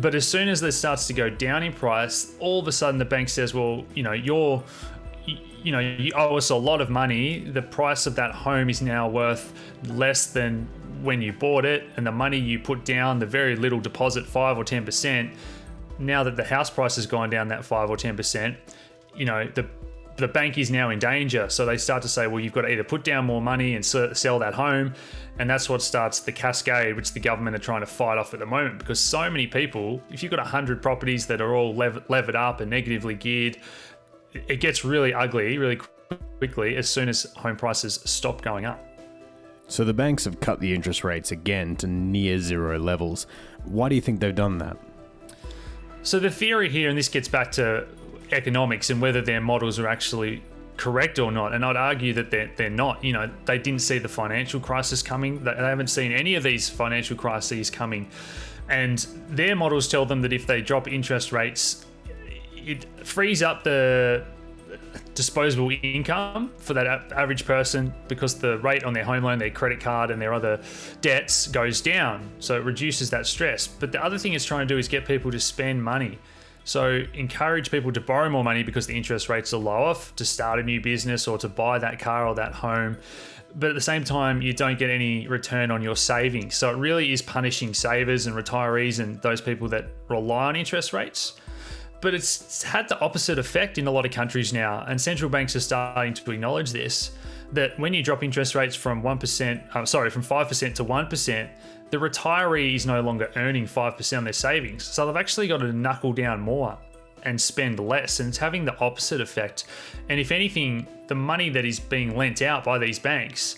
But 0.00 0.14
as 0.14 0.26
soon 0.26 0.48
as 0.48 0.60
this 0.60 0.78
starts 0.78 1.06
to 1.08 1.12
go 1.12 1.28
down 1.28 1.62
in 1.62 1.72
price, 1.72 2.32
all 2.38 2.60
of 2.60 2.68
a 2.68 2.72
sudden 2.72 2.98
the 2.98 3.04
bank 3.04 3.28
says, 3.28 3.52
well, 3.52 3.84
you 3.94 4.02
know, 4.02 4.12
you're 4.12 4.62
you 5.62 5.72
know, 5.72 5.78
you 5.78 6.10
owe 6.16 6.36
us 6.36 6.50
a 6.50 6.56
lot 6.56 6.80
of 6.80 6.88
money. 6.88 7.40
The 7.40 7.62
price 7.62 8.06
of 8.06 8.14
that 8.16 8.34
home 8.34 8.70
is 8.70 8.80
now 8.80 9.08
worth 9.08 9.52
less 9.88 10.26
than 10.26 10.66
when 11.02 11.20
you 11.20 11.32
bought 11.32 11.64
it, 11.64 11.84
and 11.96 12.06
the 12.06 12.12
money 12.12 12.38
you 12.38 12.58
put 12.58 12.84
down, 12.84 13.18
the 13.18 13.26
very 13.26 13.56
little 13.56 13.80
deposit, 13.80 14.26
five 14.26 14.56
or 14.56 14.64
ten 14.64 14.84
percent. 14.84 15.34
Now 15.98 16.22
that 16.24 16.36
the 16.36 16.44
house 16.44 16.70
price 16.70 16.96
has 16.96 17.06
gone 17.06 17.28
down 17.28 17.48
that 17.48 17.64
five 17.64 17.90
or 17.90 17.96
ten 17.96 18.16
percent, 18.16 18.56
you 19.14 19.26
know 19.26 19.46
the 19.54 19.68
the 20.20 20.28
bank 20.28 20.58
is 20.58 20.70
now 20.70 20.90
in 20.90 20.98
danger. 20.98 21.48
So 21.48 21.66
they 21.66 21.76
start 21.76 22.02
to 22.02 22.08
say, 22.08 22.26
well, 22.26 22.40
you've 22.40 22.52
got 22.52 22.62
to 22.62 22.68
either 22.68 22.84
put 22.84 23.04
down 23.04 23.24
more 23.24 23.42
money 23.42 23.74
and 23.74 23.84
sell 23.84 24.38
that 24.38 24.54
home. 24.54 24.94
And 25.38 25.48
that's 25.48 25.68
what 25.68 25.82
starts 25.82 26.20
the 26.20 26.32
cascade, 26.32 26.94
which 26.96 27.12
the 27.12 27.20
government 27.20 27.56
are 27.56 27.60
trying 27.60 27.80
to 27.80 27.86
fight 27.86 28.18
off 28.18 28.34
at 28.34 28.40
the 28.40 28.46
moment 28.46 28.78
because 28.78 29.00
so 29.00 29.30
many 29.30 29.46
people, 29.46 30.02
if 30.10 30.22
you've 30.22 30.30
got 30.30 30.38
100 30.38 30.82
properties 30.82 31.26
that 31.26 31.40
are 31.40 31.54
all 31.54 31.74
lev- 31.74 32.04
levered 32.08 32.36
up 32.36 32.60
and 32.60 32.70
negatively 32.70 33.14
geared, 33.14 33.58
it 34.32 34.60
gets 34.60 34.84
really 34.84 35.12
ugly 35.12 35.58
really 35.58 35.80
quickly 36.38 36.76
as 36.76 36.88
soon 36.88 37.08
as 37.08 37.24
home 37.36 37.56
prices 37.56 38.00
stop 38.04 38.42
going 38.42 38.64
up. 38.64 38.84
So 39.68 39.84
the 39.84 39.94
banks 39.94 40.24
have 40.24 40.40
cut 40.40 40.58
the 40.58 40.74
interest 40.74 41.04
rates 41.04 41.30
again 41.30 41.76
to 41.76 41.86
near 41.86 42.38
zero 42.38 42.78
levels. 42.78 43.26
Why 43.64 43.88
do 43.88 43.94
you 43.94 44.00
think 44.00 44.20
they've 44.20 44.34
done 44.34 44.58
that? 44.58 44.76
So 46.02 46.18
the 46.18 46.30
theory 46.30 46.68
here, 46.68 46.88
and 46.88 46.98
this 46.98 47.08
gets 47.08 47.28
back 47.28 47.52
to 47.52 47.86
economics 48.32 48.90
and 48.90 49.00
whether 49.00 49.20
their 49.20 49.40
models 49.40 49.78
are 49.78 49.86
actually 49.86 50.42
correct 50.76 51.18
or 51.18 51.30
not. 51.30 51.52
And 51.52 51.64
I'd 51.64 51.76
argue 51.76 52.12
that 52.14 52.30
they're, 52.30 52.50
they're 52.56 52.70
not. 52.70 53.04
You 53.04 53.12
know, 53.12 53.30
they 53.44 53.58
didn't 53.58 53.82
see 53.82 53.98
the 53.98 54.08
financial 54.08 54.60
crisis 54.60 55.02
coming. 55.02 55.44
They 55.44 55.54
haven't 55.54 55.88
seen 55.90 56.12
any 56.12 56.34
of 56.34 56.42
these 56.42 56.68
financial 56.68 57.16
crises 57.16 57.70
coming. 57.70 58.08
And 58.68 58.98
their 59.28 59.56
models 59.56 59.88
tell 59.88 60.06
them 60.06 60.22
that 60.22 60.32
if 60.32 60.46
they 60.46 60.62
drop 60.62 60.88
interest 60.88 61.32
rates, 61.32 61.84
it 62.54 62.86
frees 63.04 63.42
up 63.42 63.64
the 63.64 64.24
disposable 65.14 65.70
income 65.82 66.52
for 66.58 66.74
that 66.74 66.86
average 67.12 67.44
person 67.44 67.92
because 68.08 68.38
the 68.38 68.58
rate 68.58 68.84
on 68.84 68.92
their 68.92 69.04
home 69.04 69.24
loan, 69.24 69.38
their 69.38 69.50
credit 69.50 69.80
card, 69.80 70.10
and 70.10 70.22
their 70.22 70.32
other 70.32 70.60
debts 71.00 71.48
goes 71.48 71.80
down. 71.80 72.30
So 72.38 72.56
it 72.56 72.64
reduces 72.64 73.10
that 73.10 73.26
stress. 73.26 73.66
But 73.66 73.92
the 73.92 74.02
other 74.02 74.18
thing 74.18 74.32
it's 74.32 74.44
trying 74.44 74.66
to 74.66 74.74
do 74.74 74.78
is 74.78 74.88
get 74.88 75.04
people 75.04 75.30
to 75.30 75.40
spend 75.40 75.82
money. 75.82 76.18
So 76.64 77.02
encourage 77.14 77.70
people 77.70 77.92
to 77.92 78.00
borrow 78.00 78.28
more 78.28 78.44
money 78.44 78.62
because 78.62 78.86
the 78.86 78.96
interest 78.96 79.28
rates 79.28 79.52
are 79.52 79.58
lower 79.58 79.96
to 80.16 80.24
start 80.24 80.58
a 80.58 80.62
new 80.62 80.80
business 80.80 81.26
or 81.26 81.38
to 81.38 81.48
buy 81.48 81.78
that 81.78 81.98
car 81.98 82.26
or 82.26 82.34
that 82.36 82.52
home. 82.52 82.96
But 83.56 83.70
at 83.70 83.74
the 83.74 83.80
same 83.80 84.04
time, 84.04 84.42
you 84.42 84.52
don't 84.52 84.78
get 84.78 84.90
any 84.90 85.26
return 85.26 85.72
on 85.72 85.82
your 85.82 85.96
savings. 85.96 86.54
So 86.54 86.70
it 86.70 86.76
really 86.76 87.12
is 87.12 87.22
punishing 87.22 87.74
savers 87.74 88.26
and 88.26 88.36
retirees 88.36 89.00
and 89.00 89.20
those 89.22 89.40
people 89.40 89.68
that 89.70 89.86
rely 90.08 90.46
on 90.46 90.56
interest 90.56 90.92
rates. 90.92 91.34
But 92.00 92.14
it's 92.14 92.62
had 92.62 92.88
the 92.88 92.98
opposite 93.00 93.38
effect 93.38 93.76
in 93.76 93.86
a 93.86 93.90
lot 93.90 94.06
of 94.06 94.12
countries 94.12 94.52
now, 94.52 94.84
and 94.88 94.98
central 95.00 95.28
banks 95.28 95.54
are 95.56 95.60
starting 95.60 96.14
to 96.14 96.30
acknowledge 96.30 96.72
this. 96.72 97.10
That 97.52 97.78
when 97.78 97.92
you 97.92 98.02
drop 98.02 98.22
interest 98.22 98.54
rates 98.54 98.76
from 98.76 99.02
one 99.02 99.18
percent, 99.18 99.62
uh, 99.74 99.84
sorry, 99.84 100.08
from 100.08 100.22
five 100.22 100.48
percent 100.48 100.76
to 100.76 100.84
one 100.84 101.08
percent, 101.08 101.50
the 101.90 101.96
retiree 101.96 102.74
is 102.74 102.86
no 102.86 103.00
longer 103.00 103.30
earning 103.36 103.66
5% 103.66 104.16
on 104.16 104.24
their 104.24 104.32
savings. 104.32 104.84
So 104.84 105.06
they've 105.06 105.16
actually 105.16 105.48
got 105.48 105.58
to 105.58 105.72
knuckle 105.72 106.12
down 106.12 106.40
more 106.40 106.78
and 107.24 107.40
spend 107.40 107.78
less. 107.78 108.20
And 108.20 108.28
it's 108.28 108.38
having 108.38 108.64
the 108.64 108.78
opposite 108.78 109.20
effect. 109.20 109.64
And 110.08 110.18
if 110.18 110.32
anything, 110.32 110.86
the 111.08 111.14
money 111.14 111.50
that 111.50 111.64
is 111.64 111.80
being 111.80 112.16
lent 112.16 112.42
out 112.42 112.64
by 112.64 112.78
these 112.78 112.98
banks, 112.98 113.56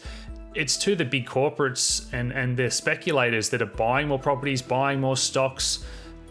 it's 0.55 0.77
to 0.79 0.97
the 0.97 1.05
big 1.05 1.27
corporates 1.27 2.13
and, 2.13 2.33
and 2.33 2.57
the 2.57 2.71
speculators 2.71 3.49
that 3.51 3.63
are 3.63 3.67
buying 3.67 4.09
more 4.09 4.19
properties, 4.19 4.61
buying 4.63 5.01
more 5.01 5.17
stocks, 5.17 5.85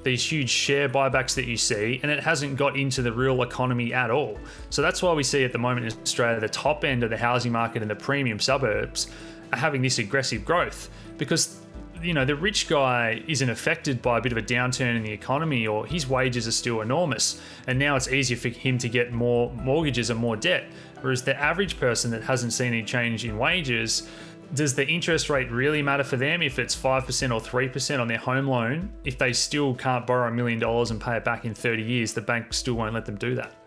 these 0.04 0.30
huge 0.30 0.50
share 0.50 0.90
buybacks 0.90 1.36
that 1.36 1.46
you 1.46 1.58
see, 1.58 2.00
and 2.02 2.12
it 2.12 2.24
hasn't 2.24 2.58
got 2.58 2.76
into 2.76 3.02
the 3.02 3.12
real 3.12 3.44
economy 3.44 3.94
at 3.94 4.10
all. 4.10 4.38
So 4.72 4.82
that's 4.82 5.04
why 5.04 5.14
we 5.14 5.24
see 5.24 5.44
at 5.44 5.52
the 5.52 5.60
moment 5.60 5.86
in 5.86 6.02
Australia, 6.02 6.40
the 6.40 6.50
top 6.50 6.84
end 6.84 7.04
of 7.04 7.12
the 7.12 7.18
housing 7.18 7.52
market 7.52 7.82
and 7.84 7.92
the 7.92 7.96
premium 7.96 8.40
suburbs 8.40 9.12
are 9.54 9.60
having 9.60 9.82
this 9.82 10.00
aggressive 10.00 10.44
growth 10.44 10.90
because 11.18 11.61
you 12.04 12.14
know, 12.14 12.26
the 12.26 12.36
rich 12.36 12.68
guy 12.68 13.24
isn't 13.28 13.50
affected 13.50 14.02
by 14.02 14.18
a 14.18 14.22
bit 14.22 14.32
of 14.32 14.38
a 14.38 14.42
downturn 14.42 14.96
in 14.96 15.04
the 15.04 15.12
economy 15.12 15.68
or 15.68 15.86
his 15.86 16.08
wages 16.08 16.48
are 16.48 16.52
still 16.52 16.82
enormous. 16.82 17.42
And 17.68 17.78
now 17.80 17.96
it's 17.96 18.08
easier 18.08 18.38
for 18.38 18.50
him 18.50 18.78
to 18.80 18.90
get 18.90 19.12
more 19.12 19.52
mortgages 19.54 20.10
and 20.10 20.20
more 20.20 20.36
debt. 20.36 20.66
Whereas 21.02 21.24
the 21.24 21.40
average 21.40 21.80
person 21.80 22.12
that 22.12 22.24
hasn't 22.24 22.54
seen 22.54 22.68
any 22.68 22.84
change 22.84 23.26
in 23.26 23.38
wages, 23.38 24.08
does 24.54 24.76
the 24.76 24.88
interest 24.88 25.30
rate 25.30 25.50
really 25.50 25.82
matter 25.82 26.04
for 26.04 26.18
them 26.18 26.42
if 26.42 26.60
it's 26.60 26.76
5% 26.76 27.34
or 27.34 27.40
3% 27.40 28.00
on 28.00 28.08
their 28.08 28.18
home 28.18 28.48
loan? 28.48 28.92
If 29.04 29.18
they 29.18 29.34
still 29.34 29.74
can't 29.74 30.06
borrow 30.06 30.28
a 30.28 30.32
million 30.32 30.60
dollars 30.60 30.92
and 30.92 31.00
pay 31.00 31.18
it 31.18 31.24
back 31.24 31.46
in 31.46 31.54
30 31.54 31.84
years, 31.84 32.14
the 32.14 32.22
bank 32.22 32.54
still 32.54 32.76
won't 32.76 32.94
let 32.94 33.06
them 33.06 33.16
do 33.16 33.36
that. 33.36 33.61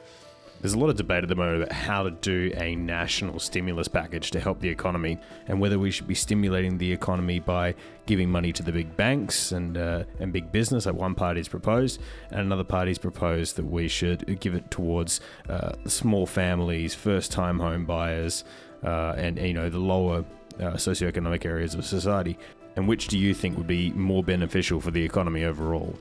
There's 0.64 0.72
a 0.72 0.78
lot 0.78 0.88
of 0.88 0.96
debate 0.96 1.22
at 1.22 1.28
the 1.28 1.34
moment 1.34 1.64
about 1.64 1.72
how 1.72 2.04
to 2.04 2.10
do 2.10 2.50
a 2.56 2.74
national 2.74 3.38
stimulus 3.38 3.86
package 3.86 4.30
to 4.30 4.40
help 4.40 4.60
the 4.60 4.68
economy 4.70 5.18
and 5.46 5.60
whether 5.60 5.78
we 5.78 5.90
should 5.90 6.08
be 6.08 6.14
stimulating 6.14 6.78
the 6.78 6.90
economy 6.90 7.38
by 7.38 7.74
giving 8.06 8.30
money 8.30 8.50
to 8.54 8.62
the 8.62 8.72
big 8.72 8.96
banks 8.96 9.52
and 9.52 9.76
uh, 9.76 10.04
and 10.20 10.32
big 10.32 10.50
business, 10.52 10.86
like 10.86 10.94
one 10.94 11.14
party's 11.14 11.48
proposed, 11.48 12.00
and 12.30 12.40
another 12.40 12.64
party's 12.64 12.96
proposed 12.96 13.56
that 13.56 13.66
we 13.66 13.88
should 13.88 14.40
give 14.40 14.54
it 14.54 14.70
towards 14.70 15.20
uh, 15.50 15.72
small 15.86 16.24
families, 16.24 16.94
first-time 16.94 17.58
home 17.58 17.84
buyers, 17.84 18.42
uh, 18.84 19.12
and 19.18 19.36
you 19.36 19.52
know 19.52 19.68
the 19.68 19.78
lower 19.78 20.24
uh, 20.60 20.72
socioeconomic 20.76 21.44
areas 21.44 21.74
of 21.74 21.84
society. 21.84 22.38
And 22.76 22.88
which 22.88 23.08
do 23.08 23.18
you 23.18 23.34
think 23.34 23.58
would 23.58 23.66
be 23.66 23.90
more 23.90 24.24
beneficial 24.24 24.80
for 24.80 24.92
the 24.92 25.04
economy 25.04 25.44
overall? 25.44 25.94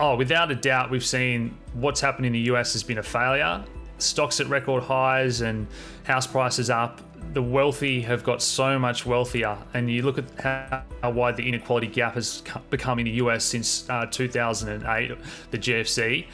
Oh, 0.00 0.16
without 0.16 0.50
a 0.50 0.56
doubt, 0.56 0.90
we've 0.90 1.06
seen 1.06 1.56
what's 1.74 2.00
happened 2.00 2.26
in 2.26 2.32
the 2.32 2.50
US 2.50 2.72
has 2.72 2.82
been 2.82 2.98
a 2.98 3.02
failure 3.04 3.64
stocks 3.98 4.40
at 4.40 4.48
record 4.48 4.82
highs 4.82 5.40
and 5.40 5.66
house 6.04 6.26
prices 6.26 6.70
up. 6.70 7.00
The 7.32 7.42
wealthy 7.42 8.00
have 8.02 8.22
got 8.22 8.42
so 8.42 8.78
much 8.78 9.06
wealthier, 9.06 9.56
and 9.72 9.90
you 9.90 10.02
look 10.02 10.18
at 10.18 10.84
how, 11.02 11.10
wide 11.10 11.36
the 11.36 11.48
inequality 11.48 11.86
gap 11.86 12.14
has 12.14 12.42
become 12.70 12.98
in 12.98 13.06
the 13.06 13.12
US 13.12 13.44
since 13.44 13.88
uh, 13.90 14.06
2008, 14.06 15.16
the 15.50 15.58
GFC. 15.58 16.26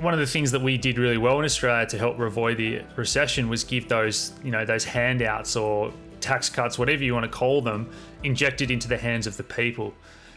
One 0.00 0.14
of 0.14 0.20
the 0.20 0.26
things 0.26 0.50
that 0.52 0.62
we 0.62 0.78
did 0.78 0.98
really 0.98 1.18
well 1.18 1.38
in 1.38 1.44
Australia 1.44 1.86
to 1.86 1.98
help 1.98 2.18
avoid 2.18 2.56
the 2.56 2.82
recession 2.96 3.48
was 3.48 3.62
give 3.62 3.88
those, 3.88 4.32
you 4.42 4.50
know, 4.50 4.64
those 4.64 4.84
handouts 4.84 5.54
or 5.54 5.92
tax 6.20 6.48
cuts, 6.48 6.78
whatever 6.78 7.04
you 7.04 7.12
want 7.12 7.24
to 7.24 7.30
call 7.30 7.60
them, 7.60 7.90
injected 8.22 8.70
into 8.70 8.88
the 8.88 8.96
hands 8.96 9.26
of 9.26 9.36
the 9.36 9.42
people. 9.42 9.92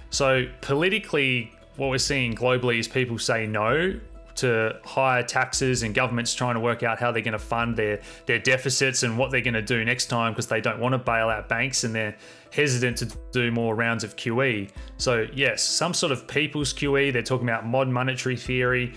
So 0.09 0.45
politically, 0.61 1.53
what 1.77 1.89
we're 1.89 1.97
seeing 1.99 2.35
globally 2.35 2.79
is 2.79 2.87
people 2.87 3.17
say 3.17 3.45
no 3.45 3.97
to 4.35 4.79
higher 4.83 5.23
taxes 5.23 5.83
and 5.83 5.95
governments 5.95 6.33
trying 6.33 6.55
to 6.55 6.59
work 6.59 6.83
out 6.83 6.99
how 6.99 7.11
they're 7.11 7.21
going 7.21 7.33
to 7.33 7.39
fund 7.39 7.75
their 7.75 8.01
their 8.25 8.39
deficits 8.39 9.03
and 9.03 9.17
what 9.17 9.31
they're 9.31 9.41
going 9.41 9.53
to 9.53 9.61
do 9.61 9.83
next 9.85 10.07
time 10.07 10.33
because 10.33 10.47
they 10.47 10.61
don't 10.61 10.79
want 10.79 10.93
to 10.93 10.97
bail 10.97 11.29
out 11.29 11.47
banks 11.47 11.83
and 11.83 11.95
they're 11.95 12.15
hesitant 12.51 12.97
to 12.97 13.17
do 13.31 13.51
more 13.51 13.75
rounds 13.75 14.03
of 14.03 14.15
QE. 14.15 14.69
So 14.97 15.27
yes, 15.33 15.63
some 15.63 15.93
sort 15.93 16.11
of 16.11 16.27
people's 16.27 16.73
QE. 16.73 17.11
They're 17.11 17.21
talking 17.21 17.47
about 17.47 17.65
modern 17.65 17.93
monetary 17.93 18.37
theory. 18.37 18.93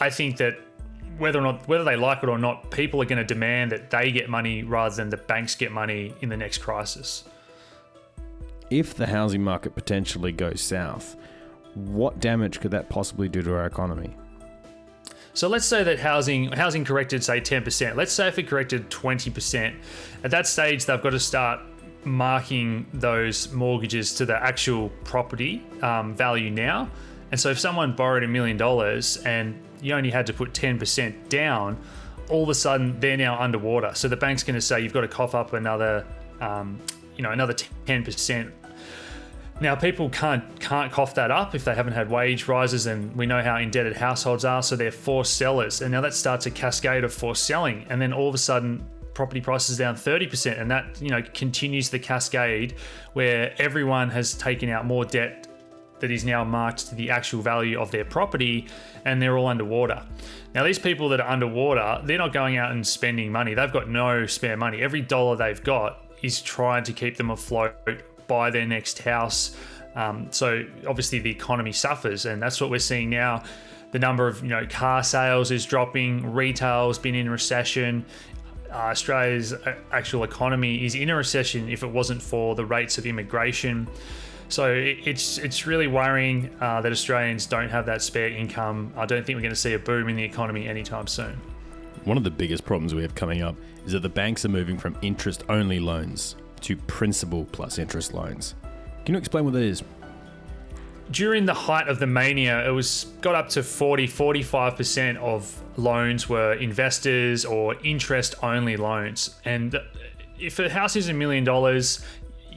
I 0.00 0.10
think 0.10 0.36
that 0.38 0.58
whether 1.18 1.38
or 1.38 1.42
not 1.42 1.66
whether 1.68 1.84
they 1.84 1.96
like 1.96 2.22
it 2.22 2.28
or 2.28 2.38
not, 2.38 2.70
people 2.70 3.00
are 3.00 3.06
going 3.06 3.18
to 3.18 3.24
demand 3.24 3.72
that 3.72 3.90
they 3.90 4.10
get 4.10 4.28
money 4.28 4.62
rather 4.62 4.94
than 4.94 5.08
the 5.08 5.16
banks 5.16 5.54
get 5.54 5.72
money 5.72 6.14
in 6.20 6.28
the 6.28 6.36
next 6.36 6.58
crisis. 6.58 7.24
If 8.70 8.94
the 8.94 9.06
housing 9.06 9.42
market 9.42 9.74
potentially 9.74 10.32
goes 10.32 10.60
south, 10.60 11.16
what 11.74 12.20
damage 12.20 12.60
could 12.60 12.70
that 12.72 12.88
possibly 12.88 13.28
do 13.28 13.42
to 13.42 13.54
our 13.54 13.66
economy? 13.66 14.16
So 15.34 15.48
let's 15.48 15.66
say 15.66 15.82
that 15.82 15.98
housing 15.98 16.52
housing 16.52 16.84
corrected 16.84 17.24
say 17.24 17.40
10%. 17.40 17.96
Let's 17.96 18.12
say 18.12 18.28
if 18.28 18.38
it 18.38 18.46
corrected 18.46 18.88
20%. 18.88 19.74
At 20.22 20.30
that 20.30 20.46
stage 20.46 20.86
they've 20.86 21.02
got 21.02 21.10
to 21.10 21.20
start 21.20 21.60
marking 22.04 22.86
those 22.92 23.52
mortgages 23.52 24.14
to 24.14 24.26
the 24.26 24.40
actual 24.40 24.90
property 25.02 25.64
um, 25.82 26.14
value 26.14 26.50
now. 26.50 26.88
And 27.32 27.40
so 27.40 27.50
if 27.50 27.58
someone 27.58 27.96
borrowed 27.96 28.22
a 28.22 28.28
million 28.28 28.56
dollars 28.56 29.16
and 29.18 29.60
you 29.82 29.94
only 29.94 30.10
had 30.10 30.26
to 30.26 30.32
put 30.32 30.52
10% 30.52 31.28
down, 31.28 31.78
all 32.28 32.44
of 32.44 32.48
a 32.48 32.54
sudden 32.54 33.00
they're 33.00 33.16
now 33.16 33.40
underwater. 33.40 33.92
So 33.94 34.06
the 34.06 34.16
bank's 34.16 34.44
going 34.44 34.54
to 34.54 34.60
say 34.60 34.80
you've 34.80 34.92
got 34.92 35.00
to 35.00 35.08
cough 35.08 35.34
up 35.34 35.52
another, 35.52 36.06
um, 36.40 36.78
you 37.16 37.22
know, 37.22 37.32
another 37.32 37.54
10% 37.54 38.52
now, 39.60 39.76
people 39.76 40.10
can't 40.10 40.42
can't 40.60 40.90
cough 40.90 41.14
that 41.14 41.30
up 41.30 41.54
if 41.54 41.64
they 41.64 41.74
haven't 41.74 41.92
had 41.92 42.10
wage 42.10 42.48
rises, 42.48 42.86
and 42.86 43.14
we 43.14 43.24
know 43.24 43.40
how 43.40 43.56
indebted 43.56 43.96
households 43.96 44.44
are, 44.44 44.62
so 44.62 44.74
they're 44.74 44.90
forced 44.90 45.36
sellers. 45.36 45.80
And 45.80 45.92
now 45.92 46.00
that 46.00 46.14
starts 46.14 46.46
a 46.46 46.50
cascade 46.50 47.04
of 47.04 47.14
forced 47.14 47.44
selling, 47.44 47.86
and 47.88 48.02
then 48.02 48.12
all 48.12 48.28
of 48.28 48.34
a 48.34 48.38
sudden, 48.38 48.84
property 49.14 49.40
prices 49.40 49.78
down 49.78 49.94
30%, 49.94 50.60
and 50.60 50.70
that 50.72 51.00
you 51.00 51.10
know 51.10 51.22
continues 51.34 51.88
the 51.88 52.00
cascade 52.00 52.74
where 53.12 53.54
everyone 53.58 54.10
has 54.10 54.34
taken 54.34 54.68
out 54.70 54.86
more 54.86 55.04
debt 55.04 55.46
that 56.00 56.10
is 56.10 56.24
now 56.24 56.42
marked 56.42 56.88
to 56.88 56.96
the 56.96 57.08
actual 57.08 57.40
value 57.40 57.80
of 57.80 57.92
their 57.92 58.04
property, 58.04 58.66
and 59.04 59.22
they're 59.22 59.38
all 59.38 59.46
underwater. 59.46 60.04
Now, 60.52 60.64
these 60.64 60.80
people 60.80 61.08
that 61.10 61.20
are 61.20 61.30
underwater, 61.30 62.02
they're 62.04 62.18
not 62.18 62.32
going 62.32 62.56
out 62.56 62.72
and 62.72 62.84
spending 62.84 63.30
money. 63.30 63.54
They've 63.54 63.72
got 63.72 63.88
no 63.88 64.26
spare 64.26 64.56
money. 64.56 64.82
Every 64.82 65.00
dollar 65.00 65.36
they've 65.36 65.62
got 65.62 66.04
is 66.22 66.42
trying 66.42 66.82
to 66.84 66.92
keep 66.92 67.16
them 67.16 67.30
afloat 67.30 67.76
buy 68.26 68.50
their 68.50 68.66
next 68.66 68.98
house, 69.00 69.56
Um, 69.94 70.26
so 70.30 70.64
obviously 70.86 71.20
the 71.20 71.30
economy 71.30 71.72
suffers, 71.72 72.26
and 72.26 72.42
that's 72.42 72.60
what 72.60 72.70
we're 72.70 72.78
seeing 72.80 73.10
now. 73.10 73.44
The 73.92 73.98
number 74.00 74.26
of 74.26 74.42
you 74.42 74.48
know 74.48 74.66
car 74.66 75.04
sales 75.04 75.50
is 75.50 75.64
dropping, 75.64 76.32
retail's 76.32 76.98
been 76.98 77.14
in 77.14 77.30
recession. 77.30 78.04
Uh, 78.72 78.90
Australia's 78.90 79.54
actual 79.92 80.24
economy 80.24 80.84
is 80.84 80.96
in 80.96 81.10
a 81.10 81.14
recession 81.14 81.68
if 81.68 81.84
it 81.84 81.90
wasn't 81.90 82.20
for 82.20 82.56
the 82.56 82.64
rates 82.64 82.98
of 82.98 83.06
immigration. 83.06 83.86
So 84.48 84.72
it's 84.74 85.38
it's 85.38 85.66
really 85.66 85.86
worrying 85.86 86.50
uh, 86.60 86.80
that 86.80 86.90
Australians 86.90 87.46
don't 87.46 87.68
have 87.68 87.86
that 87.86 88.02
spare 88.02 88.28
income. 88.28 88.92
I 88.96 89.06
don't 89.06 89.24
think 89.24 89.36
we're 89.36 89.42
going 89.42 89.54
to 89.54 89.60
see 89.60 89.74
a 89.74 89.78
boom 89.78 90.08
in 90.08 90.16
the 90.16 90.24
economy 90.24 90.66
anytime 90.68 91.06
soon. 91.06 91.40
One 92.04 92.16
of 92.16 92.24
the 92.24 92.30
biggest 92.30 92.64
problems 92.64 92.94
we 92.94 93.02
have 93.02 93.14
coming 93.14 93.42
up 93.42 93.54
is 93.86 93.92
that 93.92 94.00
the 94.00 94.08
banks 94.08 94.44
are 94.44 94.50
moving 94.50 94.76
from 94.76 94.98
interest 95.02 95.44
only 95.48 95.78
loans 95.78 96.34
to 96.64 96.76
principal 96.76 97.44
plus 97.52 97.78
interest 97.78 98.14
loans. 98.14 98.54
Can 99.04 99.14
you 99.14 99.18
explain 99.18 99.44
what 99.44 99.52
that 99.54 99.62
is? 99.62 99.82
During 101.10 101.44
the 101.44 101.54
height 101.54 101.88
of 101.88 101.98
the 101.98 102.06
mania, 102.06 102.66
it 102.66 102.70
was 102.70 103.06
got 103.20 103.34
up 103.34 103.50
to 103.50 103.62
40 103.62 104.08
45% 104.08 105.16
of 105.18 105.62
loans 105.76 106.28
were 106.28 106.54
investors 106.54 107.44
or 107.44 107.76
interest 107.84 108.34
only 108.42 108.76
loans. 108.76 109.36
And 109.44 109.78
if 110.38 110.58
a 110.58 110.70
house 110.70 110.96
is 110.96 111.08
a 111.08 111.12
million 111.12 111.44
dollars, 111.44 112.02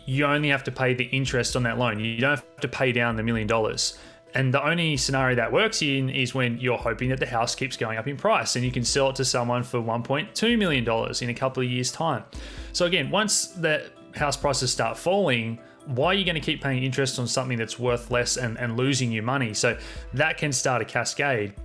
you 0.06 0.26
only 0.26 0.50
have 0.50 0.64
to 0.64 0.72
pay 0.72 0.94
the 0.94 1.04
interest 1.06 1.58
on 1.58 1.64
that 1.64 1.78
loan. 1.78 2.00
You 2.00 2.18
don't 2.20 2.30
have 2.32 2.62
to 2.62 2.68
pay 2.70 2.94
down 2.94 3.18
the 3.18 3.24
million 3.24 3.48
dollars. 3.48 3.98
And 4.38 4.54
the 4.54 4.64
only 4.64 4.98
scenario 4.98 5.36
that 5.38 5.52
works 5.52 5.82
in 5.82 6.12
is 6.12 6.36
when 6.36 6.60
you're 6.60 6.78
hoping 6.78 7.10
that 7.10 7.20
the 7.20 7.26
house 7.26 7.56
keeps 7.56 7.76
going 7.76 7.98
up 7.98 8.08
in 8.08 8.16
price 8.16 8.56
and 8.56 8.64
you 8.64 8.72
can 8.72 8.84
sell 8.84 9.10
it 9.10 9.16
to 9.16 9.26
someone 9.26 9.64
for 9.64 9.82
$1.2 9.82 10.58
million 10.60 10.88
in 11.22 11.30
a 11.32 11.34
couple 11.34 11.64
of 11.64 11.68
years' 11.68 11.92
time. 11.92 12.24
So, 12.72 12.86
again, 12.86 13.10
once 13.10 13.48
the 13.48 13.90
house 14.14 14.38
prices 14.38 14.72
start 14.72 14.96
falling, 14.96 15.58
why 15.88 16.10
are 16.10 16.14
you 16.14 16.24
going 16.24 16.36
to 16.36 16.42
keep 16.42 16.62
paying 16.62 16.84
interest 16.84 17.18
on 17.18 17.26
something 17.26 17.58
that's 17.58 17.80
worth 17.80 18.12
less 18.12 18.38
and, 18.38 18.60
and 18.60 18.78
losing 18.78 19.12
you 19.12 19.24
money? 19.24 19.56
So, 19.56 19.76
that 20.14 20.38
can 20.38 20.52
start 20.52 20.84
a 20.84 20.86
cascade. 20.86 21.56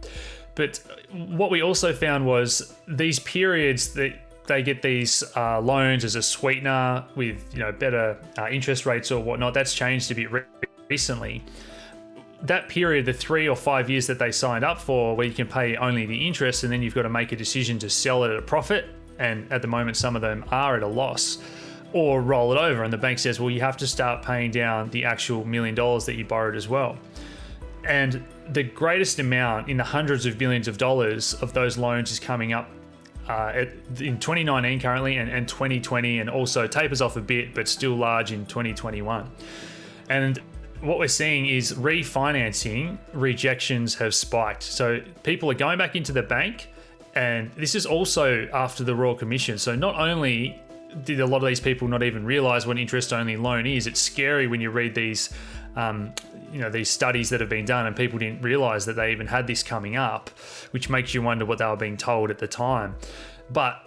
But 0.54 0.80
what 1.11 1.50
we 1.50 1.61
also 1.61 1.92
found 1.92 2.24
was 2.24 2.74
these 2.88 3.18
periods 3.18 3.92
that 3.92 4.14
they 4.46 4.62
get 4.62 4.80
these 4.80 5.22
uh, 5.37 5.61
loans 5.61 6.04
as 6.04 6.16
a 6.16 6.22
sweetener 6.22 7.04
with 7.16 7.44
you 7.52 7.61
know 7.61 7.70
better 7.70 8.16
uh, 8.38 8.48
interest 8.48 8.87
rates 8.87 9.12
or 9.12 9.22
whatnot. 9.22 9.52
That's 9.52 9.74
changed 9.74 10.11
a 10.11 10.14
bit 10.14 10.32
re- 10.32 10.44
recently. 10.88 11.44
That 12.42 12.68
period, 12.68 13.07
the 13.07 13.12
three 13.12 13.48
or 13.48 13.55
five 13.55 13.88
years 13.88 14.07
that 14.09 14.18
they 14.18 14.33
signed 14.33 14.64
up 14.64 14.81
for, 14.81 15.16
where 15.16 15.26
you 15.26 15.33
can 15.33 15.46
pay 15.46 15.76
only 15.76 16.07
the 16.07 16.26
interest, 16.26 16.64
and 16.64 16.72
then 16.72 16.83
you've 16.83 16.94
got 16.94 17.02
to 17.02 17.09
make 17.09 17.31
a 17.33 17.37
decision 17.37 17.78
to 17.81 17.90
sell 17.90 18.24
it 18.24 18.31
at 18.31 18.37
a 18.37 18.42
profit. 18.42 18.87
And 19.18 19.50
at 19.52 19.62
the 19.62 19.68
moment, 19.68 19.96
some 19.96 20.16
of 20.16 20.22
them 20.22 20.44
are 20.50 20.76
at 20.76 20.83
a 20.83 20.87
loss, 20.88 21.38
or 21.92 22.20
roll 22.20 22.52
it 22.52 22.59
over. 22.59 22.83
And 22.83 22.92
the 22.92 22.98
bank 22.98 23.18
says, 23.18 23.38
well, 23.38 23.50
you 23.50 23.61
have 23.61 23.76
to 23.76 23.87
start 23.87 24.24
paying 24.24 24.50
down 24.50 24.90
the 24.90 25.05
actual 25.05 25.44
million 25.44 25.74
dollars 25.74 26.07
that 26.07 26.14
you 26.16 26.24
borrowed 26.24 26.57
as 26.57 26.68
well. 26.68 26.98
And 27.85 28.24
the 28.48 28.62
greatest 28.62 29.18
amount 29.18 29.68
in 29.68 29.76
the 29.76 29.85
hundreds 29.85 30.26
of 30.26 30.38
billions 30.38 30.68
of 30.68 30.78
dollars 30.78 31.35
of 31.35 31.52
those 31.52 31.76
loans 31.78 32.11
is 32.11 32.20
coming 32.20 32.52
up 32.52 32.68
uh, 33.28 33.64
in 34.00 34.18
2019 34.18 34.81
currently 34.81 35.16
and, 35.16 35.31
and 35.31 35.48
2020, 35.48 36.18
and 36.18 36.28
also 36.28 36.66
tapers 36.66 37.00
off 37.00 37.16
a 37.16 37.20
bit, 37.20 37.55
but 37.55 37.68
still 37.68 37.94
large 37.94 38.33
in 38.33 38.46
2021. 38.46 39.31
And 40.09 40.40
what 40.83 40.99
we're 40.99 41.09
seeing 41.09 41.47
is 41.47 41.73
refinancing 41.75 42.99
rejections 43.12 43.95
have 43.95 44.14
spiked. 44.14 44.64
So 44.64 45.01
people 45.23 45.51
are 45.51 45.55
going 45.55 45.79
back 45.79 45.95
into 45.95 46.12
the 46.12 46.23
bank, 46.23 46.68
and 47.14 47.51
this 47.53 47.75
is 47.75 47.87
also 47.87 48.49
after 48.53 48.83
the 48.83 48.95
Royal 48.95 49.14
Commission. 49.14 49.59
So 49.59 49.77
not 49.77 49.99
only 49.99 50.61
did 51.05 51.21
a 51.21 51.27
lot 51.27 51.38
of 51.38 51.47
these 51.47 51.61
people 51.61 51.88
not 51.88 52.03
even 52.03 52.25
realize 52.25 52.66
what 52.66 52.79
interest 52.79 53.12
only 53.12 53.37
loan 53.37 53.66
is, 53.66 53.87
it's 53.87 54.01
scary 54.01 54.49
when 54.49 54.61
you 54.61 54.71
read 54.71 54.95
these 54.95 55.31
um, 55.77 56.12
you 56.53 56.61
know 56.61 56.68
these 56.68 56.90
studies 56.90 57.31
that 57.31 57.40
have 57.40 57.49
been 57.49 57.64
done 57.64 57.87
and 57.87 57.97
people 57.97 58.18
didn't 58.18 58.42
realize 58.42 58.85
that 58.85 58.95
they 58.95 59.12
even 59.12 59.27
had 59.27 59.47
this 59.47 59.62
coming 59.62 59.97
up 59.97 60.29
which 60.73 60.90
makes 60.90 61.14
you 61.14 61.23
wonder 61.23 61.47
what 61.47 61.57
they 61.57 61.64
were 61.64 61.77
being 61.77 61.97
told 61.97 62.31
at 62.31 62.38
the 62.38 62.47
time 62.47 62.95
but 63.51 63.83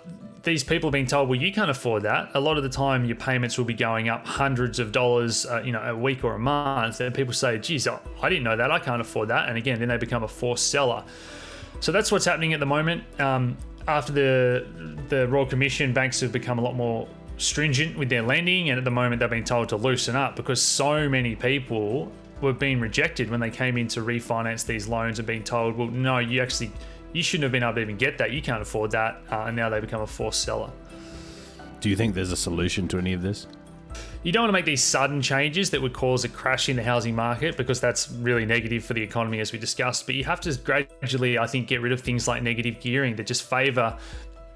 these 0.46 0.64
people 0.64 0.90
are 0.90 0.92
being 0.92 1.06
told 1.06 1.28
well 1.28 1.40
you 1.40 1.52
can't 1.52 1.70
afford 1.70 2.04
that. 2.04 2.32
A 2.34 2.40
lot 2.40 2.58
of 2.58 2.64
the 2.64 2.70
time 2.70 3.06
your 3.06 3.18
payments 3.18 3.58
will 3.58 3.66
be 3.66 3.74
going 3.74 4.10
up 4.10 4.26
hundreds 4.26 4.80
of 4.80 4.92
dollars 4.92 5.46
uh, 5.46 5.62
you 5.62 5.72
know 5.72 5.82
a 5.82 5.96
week 5.96 6.24
or 6.24 6.34
a 6.34 6.40
month 6.40 7.02
and 7.02 7.14
people 7.14 7.34
say 7.34 7.58
geez 7.58 7.88
i 7.88 8.30
didn't 8.30 8.44
know 8.44 8.56
that. 8.56 8.72
I 8.72 8.80
can't 8.80 9.02
afford 9.02 9.28
that. 9.30 9.50
And 9.50 9.58
again 9.58 9.80
then 9.80 9.90
they 9.90 9.98
become 9.98 10.24
a 10.24 10.28
forced 10.28 10.72
seller. 10.72 11.04
So 11.82 11.92
that's 11.92 12.12
what's 12.12 12.26
happening 12.26 12.54
at 12.54 12.60
the 12.60 12.66
moment. 12.66 13.04
Um, 13.20 13.58
after 13.88 14.12
the 14.14 14.66
the 15.10 15.28
royal 15.28 15.46
commission 15.46 15.94
banks 15.94 16.20
have 16.22 16.32
become 16.32 16.60
a 16.60 16.62
lot 16.62 16.76
more 16.76 17.08
stringent 17.38 17.98
with 17.98 18.10
their 18.10 18.22
lending, 18.22 18.70
and 18.70 18.78
at 18.78 18.86
the 18.86 18.92
moment 18.92 19.20
they've 19.20 19.30
been 19.30 19.44
told 19.44 19.70
to 19.70 19.76
loosen 19.76 20.16
up 20.16 20.36
because 20.36 20.62
so 20.62 21.10
many 21.10 21.36
people 21.36 22.12
were 22.42 22.54
being 22.54 22.80
rejected 22.80 23.30
when 23.30 23.40
they 23.40 23.50
came 23.50 23.78
in 23.78 23.88
to 23.88 24.02
refinance 24.02 24.66
these 24.66 24.88
loans 24.88 25.20
and 25.20 25.28
being 25.28 25.44
told, 25.44 25.76
well, 25.76 25.88
no, 25.88 26.20
you 26.20 26.42
actually 26.42 26.72
you 27.16 27.24
shouldn't 27.24 27.44
have 27.44 27.52
been 27.54 27.64
able 27.64 27.76
to 27.76 27.82
even 27.82 27.96
get 27.96 28.18
that. 28.18 28.32
You 28.32 28.42
can't 28.42 28.62
afford 28.62 28.92
that, 28.92 29.22
uh, 29.32 29.46
and 29.48 29.56
now 29.56 29.70
they 29.70 29.80
become 29.80 30.02
a 30.02 30.08
forced 30.08 30.42
seller. 30.42 30.70
Do 31.80 31.90
you 31.90 31.96
think 31.96 32.14
there's 32.14 32.34
a 32.34 32.38
solution 32.38 32.90
to 32.90 32.98
any 32.98 33.14
of 33.14 33.22
this? 33.22 33.48
You 34.24 34.34
don't 34.34 34.44
want 34.44 34.50
to 34.50 34.54
make 34.54 34.66
these 34.66 34.84
sudden 34.84 35.22
changes 35.22 35.70
that 35.70 35.82
would 35.82 35.94
cause 35.94 36.26
a 36.26 36.30
crash 36.30 36.68
in 36.68 36.76
the 36.76 36.84
housing 36.84 37.16
market 37.16 37.56
because 37.56 37.80
that's 37.80 38.12
really 38.12 38.46
negative 38.46 38.84
for 38.84 38.94
the 38.94 39.02
economy, 39.02 39.40
as 39.40 39.54
we 39.54 39.60
discussed. 39.60 40.06
But 40.06 40.16
you 40.16 40.26
have 40.26 40.42
to 40.42 40.54
gradually, 40.58 41.38
I 41.38 41.48
think, 41.48 41.68
get 41.68 41.80
rid 41.80 41.94
of 41.94 42.02
things 42.02 42.28
like 42.28 42.44
negative 42.44 42.82
gearing 42.82 43.16
that 43.16 43.28
just 43.28 43.44
favour 43.50 43.98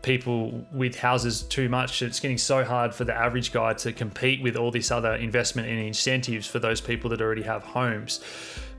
people 0.02 0.66
with 0.74 0.96
houses 0.96 1.44
too 1.44 1.70
much. 1.70 2.02
It's 2.02 2.20
getting 2.20 2.38
so 2.38 2.66
hard 2.66 2.94
for 2.94 3.06
the 3.06 3.14
average 3.14 3.54
guy 3.54 3.74
to 3.76 3.94
compete 3.94 4.42
with 4.42 4.58
all 4.58 4.72
this 4.72 4.92
other 4.92 5.16
investment 5.16 5.70
and 5.70 5.80
incentives 5.80 6.48
for 6.48 6.60
those 6.60 6.82
people 6.82 7.10
that 7.12 7.22
already 7.22 7.44
have 7.44 7.64
homes. 7.64 8.22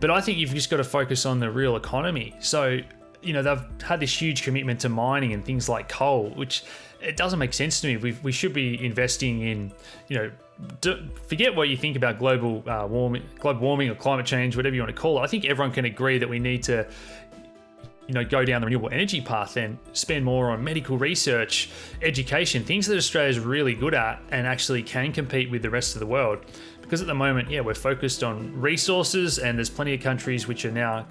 But 0.00 0.10
I 0.10 0.20
think 0.20 0.38
you've 0.38 0.54
just 0.54 0.70
got 0.70 0.78
to 0.78 0.84
focus 0.84 1.24
on 1.24 1.40
the 1.40 1.50
real 1.50 1.76
economy. 1.76 2.34
So, 2.40 2.80
you 3.22 3.32
know, 3.32 3.42
they've 3.42 3.82
had 3.82 4.00
this 4.00 4.20
huge 4.20 4.42
commitment 4.42 4.80
to 4.80 4.88
mining 4.88 5.32
and 5.32 5.44
things 5.44 5.68
like 5.68 5.88
coal, 5.88 6.30
which 6.30 6.64
it 7.00 7.16
doesn't 7.16 7.38
make 7.38 7.52
sense 7.52 7.80
to 7.80 7.86
me. 7.86 7.96
We, 7.96 8.12
we 8.22 8.32
should 8.32 8.52
be 8.52 8.84
investing 8.84 9.42
in, 9.42 9.72
you 10.08 10.16
know, 10.16 10.30
do, 10.80 11.08
forget 11.26 11.54
what 11.54 11.68
you 11.68 11.76
think 11.76 11.96
about 11.96 12.18
global 12.18 12.62
uh, 12.68 12.86
warming, 12.86 13.24
global 13.38 13.62
warming 13.62 13.88
or 13.88 13.94
climate 13.94 14.26
change, 14.26 14.56
whatever 14.56 14.74
you 14.74 14.82
want 14.82 14.94
to 14.94 15.00
call 15.00 15.18
it. 15.18 15.22
I 15.22 15.26
think 15.26 15.44
everyone 15.44 15.72
can 15.72 15.86
agree 15.86 16.18
that 16.18 16.28
we 16.28 16.38
need 16.38 16.62
to 16.64 16.86
you 18.10 18.14
know 18.14 18.24
go 18.24 18.44
down 18.44 18.60
the 18.60 18.66
renewable 18.66 18.88
energy 18.90 19.20
path 19.20 19.56
and 19.56 19.78
spend 19.92 20.24
more 20.24 20.50
on 20.50 20.64
medical 20.64 20.98
research, 20.98 21.70
education, 22.02 22.64
things 22.64 22.88
that 22.88 22.96
Australia 22.96 23.30
is 23.30 23.38
really 23.38 23.72
good 23.72 23.94
at 23.94 24.20
and 24.32 24.48
actually 24.48 24.82
can 24.82 25.12
compete 25.12 25.48
with 25.48 25.62
the 25.62 25.70
rest 25.70 25.94
of 25.94 26.00
the 26.00 26.06
world. 26.06 26.44
Because 26.82 27.00
at 27.00 27.06
the 27.06 27.14
moment, 27.14 27.48
yeah, 27.48 27.60
we're 27.60 27.72
focused 27.72 28.24
on 28.24 28.60
resources, 28.60 29.38
and 29.38 29.56
there's 29.56 29.70
plenty 29.70 29.94
of 29.94 30.00
countries 30.00 30.48
which 30.48 30.64
are 30.64 30.72
now 30.72 31.06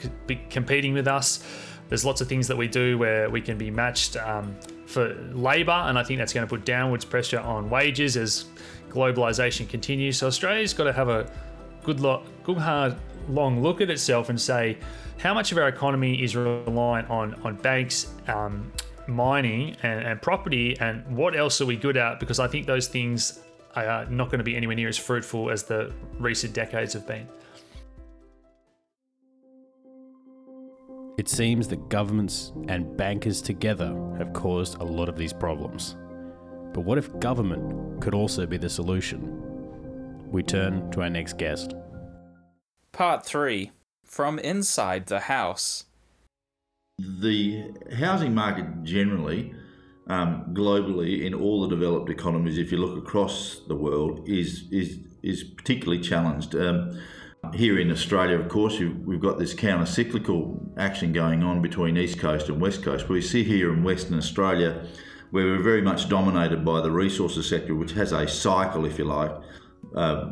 competing 0.50 0.94
with 0.94 1.08
us. 1.08 1.42
There's 1.90 2.06
lots 2.06 2.22
of 2.22 2.28
things 2.28 2.48
that 2.48 2.56
we 2.58 2.68
do 2.68 2.98
where 2.98 3.30
we 3.30 3.42
can 3.42 3.58
be 3.58 3.70
matched 3.72 4.16
um, 4.16 4.56
for 4.86 5.14
labour, 5.34 5.72
and 5.72 5.98
I 5.98 6.04
think 6.04 6.20
that's 6.20 6.34
going 6.34 6.48
to 6.48 6.50
put 6.50 6.64
downwards 6.64 7.04
pressure 7.04 7.40
on 7.40 7.70
wages 7.70 8.16
as 8.16 8.46
globalisation 8.90 9.68
continues. 9.68 10.18
So 10.18 10.28
Australia's 10.28 10.74
got 10.74 10.86
to 10.86 10.94
have 10.94 11.10
a 11.10 11.32
good, 11.84 12.00
lo- 12.00 12.24
good 12.44 12.58
hard, 12.58 12.96
long 13.28 13.62
look 13.62 13.82
at 13.82 13.90
itself 13.90 14.30
and 14.30 14.40
say, 14.40 14.78
how 15.18 15.34
much 15.34 15.52
of 15.52 15.58
our 15.58 15.68
economy 15.68 16.24
is 16.24 16.36
reliant 16.36 17.10
on 17.10 17.34
on 17.44 17.56
banks, 17.58 18.08
um, 18.28 18.72
mining, 19.08 19.76
and, 19.84 20.06
and 20.06 20.22
property, 20.22 20.78
and 20.80 21.06
what 21.16 21.36
else 21.36 21.60
are 21.60 21.66
we 21.66 21.76
good 21.76 21.98
at? 21.98 22.20
Because 22.20 22.40
I 22.40 22.48
think 22.48 22.66
those 22.66 22.88
things 22.88 23.40
are 23.76 24.06
not 24.06 24.30
going 24.30 24.40
to 24.40 24.44
be 24.44 24.56
anywhere 24.56 24.76
near 24.76 24.88
as 24.88 24.98
fruitful 24.98 25.50
as 25.50 25.64
the 25.64 25.92
recent 26.20 26.54
decades 26.54 26.94
have 26.94 27.06
been. 27.06 27.28
It 31.20 31.28
seems 31.28 31.68
that 31.68 31.90
governments 31.90 32.54
and 32.70 32.96
bankers 32.96 33.42
together 33.42 33.94
have 34.18 34.32
caused 34.32 34.80
a 34.80 34.86
lot 34.86 35.10
of 35.10 35.18
these 35.18 35.34
problems. 35.34 35.98
But 36.74 36.86
what 36.86 36.98
if 36.98 37.20
government 37.20 38.00
could 38.02 38.16
also 38.16 38.46
be 38.46 38.56
the 38.56 38.70
solution? 38.70 40.32
We 40.32 40.44
turn 40.44 40.90
to 40.92 41.02
our 41.02 41.10
next 41.10 41.38
guest. 41.38 41.74
Part 42.94 43.26
3 43.26 43.70
from 44.06 44.40
inside 44.40 45.08
the 45.08 45.20
house. 45.20 45.88
The 46.98 47.66
housing 47.98 48.34
market 48.34 48.84
generally, 48.84 49.54
um, 50.08 50.46
globally, 50.54 51.26
in 51.26 51.34
all 51.34 51.60
the 51.60 51.76
developed 51.76 52.10
economies, 52.10 52.58
if 52.58 52.72
you 52.72 52.78
look 52.78 52.98
across 52.98 53.60
the 53.68 53.76
world, 53.76 54.22
is 54.26 54.72
is 54.72 55.00
is 55.22 55.44
particularly 55.44 56.02
challenged. 56.02 56.56
Um, 56.56 56.98
here 57.54 57.80
in 57.80 57.92
Australia, 57.92 58.40
of 58.40 58.50
course, 58.50 58.80
we've 58.80 59.20
got 59.20 59.40
this 59.40 59.54
counter 59.54 59.86
cyclical 59.86 60.60
action 60.78 61.12
going 61.12 61.44
on 61.44 61.62
between 61.62 61.98
East 61.98 62.20
Coast 62.20 62.50
and 62.50 62.62
West 62.62 62.84
Coast. 62.84 63.10
We 63.10 63.22
see 63.22 63.44
here 63.44 63.74
in 63.74 63.84
Western 63.84 64.18
Australia, 64.18 64.86
where 65.32 65.46
we're 65.46 65.64
very 65.64 65.82
much 65.82 66.10
dominated 66.10 66.64
by 66.64 66.82
the 66.82 66.92
resources 66.92 67.48
sector, 67.48 67.76
which 67.76 67.92
has 67.94 68.12
a 68.12 68.28
cycle, 68.28 68.86
if 68.86 68.98
you 68.98 69.06
like, 69.06 69.32
uh, 69.96 70.30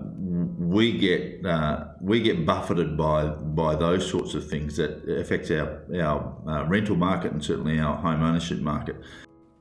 we 0.60 0.98
get 0.98 1.44
uh, 1.46 1.86
we 2.02 2.22
get 2.22 2.46
buffeted 2.46 2.96
by 2.96 3.26
by 3.26 3.76
those 3.76 4.08
sorts 4.08 4.36
of 4.36 4.48
things 4.48 4.76
that 4.78 5.04
affects 5.10 5.50
our 5.50 5.84
our 6.00 6.38
uh, 6.48 6.66
rental 6.66 6.96
market 6.96 7.32
and 7.32 7.44
certainly 7.44 7.80
our 7.80 7.96
home 7.96 8.22
ownership 8.22 8.60
market. 8.60 8.98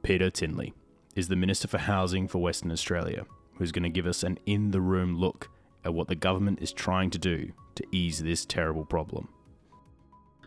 Peter 0.03 0.29
Tinley 0.31 0.75
is 1.15 1.29
the 1.29 1.37
Minister 1.37 1.69
for 1.69 1.79
Housing 1.79 2.29
for 2.29 2.39
Western 2.39 2.71
Australia, 2.71 3.25
who's 3.55 3.73
going 3.73 3.85
to 3.85 3.89
give 3.89 4.07
us 4.07 4.23
an 4.23 4.39
in 4.45 4.71
the 4.71 4.81
room 4.81 5.17
look 5.17 5.49
at 5.87 5.95
what 5.95 6.09
the 6.09 6.17
government 6.17 6.59
is 6.61 6.73
trying 6.73 7.11
to 7.11 7.19
do 7.19 7.53
to 7.77 7.85
ease 7.93 8.19
this 8.19 8.45
terrible 8.45 8.85
problem. 8.85 9.29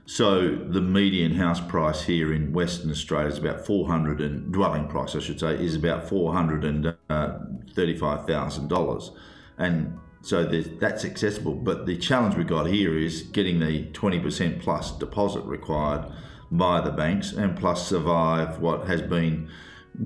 So 0.06 0.56
the 0.56 0.82
median 0.82 1.36
house 1.36 1.62
price 1.62 2.04
here 2.04 2.34
in 2.34 2.52
Western 2.52 2.91
Australia 2.91 3.30
is 3.30 3.38
about 3.38 3.65
400 3.65 4.19
and 4.21 4.52
dwelling 4.52 4.88
price, 4.88 5.15
I 5.15 5.19
should 5.19 5.39
say, 5.39 5.63
is 5.63 5.75
about 5.75 6.10
435 6.10 8.19
uh, 8.19 8.23
thousand 8.25 8.67
dollars, 8.67 9.12
and 9.58 9.97
so 10.21 10.43
that's 10.43 11.06
accessible. 11.06 11.54
But 11.54 11.86
the 11.86 11.95
challenge 11.95 12.36
we 12.36 12.43
got 12.43 12.65
here 12.65 12.97
is 12.97 13.21
getting 13.21 13.60
the 13.60 13.86
20% 13.91 14.60
plus 14.60 14.97
deposit 14.97 15.45
required 15.45 16.12
by 16.52 16.82
the 16.82 16.91
banks, 16.91 17.32
and 17.32 17.56
plus 17.56 17.88
survive 17.88 18.60
what 18.60 18.88
has 18.88 19.04
been, 19.04 19.47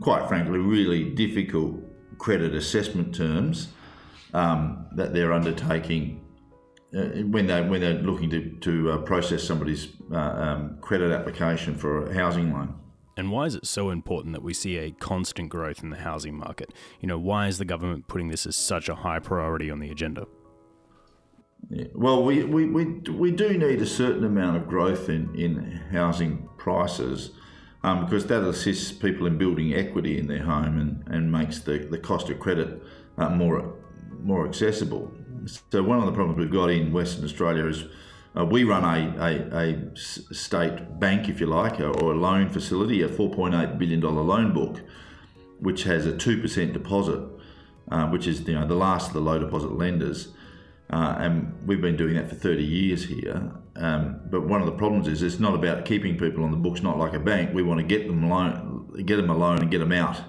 quite 0.02 0.28
frankly, 0.28 0.60
really 0.60 1.12
difficult 1.12 1.80
credit 2.20 2.54
assessment 2.54 3.16
terms 3.16 3.70
um, 4.34 4.88
that 4.96 5.14
they're 5.14 5.34
undertaking 5.34 6.22
uh, 6.96 7.24
when 7.24 7.48
they 7.48 7.62
when 7.62 7.82
they're 7.82 8.02
looking 8.02 8.30
to 8.30 8.52
to 8.62 8.92
uh, 8.92 8.98
process 9.00 9.44
somebody's 9.44 9.90
uh, 10.12 10.18
um, 10.18 10.78
credit 10.82 11.12
application 11.12 11.76
for 11.76 12.10
a 12.10 12.14
housing 12.14 12.54
loan. 12.54 12.76
And 13.16 13.32
why 13.32 13.46
is 13.46 13.56
it 13.56 13.68
so 13.68 13.92
important 13.92 14.34
that 14.34 14.42
we 14.42 14.54
see 14.54 14.78
a 14.78 14.92
constant 14.92 15.50
growth 15.50 15.84
in 15.84 15.92
the 15.92 15.98
housing 15.98 16.36
market? 16.36 16.74
You 17.00 17.08
know, 17.08 17.20
why 17.20 17.48
is 17.48 17.60
the 17.60 17.66
government 17.66 18.08
putting 18.08 18.30
this 18.30 18.48
as 18.48 18.56
such 18.56 18.90
a 18.90 18.96
high 18.96 19.20
priority 19.20 19.70
on 19.70 19.80
the 19.80 19.92
agenda? 19.92 20.26
Yeah. 21.70 21.86
Well, 21.94 22.24
we, 22.24 22.44
we, 22.44 22.66
we, 22.66 22.86
we 22.86 23.32
do 23.32 23.58
need 23.58 23.82
a 23.82 23.86
certain 23.86 24.24
amount 24.24 24.58
of 24.58 24.68
growth 24.68 25.10
in, 25.10 25.34
in 25.36 25.82
housing 25.92 26.50
prices 26.58 27.32
um, 27.84 28.06
because 28.06 28.26
that 28.28 28.44
assists 28.44 28.92
people 28.92 29.28
in 29.28 29.38
building 29.38 29.74
equity 29.74 30.18
in 30.18 30.28
their 30.28 30.44
home 30.44 30.80
and, 30.80 31.04
and 31.08 31.32
makes 31.32 31.60
the, 31.60 31.78
the 31.80 31.98
cost 31.98 32.30
of 32.30 32.40
credit 32.40 32.82
uh, 33.18 33.30
more, 33.30 33.76
more 34.24 34.48
accessible. 34.48 35.12
So, 35.72 35.84
one 35.84 36.00
of 36.00 36.06
the 36.06 36.12
problems 36.12 36.40
we've 36.40 36.52
got 36.52 36.70
in 36.70 36.94
Western 36.94 37.26
Australia 37.26 37.66
is 37.68 37.86
uh, 38.36 38.46
we 38.46 38.64
run 38.64 38.84
a, 38.84 39.24
a, 39.24 39.58
a, 39.58 39.96
state 39.96 41.00
bank, 41.00 41.30
if 41.30 41.40
you 41.40 41.46
like, 41.46 41.80
or 41.80 42.14
a 42.14 42.16
loan 42.16 42.50
facility, 42.50 43.02
a 43.02 43.08
$4.8 43.08 43.78
billion 43.78 44.02
loan 44.02 44.54
book, 44.54 44.82
which 45.60 45.84
has 45.84 46.08
a 46.08 46.14
2% 46.14 46.74
deposit, 46.74 47.22
uh, 47.92 48.08
which 48.08 48.26
is 48.26 48.42
you 48.48 48.56
know, 48.56 48.66
the 48.66 48.76
last 48.76 49.10
of 49.10 49.14
the 49.14 49.22
low 49.22 49.38
deposit 49.38 49.78
lenders. 49.78 50.30
Uh, 50.90 51.16
and 51.20 51.68
we've 51.68 51.82
been 51.82 51.96
doing 51.96 52.16
that 52.16 52.28
for 52.28 52.36
30 52.36 52.64
years 52.64 53.06
here. 53.06 53.52
Um, 53.76 54.20
but 54.30 54.48
one 54.48 54.62
of 54.62 54.66
the 54.66 54.74
problems 54.74 55.08
is 55.08 55.22
it's 55.22 55.40
not 55.40 55.56
about 55.56 55.86
keeping 55.86 56.18
people 56.18 56.44
on 56.44 56.52
the 56.52 56.58
books, 56.58 56.82
not 56.82 56.98
like 56.98 57.14
a 57.14 57.20
bank. 57.20 57.54
We 57.54 57.64
want 57.64 57.80
to 57.80 57.86
get 57.86 58.08
them 58.08 58.30
loan, 58.30 59.04
get 59.06 59.18
them 59.18 59.30
a 59.30 59.38
loan 59.38 59.60
and 59.60 59.72
get 59.72 59.80
them 59.80 59.92
out. 59.92 60.22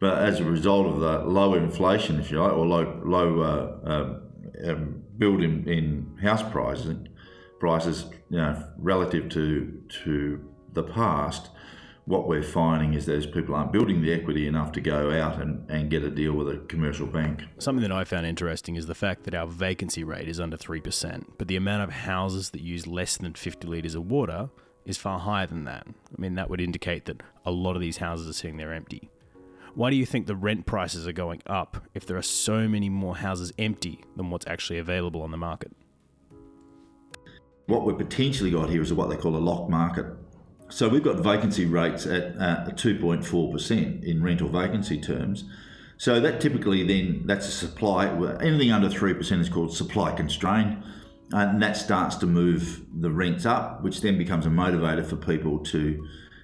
But 0.00 0.22
as 0.22 0.40
a 0.40 0.44
result 0.44 0.86
of 0.86 1.00
the 1.00 1.18
low 1.18 1.54
inflation, 1.54 2.18
if 2.18 2.30
you 2.30 2.42
like, 2.42 2.52
or 2.52 2.66
low 2.66 3.00
low 3.04 3.40
uh, 3.42 3.88
uh, 3.88 4.70
um, 4.70 5.02
build 5.18 5.42
in, 5.42 5.68
in 5.68 6.16
house 6.22 6.42
prices, 6.42 6.96
prices, 7.58 8.06
you 8.30 8.38
know, 8.38 8.66
relative 8.78 9.28
to 9.30 9.82
to 10.04 10.42
the 10.72 10.82
past, 10.82 11.50
what 12.06 12.26
we're 12.26 12.42
finding 12.42 12.94
is 12.94 13.04
those 13.04 13.26
people 13.26 13.54
aren't 13.54 13.72
building 13.72 14.00
the 14.00 14.10
equity 14.12 14.46
enough 14.46 14.72
to 14.72 14.80
go 14.80 15.10
out 15.10 15.40
and, 15.40 15.70
and 15.70 15.90
get 15.90 16.02
a 16.02 16.10
deal 16.10 16.32
with 16.32 16.48
a 16.48 16.56
commercial 16.66 17.06
bank. 17.06 17.44
Something 17.58 17.82
that 17.82 17.92
I 17.92 18.04
found 18.04 18.24
interesting 18.24 18.76
is 18.76 18.86
the 18.86 18.94
fact 18.94 19.24
that 19.24 19.34
our 19.34 19.46
vacancy 19.46 20.02
rate 20.02 20.28
is 20.28 20.40
under 20.40 20.56
3%, 20.56 21.24
but 21.36 21.46
the 21.46 21.56
amount 21.56 21.82
of 21.82 21.90
houses 21.90 22.50
that 22.50 22.62
use 22.62 22.86
less 22.86 23.18
than 23.18 23.34
50 23.34 23.68
litres 23.68 23.94
of 23.94 24.10
water 24.10 24.48
is 24.86 24.96
far 24.96 25.18
higher 25.18 25.46
than 25.46 25.64
that. 25.64 25.86
I 25.86 26.20
mean, 26.20 26.36
that 26.36 26.48
would 26.48 26.60
indicate 26.60 27.04
that 27.04 27.22
a 27.44 27.50
lot 27.50 27.76
of 27.76 27.82
these 27.82 27.98
houses 27.98 28.28
are 28.28 28.32
sitting 28.32 28.56
there 28.56 28.72
empty. 28.72 29.10
Why 29.74 29.90
do 29.90 29.96
you 29.96 30.06
think 30.06 30.26
the 30.26 30.36
rent 30.36 30.66
prices 30.66 31.06
are 31.06 31.12
going 31.12 31.42
up 31.46 31.84
if 31.94 32.04
there 32.06 32.16
are 32.16 32.22
so 32.22 32.66
many 32.68 32.88
more 32.88 33.16
houses 33.16 33.52
empty 33.58 34.00
than 34.16 34.30
what's 34.30 34.46
actually 34.46 34.78
available 34.78 35.22
on 35.22 35.30
the 35.30 35.36
market? 35.36 35.72
What 37.66 37.84
we've 37.84 37.96
potentially 37.96 38.50
got 38.50 38.68
here 38.68 38.82
is 38.82 38.92
what 38.92 39.10
they 39.10 39.16
call 39.16 39.36
a 39.36 39.38
lock 39.38 39.68
market. 39.68 40.06
So 40.70 40.88
we've 40.88 41.02
got 41.02 41.20
vacancy 41.20 41.66
rates 41.66 42.06
at 42.06 42.36
uh, 42.36 42.70
2.4% 42.70 44.04
in 44.04 44.22
rental 44.22 44.48
vacancy 44.48 45.00
terms. 45.00 45.44
So 45.96 46.18
that 46.18 46.40
typically 46.40 46.84
then 46.86 47.24
that's 47.26 47.46
a 47.46 47.50
supply. 47.50 48.06
Anything 48.40 48.72
under 48.72 48.88
three 48.88 49.12
percent 49.12 49.42
is 49.42 49.50
called 49.50 49.76
supply 49.76 50.12
constrained, 50.12 50.82
and 51.32 51.62
that 51.62 51.76
starts 51.76 52.16
to 52.16 52.26
move 52.26 52.86
the 53.00 53.10
rents 53.10 53.44
up, 53.44 53.82
which 53.82 54.00
then 54.00 54.16
becomes 54.16 54.46
a 54.46 54.48
motivator 54.48 55.04
for 55.04 55.16
people 55.16 55.58
to 55.58 56.02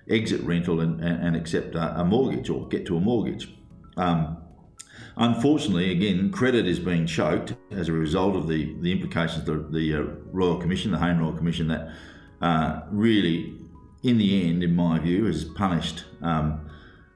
exit 0.08 0.40
rental 0.42 0.80
and, 0.80 1.00
and 1.02 1.36
accept 1.36 1.74
a, 1.74 2.00
a 2.00 2.04
mortgage 2.04 2.48
or 2.50 2.68
get 2.68 2.86
to 2.86 2.96
a 2.96 3.00
mortgage. 3.00 3.54
Um, 3.96 4.38
Unfortunately, 5.18 5.90
again, 5.90 6.30
credit 6.30 6.66
is 6.66 6.78
being 6.78 7.06
choked 7.06 7.54
as 7.70 7.88
a 7.88 7.92
result 7.92 8.36
of 8.36 8.48
the, 8.48 8.76
the 8.80 8.92
implications 8.92 9.48
of 9.48 9.72
the, 9.72 9.78
the 9.78 9.94
uh, 9.94 10.02
Royal 10.30 10.58
Commission, 10.58 10.90
the 10.90 10.98
Hayne 10.98 11.18
Royal 11.18 11.32
Commission, 11.32 11.68
that 11.68 11.90
uh, 12.42 12.82
really, 12.90 13.54
in 14.02 14.18
the 14.18 14.46
end, 14.46 14.62
in 14.62 14.76
my 14.76 14.98
view, 14.98 15.24
has 15.24 15.44
punished 15.44 16.04
um, 16.20 16.68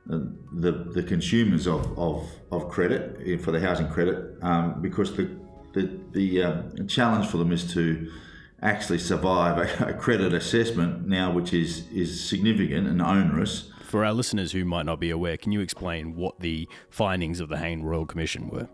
the, 0.07 0.73
the 0.95 1.03
consumers 1.03 1.67
of, 1.67 1.99
of, 1.99 2.27
of 2.51 2.71
credit 2.71 3.21
eh, 3.27 3.37
for 3.37 3.51
the 3.51 3.61
housing 3.61 3.89
credit 3.89 4.35
um, 4.41 4.81
because 4.81 5.15
the, 5.15 5.37
the, 5.75 6.01
the 6.13 6.43
uh, 6.43 6.63
challenge 6.89 7.27
for 7.27 7.37
them 7.37 7.53
is 7.53 7.71
to 7.75 8.11
actually 8.63 8.99
survive 8.99 9.59
a, 9.59 9.91
a 9.91 9.95
credit 9.95 10.33
assessment 10.35 11.07
now, 11.07 11.33
which 11.33 11.53
is, 11.53 11.89
is 11.93 12.23
significant 12.23 12.87
and 12.87 13.01
onerous 13.01 13.71
for 13.91 14.05
our 14.05 14.13
listeners 14.13 14.53
who 14.53 14.65
might 14.65 14.87
not 14.87 15.01
be 15.01 15.11
aware, 15.11 15.37
can 15.37 15.51
you 15.51 15.61
explain 15.61 16.15
what 16.15 16.39
the 16.39 16.69
findings 16.91 17.41
of 17.41 17.49
the 17.49 17.59
Hayne 17.59 17.83
Royal 17.83 18.07
Commission 18.07 18.49
were? 18.49 18.69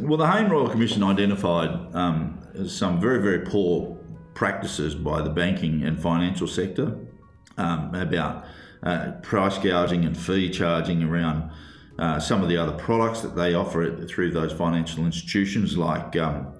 Well, 0.00 0.18
the 0.18 0.28
Hayne 0.28 0.50
Royal 0.50 0.68
Commission 0.68 1.04
identified 1.04 1.70
um, 1.94 2.42
some 2.66 3.00
very, 3.00 3.22
very 3.22 3.46
poor 3.46 3.96
practices 4.34 4.96
by 4.96 5.22
the 5.22 5.30
banking 5.30 5.84
and 5.84 5.98
financial 5.98 6.48
sector 6.48 6.98
um, 7.56 7.94
about 7.94 8.44
uh, 8.82 9.12
price 9.22 9.58
gouging 9.58 10.04
and 10.04 10.18
fee 10.18 10.50
charging 10.50 11.04
around 11.04 11.50
uh, 12.00 12.18
some 12.18 12.42
of 12.42 12.48
the 12.48 12.56
other 12.56 12.72
products 12.72 13.20
that 13.20 13.36
they 13.36 13.54
offer 13.54 14.04
through 14.06 14.32
those 14.32 14.52
financial 14.52 15.06
institutions, 15.06 15.78
like 15.78 16.16
um, 16.16 16.52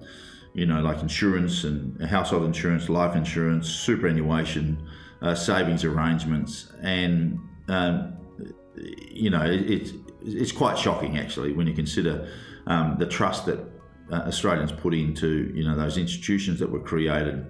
you 0.57 0.65
know, 0.65 0.81
like 0.81 1.03
insurance 1.03 1.63
and 1.63 2.01
household 2.01 2.43
insurance, 2.43 2.89
life 2.89 3.15
insurance, 3.15 3.69
superannuation, 3.69 4.89
uh, 5.21 5.35
savings 5.35 5.83
arrangements, 5.83 6.71
and 6.81 7.39
um, 7.67 8.17
you 8.75 9.29
know 9.29 9.43
it, 9.43 9.69
it's 9.69 9.91
it's 10.23 10.51
quite 10.51 10.75
shocking 10.75 11.19
actually 11.19 11.53
when 11.53 11.67
you 11.67 11.75
consider 11.75 12.27
um, 12.65 12.95
the 12.97 13.05
trust 13.05 13.45
that 13.45 13.59
uh, 14.11 14.15
Australians 14.25 14.71
put 14.71 14.95
into 14.95 15.51
you 15.53 15.63
know 15.63 15.77
those 15.77 15.95
institutions 15.95 16.59
that 16.59 16.71
were 16.71 16.79
created 16.79 17.45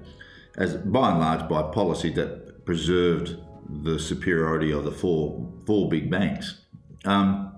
as 0.58 0.76
by 0.76 1.12
and 1.12 1.22
large 1.22 1.48
by 1.48 1.62
policy 1.62 2.10
that 2.10 2.66
preserved 2.66 3.38
the 3.70 3.98
superiority 3.98 4.74
of 4.74 4.84
the 4.84 4.92
four 4.92 5.50
four 5.66 5.88
big 5.88 6.12
banks. 6.12 6.60
Um, 7.06 7.54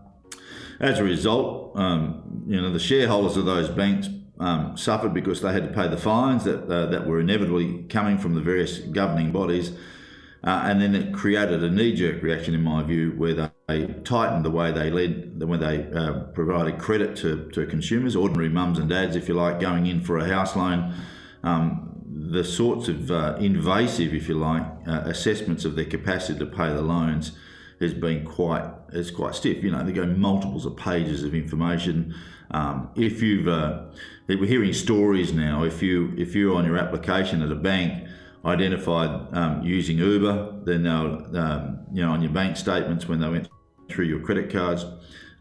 as 0.80 1.00
a 1.00 1.04
result, 1.04 1.76
um, 1.76 2.44
you 2.46 2.62
know 2.62 2.72
the 2.72 2.80
shareholders 2.80 3.36
of 3.36 3.46
those 3.46 3.68
banks 3.68 4.10
um, 4.40 4.78
suffered 4.78 5.14
because 5.14 5.42
they 5.42 5.52
had 5.52 5.64
to 5.64 5.74
pay 5.74 5.88
the 5.88 5.98
fines 5.98 6.44
that 6.46 6.70
uh, 6.70 6.86
that 6.88 7.08
were 7.08 7.20
inevitably 7.20 7.84
coming 7.84 8.18
from 8.18 8.36
the 8.36 8.42
various 8.42 8.80
governing 8.80 9.32
bodies 9.32 9.74
uh, 10.44 10.62
and 10.66 10.82
then 10.82 10.96
it 10.96 11.14
created 11.14 11.64
a 11.64 11.70
knee-jerk 11.70 12.24
reaction, 12.24 12.54
in 12.54 12.64
my 12.64 12.82
view, 12.82 13.12
where 13.18 13.52
they 13.68 13.88
tightened 14.06 14.46
the 14.46 14.50
way 14.50 14.72
they 14.72 14.90
led, 14.90 15.38
the 15.38 15.46
when 15.46 15.60
they 15.60 15.86
uh, 15.92 16.14
provided 16.34 16.80
credit 16.80 17.16
to, 17.18 17.50
to 17.50 17.66
consumers, 17.66 18.16
ordinary 18.16 18.48
mums 18.48 18.80
and 18.80 18.90
dads, 18.90 19.18
if 19.18 19.28
you 19.28 19.34
like, 19.34 19.60
going 19.60 19.86
in 19.86 20.02
for 20.02 20.18
a 20.18 20.26
house 20.26 20.56
loan. 20.56 20.94
Um, 21.44 21.86
the 22.32 22.44
sorts 22.44 22.88
of 22.88 23.12
uh, 23.12 23.36
invasive, 23.40 24.14
if 24.14 24.30
you 24.30 24.36
like, 24.36 24.64
uh, 24.88 25.02
assessments 25.06 25.66
of 25.66 25.76
their 25.76 25.86
capacity 25.86 26.40
to 26.40 26.46
pay 26.46 26.70
the 26.70 26.82
loans 26.82 27.34
has 27.82 27.94
been 27.94 28.26
quite 28.26 28.66
is 28.92 29.12
quite 29.12 29.36
stiff. 29.36 29.64
You 29.64 29.72
know, 29.72 29.84
they 29.84 29.92
go 29.92 30.06
multiples 30.06 30.66
of 30.66 30.78
pages 30.78 31.24
of 31.24 31.34
information. 31.34 32.16
Um, 32.52 32.90
if 32.96 33.22
you've 33.22 33.48
uh, 33.48 33.86
we're 34.28 34.46
hearing 34.46 34.74
stories 34.74 35.34
now, 35.34 35.64
if 35.64 35.82
you 35.82 36.14
if 36.18 36.36
you're 36.36 36.56
on 36.56 36.66
your 36.66 36.78
application 36.78 37.42
at 37.42 37.52
a 37.52 37.56
bank 37.56 38.08
identified 38.46 39.34
um, 39.34 39.64
using 39.64 39.98
Uber. 39.98 40.62
Then 40.64 40.84
they'll, 40.84 41.38
um, 41.38 41.80
you 41.94 42.04
know, 42.04 42.12
on 42.12 42.22
your 42.22 42.32
bank 42.32 42.58
statements 42.58 43.08
when 43.08 43.20
they 43.20 43.30
went 43.30 43.50
through 43.90 44.06
your 44.06 44.20
credit 44.20 44.52
cards, 44.52 44.86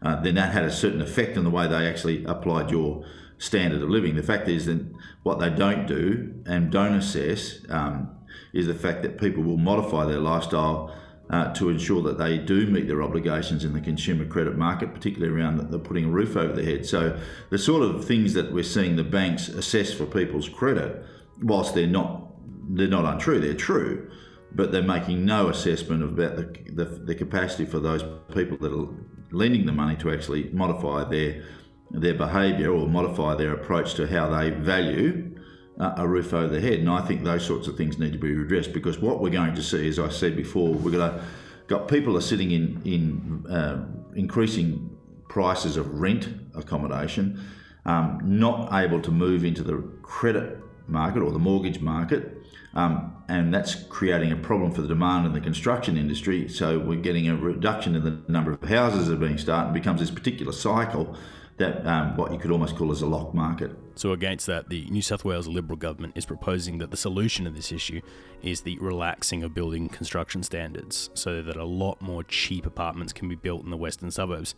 uh, 0.01 0.21
then 0.21 0.35
that 0.35 0.53
had 0.53 0.63
a 0.63 0.71
certain 0.71 1.01
effect 1.01 1.37
on 1.37 1.43
the 1.43 1.49
way 1.49 1.67
they 1.67 1.87
actually 1.87 2.23
applied 2.25 2.71
your 2.71 3.05
standard 3.37 3.81
of 3.81 3.89
living. 3.89 4.15
The 4.15 4.23
fact 4.23 4.47
is 4.47 4.65
that 4.65 4.85
what 5.23 5.39
they 5.39 5.49
don't 5.49 5.87
do 5.87 6.41
and 6.45 6.71
don't 6.71 6.93
assess 6.93 7.59
um, 7.69 8.09
is 8.53 8.67
the 8.67 8.73
fact 8.73 9.01
that 9.03 9.17
people 9.17 9.43
will 9.43 9.57
modify 9.57 10.05
their 10.05 10.19
lifestyle 10.19 10.95
uh, 11.29 11.53
to 11.53 11.69
ensure 11.69 12.01
that 12.01 12.17
they 12.17 12.37
do 12.37 12.65
meet 12.67 12.87
their 12.87 13.03
obligations 13.03 13.63
in 13.63 13.73
the 13.73 13.81
consumer 13.81 14.25
credit 14.25 14.57
market, 14.57 14.93
particularly 14.93 15.33
around 15.33 15.57
the, 15.57 15.63
the 15.63 15.79
putting 15.79 16.05
a 16.05 16.09
roof 16.09 16.35
over 16.35 16.53
their 16.53 16.65
head. 16.65 16.85
So 16.85 17.19
the 17.49 17.57
sort 17.57 17.83
of 17.83 18.03
things 18.03 18.33
that 18.33 18.51
we're 18.51 18.63
seeing 18.63 18.95
the 18.95 19.03
banks 19.03 19.47
assess 19.47 19.93
for 19.93 20.05
people's 20.05 20.49
credit, 20.49 21.05
whilst 21.41 21.75
they're 21.75 21.87
not 21.87 22.25
they're 22.71 22.87
not 22.87 23.05
untrue, 23.05 23.39
they're 23.39 23.53
true, 23.55 24.11
but 24.53 24.71
they're 24.71 24.83
making 24.83 25.25
no 25.25 25.49
assessment 25.49 26.03
about 26.03 26.35
the, 26.35 26.43
the, 26.71 26.85
the 26.85 27.15
capacity 27.15 27.65
for 27.65 27.79
those 27.79 28.03
people 28.33 28.57
that 28.57 28.71
are 28.71 28.87
lending 29.31 29.65
the 29.65 29.71
money 29.71 29.95
to 29.97 30.11
actually 30.11 30.49
modify 30.51 31.03
their 31.03 31.43
their 31.91 32.13
behaviour 32.13 32.71
or 32.71 32.87
modify 32.87 33.35
their 33.35 33.53
approach 33.53 33.95
to 33.95 34.07
how 34.07 34.29
they 34.29 34.51
value 34.51 35.35
a 35.79 36.07
roof 36.07 36.33
over 36.33 36.47
their 36.47 36.61
head. 36.61 36.79
And 36.79 36.89
I 36.89 37.01
think 37.01 37.23
those 37.23 37.45
sorts 37.45 37.67
of 37.67 37.77
things 37.77 37.97
need 37.97 38.11
to 38.11 38.19
be 38.19 38.33
redressed 38.33 38.73
because 38.73 38.99
what 38.99 39.21
we're 39.21 39.29
going 39.29 39.55
to 39.55 39.63
see, 39.63 39.87
as 39.87 39.97
I 39.97 40.09
said 40.09 40.35
before, 40.35 40.75
to 40.75 41.21
got 41.67 41.87
people 41.87 42.17
are 42.17 42.21
sitting 42.21 42.51
in 42.51 42.81
in 42.83 43.45
uh, 43.49 43.85
increasing 44.15 44.97
prices 45.29 45.77
of 45.77 45.99
rent 45.99 46.27
accommodation, 46.55 47.39
um, 47.85 48.19
not 48.23 48.73
able 48.73 49.01
to 49.01 49.11
move 49.11 49.45
into 49.45 49.63
the 49.63 49.77
credit 50.01 50.57
market 50.87 51.21
or 51.21 51.31
the 51.31 51.39
mortgage 51.39 51.79
market. 51.79 52.35
Um, 52.73 53.15
and 53.27 53.53
that's 53.53 53.75
creating 53.75 54.31
a 54.31 54.35
problem 54.35 54.71
for 54.71 54.81
the 54.81 54.87
demand 54.87 55.25
in 55.25 55.33
the 55.33 55.41
construction 55.41 55.97
industry. 55.97 56.47
So 56.47 56.79
we're 56.79 56.99
getting 56.99 57.27
a 57.27 57.35
reduction 57.35 57.95
in 57.95 58.03
the 58.03 58.21
number 58.31 58.51
of 58.51 58.61
houses 58.67 59.07
that 59.07 59.15
are 59.15 59.17
being 59.17 59.37
started. 59.37 59.67
and 59.67 59.73
becomes 59.73 60.01
this 60.01 60.11
particular 60.11 60.51
cycle 60.51 61.15
that 61.57 61.85
um, 61.85 62.15
what 62.15 62.31
you 62.31 62.39
could 62.39 62.51
almost 62.51 62.75
call 62.75 62.91
as 62.91 63.01
a 63.01 63.07
lock 63.07 63.33
market. 63.33 63.71
So, 63.99 64.13
against 64.13 64.45
that, 64.45 64.69
the 64.69 64.85
New 64.85 65.01
South 65.01 65.25
Wales 65.25 65.45
Liberal 65.45 65.75
government 65.75 66.13
is 66.15 66.25
proposing 66.25 66.77
that 66.77 66.89
the 66.89 66.95
solution 66.95 67.43
to 67.43 67.51
this 67.51 67.69
issue 67.69 67.99
is 68.41 68.61
the 68.61 68.79
relaxing 68.79 69.43
of 69.43 69.53
building 69.53 69.89
construction 69.89 70.41
standards 70.41 71.09
so 71.15 71.41
that 71.41 71.57
a 71.57 71.65
lot 71.65 72.01
more 72.01 72.23
cheap 72.23 72.65
apartments 72.65 73.11
can 73.11 73.27
be 73.27 73.35
built 73.35 73.61
in 73.65 73.71
the 73.71 73.75
western 73.75 74.09
suburbs. 74.09 74.55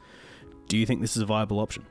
Do 0.68 0.78
you 0.78 0.86
think 0.86 1.02
this 1.02 1.16
is 1.16 1.24
a 1.24 1.26
viable 1.26 1.60
option? 1.60 1.88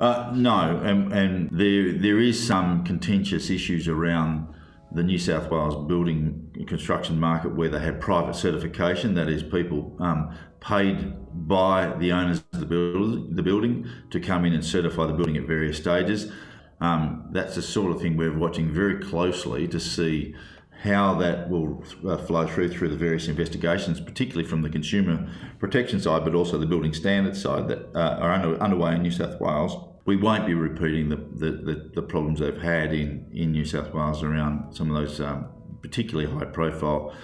Uh, 0.00 0.32
no, 0.34 0.80
and, 0.82 1.12
and 1.12 1.50
there 1.52 1.92
there 1.92 2.20
is 2.20 2.42
some 2.42 2.82
contentious 2.82 3.50
issues 3.50 3.86
around 3.86 4.48
the 4.92 5.02
New 5.02 5.18
South 5.18 5.50
Wales 5.50 5.86
building 5.86 6.64
construction 6.66 7.20
market 7.20 7.54
where 7.54 7.68
they 7.68 7.80
have 7.80 8.00
private 8.00 8.34
certification, 8.34 9.12
that 9.16 9.28
is, 9.28 9.42
people 9.42 9.94
um, 9.98 10.34
paid 10.64 11.14
by 11.46 11.94
the 11.98 12.10
owners 12.10 12.42
of 12.52 12.60
the, 12.60 12.66
build, 12.66 13.36
the 13.36 13.42
building 13.42 13.86
to 14.10 14.18
come 14.18 14.44
in 14.44 14.54
and 14.54 14.64
certify 14.64 15.06
the 15.06 15.12
building 15.12 15.36
at 15.36 15.44
various 15.44 15.76
stages. 15.76 16.32
Um, 16.80 17.28
that's 17.32 17.54
the 17.54 17.62
sort 17.62 17.92
of 17.92 18.00
thing 18.00 18.16
we're 18.16 18.36
watching 18.36 18.72
very 18.72 18.98
closely 19.02 19.68
to 19.68 19.78
see 19.78 20.34
how 20.82 21.14
that 21.14 21.48
will 21.48 21.82
uh, 22.06 22.16
flow 22.16 22.46
through 22.46 22.68
through 22.68 22.88
the 22.88 22.96
various 22.96 23.28
investigations, 23.28 24.00
particularly 24.00 24.48
from 24.48 24.62
the 24.62 24.70
consumer 24.70 25.30
protection 25.58 26.00
side, 26.00 26.24
but 26.24 26.34
also 26.34 26.58
the 26.58 26.66
building 26.66 26.92
standards 26.92 27.40
side 27.40 27.68
that 27.68 27.88
uh, 27.94 28.18
are 28.20 28.32
under, 28.32 28.62
underway 28.62 28.94
in 28.94 29.02
New 29.02 29.10
South 29.10 29.40
Wales. 29.40 29.76
We 30.06 30.16
won't 30.16 30.46
be 30.46 30.52
repeating 30.52 31.08
the, 31.08 31.16
the, 31.16 31.50
the, 31.52 31.90
the, 31.94 32.02
problems 32.02 32.40
they've 32.40 32.60
had 32.60 32.92
in, 32.92 33.26
in 33.32 33.52
New 33.52 33.64
South 33.64 33.94
Wales 33.94 34.22
around 34.22 34.74
some 34.74 34.90
of 34.90 34.96
those 34.96 35.18
um, 35.20 35.48
particularly 35.80 36.30
high 36.30 36.44
profile 36.44 37.14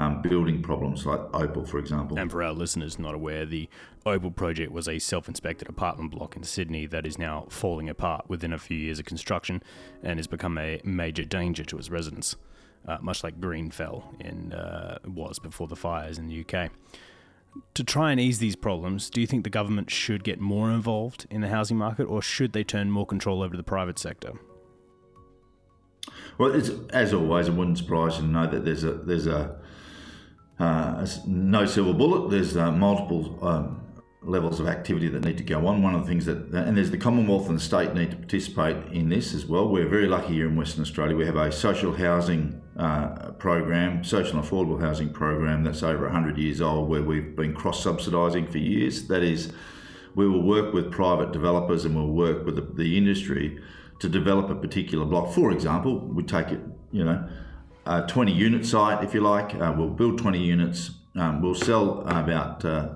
um, 0.00 0.22
building 0.22 0.62
problems 0.62 1.04
like 1.04 1.20
Opal, 1.34 1.64
for 1.66 1.78
example. 1.78 2.18
And 2.18 2.30
for 2.30 2.42
our 2.42 2.52
listeners 2.52 2.98
not 2.98 3.14
aware, 3.14 3.44
the 3.44 3.68
Opal 4.06 4.30
project 4.30 4.72
was 4.72 4.88
a 4.88 4.98
self 4.98 5.28
inspected 5.28 5.68
apartment 5.68 6.10
block 6.10 6.36
in 6.36 6.42
Sydney 6.42 6.86
that 6.86 7.06
is 7.06 7.18
now 7.18 7.46
falling 7.50 7.88
apart 7.88 8.24
within 8.26 8.52
a 8.52 8.58
few 8.58 8.78
years 8.78 8.98
of 8.98 9.04
construction 9.04 9.62
and 10.02 10.18
has 10.18 10.26
become 10.26 10.56
a 10.56 10.80
major 10.84 11.22
danger 11.22 11.64
to 11.64 11.78
its 11.78 11.90
residents, 11.90 12.34
uh, 12.88 12.96
much 13.02 13.22
like 13.22 13.40
Grenfell 13.40 14.14
in, 14.18 14.54
uh, 14.54 14.98
was 15.04 15.38
before 15.38 15.68
the 15.68 15.76
fires 15.76 16.16
in 16.16 16.28
the 16.28 16.40
UK. 16.40 16.70
To 17.74 17.84
try 17.84 18.10
and 18.10 18.18
ease 18.18 18.38
these 18.38 18.56
problems, 18.56 19.10
do 19.10 19.20
you 19.20 19.26
think 19.26 19.44
the 19.44 19.50
government 19.50 19.90
should 19.90 20.24
get 20.24 20.40
more 20.40 20.70
involved 20.70 21.26
in 21.30 21.42
the 21.42 21.48
housing 21.48 21.76
market 21.76 22.04
or 22.04 22.22
should 22.22 22.52
they 22.52 22.64
turn 22.64 22.90
more 22.90 23.04
control 23.04 23.42
over 23.42 23.50
to 23.50 23.56
the 23.56 23.62
private 23.62 23.98
sector? 23.98 24.32
Well, 26.38 26.54
as 26.90 27.12
always, 27.12 27.48
it 27.48 27.54
wouldn't 27.54 27.76
surprise 27.76 28.16
you 28.16 28.22
to 28.22 28.28
know 28.28 28.46
that 28.46 28.64
there's 28.64 28.84
a 28.84 28.92
there's 28.92 29.26
a 29.26 29.59
uh, 30.60 31.06
no 31.26 31.64
silver 31.64 31.94
bullet. 31.94 32.30
There's 32.30 32.56
uh, 32.56 32.70
multiple 32.70 33.38
um, 33.40 33.80
levels 34.22 34.60
of 34.60 34.68
activity 34.68 35.08
that 35.08 35.24
need 35.24 35.38
to 35.38 35.44
go 35.44 35.66
on. 35.66 35.82
One 35.82 35.94
of 35.94 36.02
the 36.02 36.06
things 36.06 36.26
that, 36.26 36.36
and 36.52 36.76
there's 36.76 36.90
the 36.90 36.98
Commonwealth 36.98 37.48
and 37.48 37.56
the 37.56 37.62
state 37.62 37.94
need 37.94 38.10
to 38.10 38.16
participate 38.16 38.92
in 38.92 39.08
this 39.08 39.32
as 39.32 39.46
well. 39.46 39.66
We're 39.68 39.88
very 39.88 40.06
lucky 40.06 40.34
here 40.34 40.48
in 40.48 40.56
Western 40.56 40.82
Australia. 40.82 41.16
We 41.16 41.24
have 41.24 41.36
a 41.36 41.50
social 41.50 41.94
housing 41.94 42.60
uh, 42.76 43.32
program, 43.32 44.04
social 44.04 44.38
and 44.38 44.46
affordable 44.46 44.78
housing 44.80 45.10
program 45.10 45.64
that's 45.64 45.82
over 45.82 46.04
100 46.04 46.36
years 46.36 46.60
old, 46.60 46.90
where 46.90 47.02
we've 47.02 47.34
been 47.34 47.54
cross 47.54 47.82
subsidising 47.82 48.50
for 48.50 48.58
years. 48.58 49.08
That 49.08 49.22
is, 49.22 49.52
we 50.14 50.28
will 50.28 50.42
work 50.42 50.74
with 50.74 50.92
private 50.92 51.32
developers 51.32 51.86
and 51.86 51.96
we'll 51.96 52.08
work 52.08 52.44
with 52.44 52.56
the, 52.56 52.62
the 52.62 52.98
industry 52.98 53.58
to 54.00 54.10
develop 54.10 54.50
a 54.50 54.54
particular 54.54 55.06
block. 55.06 55.32
For 55.32 55.50
example, 55.52 55.98
we 55.98 56.22
take 56.22 56.48
it, 56.48 56.60
you 56.92 57.04
know, 57.04 57.26
a 57.86 58.02
20 58.06 58.32
unit 58.32 58.66
site, 58.66 59.02
if 59.02 59.14
you 59.14 59.20
like. 59.20 59.54
Uh, 59.54 59.74
we'll 59.76 59.88
build 59.88 60.18
20 60.18 60.38
units. 60.38 60.90
Um, 61.16 61.42
we'll 61.42 61.54
sell 61.54 62.00
about 62.06 62.64
uh, 62.64 62.88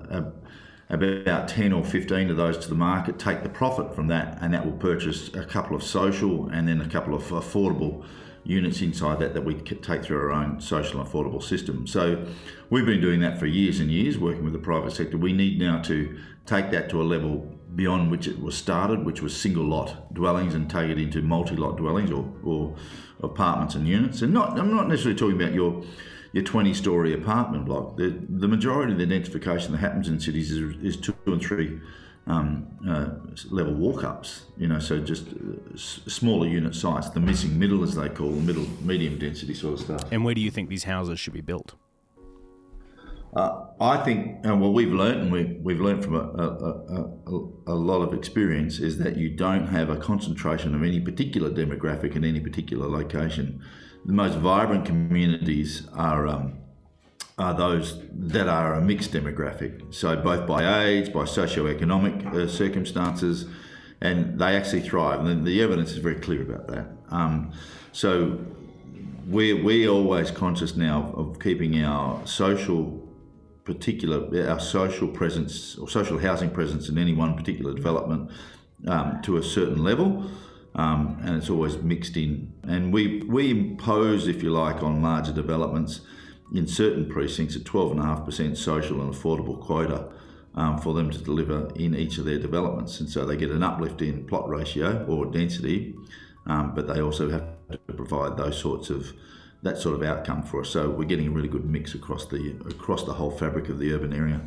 about 0.89 1.47
10 1.47 1.73
or 1.73 1.83
15 1.83 2.29
of 2.29 2.37
those 2.37 2.57
to 2.59 2.69
the 2.69 2.75
market, 2.75 3.17
take 3.17 3.43
the 3.43 3.49
profit 3.49 3.95
from 3.95 4.07
that, 4.07 4.37
and 4.41 4.53
that 4.53 4.65
will 4.65 4.77
purchase 4.77 5.33
a 5.33 5.43
couple 5.43 5.75
of 5.75 5.83
social 5.83 6.47
and 6.49 6.67
then 6.67 6.79
a 6.79 6.87
couple 6.87 7.15
of 7.15 7.23
affordable 7.23 8.05
units 8.43 8.81
inside 8.81 9.19
that 9.19 9.33
that 9.33 9.43
we 9.43 9.55
take 9.55 10.03
through 10.03 10.17
our 10.17 10.31
own 10.31 10.61
social 10.61 11.01
and 11.01 11.09
affordable 11.09 11.41
system. 11.41 11.87
So 11.87 12.25
we've 12.69 12.85
been 12.85 13.01
doing 13.01 13.19
that 13.21 13.39
for 13.39 13.47
years 13.47 13.79
and 13.79 13.89
years, 13.89 14.19
working 14.19 14.43
with 14.43 14.53
the 14.53 14.59
private 14.59 14.91
sector. 14.91 15.17
We 15.17 15.33
need 15.33 15.59
now 15.59 15.81
to 15.83 16.17
take 16.45 16.69
that 16.71 16.89
to 16.91 17.01
a 17.01 17.03
level 17.03 17.51
beyond 17.75 18.09
which 18.11 18.27
it 18.27 18.41
was 18.41 18.55
started, 18.55 19.05
which 19.05 19.21
was 19.21 19.35
single 19.35 19.65
lot 19.65 20.13
dwellings, 20.13 20.53
and 20.53 20.69
take 20.69 20.89
it 20.89 20.97
into 20.97 21.21
multi 21.21 21.55
lot 21.55 21.77
dwellings 21.77 22.11
or, 22.11 22.31
or 22.43 22.75
apartments 23.21 23.75
and 23.75 23.87
units. 23.87 24.21
And 24.21 24.33
not, 24.33 24.57
I'm 24.57 24.75
not 24.75 24.87
necessarily 24.87 25.17
talking 25.17 25.41
about 25.41 25.53
your 25.53 25.83
your 26.31 26.43
20 26.43 26.73
story 26.73 27.13
apartment 27.13 27.63
block. 27.63 27.95
The, 27.95 28.13
the 28.27 28.49
majority 28.49 28.91
of 28.91 28.99
the 28.99 29.05
densification 29.05 29.71
that 29.71 29.77
happens 29.77 30.09
in 30.09 30.19
cities 30.19 30.51
is, 30.51 30.75
is 30.83 30.97
two 30.97 31.15
and 31.25 31.41
three 31.41 31.79
um, 32.27 32.67
uh, 32.85 33.11
level 33.49 33.73
walk 33.73 34.03
ups, 34.03 34.45
you 34.57 34.67
know, 34.67 34.79
so 34.79 34.99
just 34.99 35.27
uh, 35.29 35.77
smaller 35.77 36.45
unit 36.47 36.75
sites, 36.75 37.09
the 37.09 37.21
missing 37.21 37.57
middle, 37.57 37.83
as 37.83 37.95
they 37.95 38.09
call 38.09 38.31
the 38.31 38.41
middle, 38.41 38.67
medium 38.81 39.17
density 39.17 39.53
sort 39.53 39.75
of 39.75 39.79
stuff. 39.79 40.11
And 40.11 40.25
where 40.25 40.35
do 40.35 40.41
you 40.41 40.51
think 40.51 40.67
these 40.67 40.83
houses 40.83 41.19
should 41.21 41.33
be 41.33 41.41
built? 41.41 41.75
Uh, 43.35 43.65
I 43.81 43.97
think, 43.97 44.47
uh, 44.47 44.55
well, 44.55 44.71
we've 44.71 44.93
learned, 44.93 45.23
and 45.23 45.31
we, 45.31 45.59
we've 45.61 45.81
learned 45.81 46.03
from 46.03 46.15
a, 46.15 46.19
a, 46.19 47.33
a, 47.33 47.73
a, 47.73 47.75
lot 47.75 48.01
of 48.01 48.13
experience, 48.13 48.79
is 48.79 48.97
that 48.99 49.17
you 49.17 49.29
don't 49.29 49.67
have 49.67 49.89
a 49.89 49.97
concentration 49.97 50.73
of 50.73 50.81
any 50.81 51.01
particular 51.01 51.49
demographic 51.49 52.15
in 52.15 52.23
any 52.23 52.39
particular 52.39 52.87
location. 52.87 53.61
The 54.05 54.13
most 54.13 54.37
vibrant 54.37 54.85
communities 54.85 55.85
are 55.93 56.27
um, 56.27 56.59
are 57.37 57.53
those 57.53 58.01
that 58.13 58.47
are 58.47 58.75
a 58.75 58.81
mixed 58.81 59.11
demographic. 59.11 59.93
So 59.93 60.15
both 60.15 60.47
by 60.47 60.85
age, 60.85 61.11
by 61.11 61.25
socio-economic 61.25 62.25
uh, 62.27 62.47
circumstances, 62.47 63.45
and 63.99 64.39
they 64.39 64.55
actually 64.55 64.81
thrive. 64.81 65.25
And 65.25 65.45
the 65.45 65.61
evidence 65.61 65.91
is 65.91 65.97
very 65.97 66.15
clear 66.15 66.43
about 66.43 66.67
that. 66.67 66.87
Um, 67.09 67.51
so 67.91 68.39
we're, 69.27 69.61
we're 69.61 69.89
always 69.89 70.31
conscious 70.31 70.77
now 70.77 71.13
of 71.17 71.39
keeping 71.39 71.83
our 71.83 72.25
social 72.25 73.04
particular 73.65 74.47
our 74.47 74.59
social 74.59 75.07
presence 75.07 75.75
or 75.77 75.89
social 75.89 76.19
housing 76.19 76.51
presence 76.51 76.87
in 76.87 76.97
any 76.97 77.13
one 77.13 77.35
particular 77.35 77.73
development 77.73 78.31
um, 78.87 79.19
to 79.23 79.37
a 79.37 79.43
certain 79.43 79.83
level. 79.83 80.29
Um, 80.75 81.17
and 81.23 81.37
it's 81.37 81.49
always 81.49 81.77
mixed 81.77 82.17
in. 82.17 82.53
And 82.63 82.93
we, 82.93 83.21
we 83.23 83.49
impose, 83.49 84.27
if 84.27 84.43
you 84.43 84.51
like, 84.51 84.83
on 84.83 85.01
larger 85.01 85.31
developments 85.31 86.01
in 86.53 86.67
certain 86.67 87.09
precincts 87.09 87.55
a 87.55 87.59
12.5% 87.59 88.57
social 88.57 89.01
and 89.01 89.13
affordable 89.13 89.59
quota 89.59 90.09
um, 90.53 90.77
for 90.77 90.93
them 90.93 91.09
to 91.09 91.17
deliver 91.17 91.71
in 91.75 91.95
each 91.95 92.17
of 92.17 92.25
their 92.25 92.39
developments. 92.39 92.99
And 92.99 93.09
so 93.09 93.25
they 93.25 93.37
get 93.37 93.51
an 93.51 93.63
uplift 93.63 94.01
in 94.01 94.25
plot 94.25 94.49
ratio 94.49 95.05
or 95.07 95.25
density, 95.25 95.95
um, 96.45 96.75
but 96.75 96.87
they 96.87 97.01
also 97.01 97.29
have 97.29 97.45
to 97.71 97.93
provide 97.93 98.37
those 98.37 98.59
sorts 98.59 98.89
of 98.89 99.13
that 99.65 99.79
sort 99.79 99.95
of 99.95 100.03
outcome 100.03 100.43
for 100.43 100.61
us. 100.61 100.69
So 100.69 100.89
we're 100.91 101.05
getting 101.05 101.27
a 101.27 101.31
really 101.31 101.47
good 101.47 101.65
mix 101.65 101.95
across 101.95 102.27
the 102.27 102.55
across 102.69 103.03
the 103.03 103.13
whole 103.13 103.31
fabric 103.31 103.67
of 103.67 103.79
the 103.79 103.91
urban 103.93 104.13
area. 104.13 104.39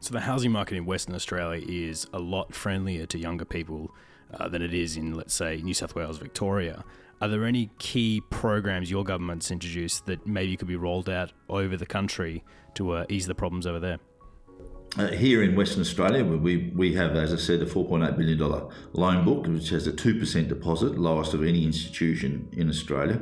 So 0.00 0.12
the 0.12 0.20
housing 0.20 0.50
market 0.50 0.76
in 0.76 0.86
Western 0.86 1.14
Australia 1.14 1.64
is 1.68 2.06
a 2.12 2.18
lot 2.18 2.54
friendlier 2.54 3.06
to 3.06 3.18
younger 3.18 3.44
people 3.44 3.94
uh, 4.34 4.48
than 4.48 4.62
it 4.62 4.74
is 4.74 4.96
in, 4.96 5.14
let's 5.14 5.34
say, 5.34 5.60
New 5.62 5.74
South 5.74 5.94
Wales, 5.94 6.18
Victoria. 6.18 6.82
Are 7.20 7.28
there 7.28 7.44
any 7.44 7.70
key 7.78 8.20
programs 8.30 8.90
your 8.90 9.04
government's 9.04 9.52
introduced 9.52 10.06
that 10.06 10.26
maybe 10.26 10.56
could 10.56 10.66
be 10.66 10.76
rolled 10.76 11.08
out 11.08 11.32
over 11.48 11.76
the 11.76 11.86
country 11.86 12.42
to 12.74 12.92
uh, 12.92 13.06
ease 13.08 13.26
the 13.26 13.34
problems 13.34 13.64
over 13.64 13.78
there? 13.78 13.98
Uh, 14.98 15.06
here 15.08 15.42
in 15.42 15.54
Western 15.54 15.82
Australia, 15.82 16.24
we, 16.24 16.72
we 16.74 16.94
have, 16.94 17.14
as 17.16 17.32
I 17.32 17.36
said, 17.36 17.62
a 17.62 17.66
$4.8 17.66 18.16
billion 18.16 18.38
loan 18.92 19.24
book, 19.24 19.46
which 19.46 19.68
has 19.68 19.86
a 19.86 19.92
2% 19.92 20.48
deposit, 20.48 20.98
lowest 20.98 21.32
of 21.32 21.44
any 21.44 21.64
institution 21.64 22.48
in 22.52 22.68
Australia. 22.68 23.20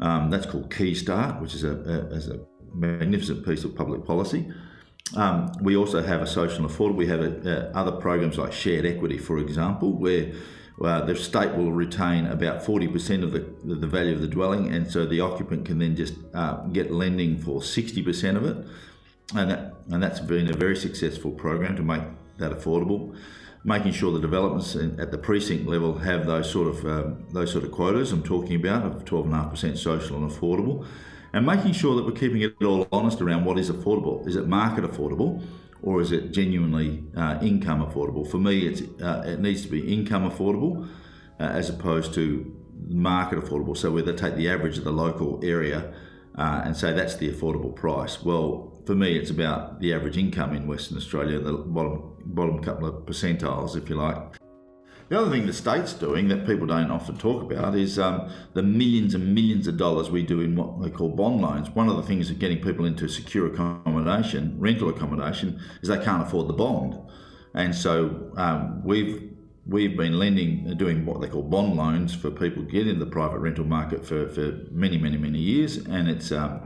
Um, 0.00 0.30
that's 0.30 0.46
called 0.46 0.70
Keystart, 0.70 1.40
which 1.40 1.54
is 1.54 1.64
a, 1.64 1.72
a, 1.72 2.14
is 2.14 2.28
a 2.28 2.40
magnificent 2.74 3.44
piece 3.44 3.64
of 3.64 3.74
public 3.74 4.04
policy. 4.04 4.50
Um, 5.16 5.52
we 5.60 5.76
also 5.76 6.02
have 6.02 6.22
a 6.22 6.26
social 6.26 6.66
affordable. 6.66 6.96
We 6.96 7.06
have 7.08 7.20
a, 7.20 7.70
other 7.76 7.92
programs 7.92 8.38
like 8.38 8.52
shared 8.52 8.86
equity, 8.86 9.18
for 9.18 9.38
example, 9.38 9.92
where 9.92 10.32
uh, 10.82 11.04
the 11.04 11.14
state 11.14 11.54
will 11.54 11.72
retain 11.72 12.26
about 12.26 12.64
40% 12.64 13.22
of 13.22 13.32
the, 13.32 13.40
the 13.74 13.86
value 13.86 14.14
of 14.14 14.22
the 14.22 14.28
dwelling, 14.28 14.72
and 14.72 14.90
so 14.90 15.04
the 15.04 15.20
occupant 15.20 15.66
can 15.66 15.78
then 15.78 15.96
just 15.96 16.14
uh, 16.32 16.62
get 16.68 16.90
lending 16.90 17.36
for 17.36 17.60
60% 17.60 18.36
of 18.36 18.44
it. 18.46 18.56
And, 19.34 19.50
that, 19.50 19.74
and 19.90 20.02
that's 20.02 20.20
been 20.20 20.48
a 20.48 20.56
very 20.56 20.76
successful 20.76 21.32
program 21.32 21.76
to 21.76 21.82
make 21.82 22.02
that 22.38 22.52
affordable. 22.52 23.16
Making 23.62 23.92
sure 23.92 24.12
the 24.12 24.20
developments 24.20 24.74
at 24.74 25.10
the 25.10 25.18
precinct 25.18 25.66
level 25.66 25.98
have 25.98 26.26
those 26.26 26.50
sort 26.50 26.68
of 26.68 26.86
um, 26.86 27.26
those 27.32 27.52
sort 27.52 27.64
of 27.64 27.70
quotas 27.70 28.10
I'm 28.10 28.22
talking 28.22 28.56
about 28.56 28.86
of 28.86 29.04
12.5% 29.04 29.76
social 29.76 30.16
and 30.16 30.30
affordable, 30.30 30.86
and 31.34 31.44
making 31.44 31.72
sure 31.72 31.94
that 31.96 32.06
we're 32.06 32.18
keeping 32.18 32.40
it 32.40 32.54
all 32.64 32.88
honest 32.90 33.20
around 33.20 33.44
what 33.44 33.58
is 33.58 33.70
affordable. 33.70 34.26
Is 34.26 34.36
it 34.36 34.48
market 34.48 34.84
affordable? 34.84 35.42
or 35.82 36.00
is 36.00 36.12
it 36.12 36.32
genuinely 36.32 37.04
uh, 37.16 37.38
income 37.40 37.84
affordable? 37.84 38.28
For 38.28 38.38
me, 38.38 38.66
it's, 38.66 38.82
uh, 39.02 39.22
it 39.26 39.40
needs 39.40 39.62
to 39.62 39.68
be 39.68 39.92
income 39.92 40.30
affordable 40.30 40.88
uh, 41.38 41.44
as 41.44 41.70
opposed 41.70 42.12
to 42.14 42.54
market 42.88 43.38
affordable. 43.38 43.76
So 43.76 43.90
whether 43.90 44.12
take 44.12 44.36
the 44.36 44.48
average 44.48 44.78
of 44.78 44.84
the 44.84 44.92
local 44.92 45.40
area 45.42 45.92
uh, 46.36 46.62
and 46.64 46.76
say 46.76 46.92
that's 46.92 47.16
the 47.16 47.32
affordable 47.32 47.74
price. 47.74 48.22
Well, 48.22 48.69
for 48.86 48.94
me, 48.94 49.16
it's 49.16 49.30
about 49.30 49.80
the 49.80 49.92
average 49.94 50.16
income 50.16 50.54
in 50.54 50.66
Western 50.66 50.96
Australia, 50.96 51.38
the 51.38 51.52
bottom 51.52 52.14
bottom 52.24 52.62
couple 52.62 52.86
of 52.86 53.06
percentiles, 53.06 53.76
if 53.76 53.88
you 53.88 53.96
like. 53.96 54.36
The 55.08 55.18
other 55.18 55.30
thing 55.30 55.46
the 55.46 55.52
state's 55.52 55.92
doing 55.92 56.28
that 56.28 56.46
people 56.46 56.66
don't 56.68 56.90
often 56.90 57.18
talk 57.18 57.42
about 57.42 57.74
is 57.74 57.98
um, 57.98 58.30
the 58.54 58.62
millions 58.62 59.14
and 59.14 59.34
millions 59.34 59.66
of 59.66 59.76
dollars 59.76 60.08
we 60.08 60.22
do 60.22 60.40
in 60.40 60.54
what 60.54 60.80
they 60.80 60.88
call 60.88 61.08
bond 61.08 61.40
loans. 61.40 61.68
One 61.70 61.88
of 61.88 61.96
the 61.96 62.04
things 62.04 62.30
of 62.30 62.38
getting 62.38 62.60
people 62.60 62.84
into 62.84 63.08
secure 63.08 63.48
accommodation, 63.52 64.54
rental 64.60 64.88
accommodation, 64.88 65.60
is 65.82 65.88
they 65.88 65.98
can't 65.98 66.22
afford 66.22 66.46
the 66.46 66.52
bond, 66.52 66.96
and 67.54 67.74
so 67.74 68.30
um, 68.36 68.84
we've 68.84 69.30
we've 69.66 69.96
been 69.96 70.18
lending, 70.18 70.76
doing 70.76 71.04
what 71.04 71.20
they 71.20 71.28
call 71.28 71.42
bond 71.42 71.76
loans 71.76 72.14
for 72.14 72.30
people 72.30 72.64
to 72.64 72.70
get 72.70 72.86
into 72.86 73.04
the 73.04 73.10
private 73.10 73.38
rental 73.38 73.64
market 73.64 74.04
for, 74.04 74.28
for 74.28 74.58
many, 74.70 74.98
many, 74.98 75.16
many 75.16 75.38
years, 75.38 75.76
and 75.76 76.08
it's 76.08 76.32
um, 76.32 76.60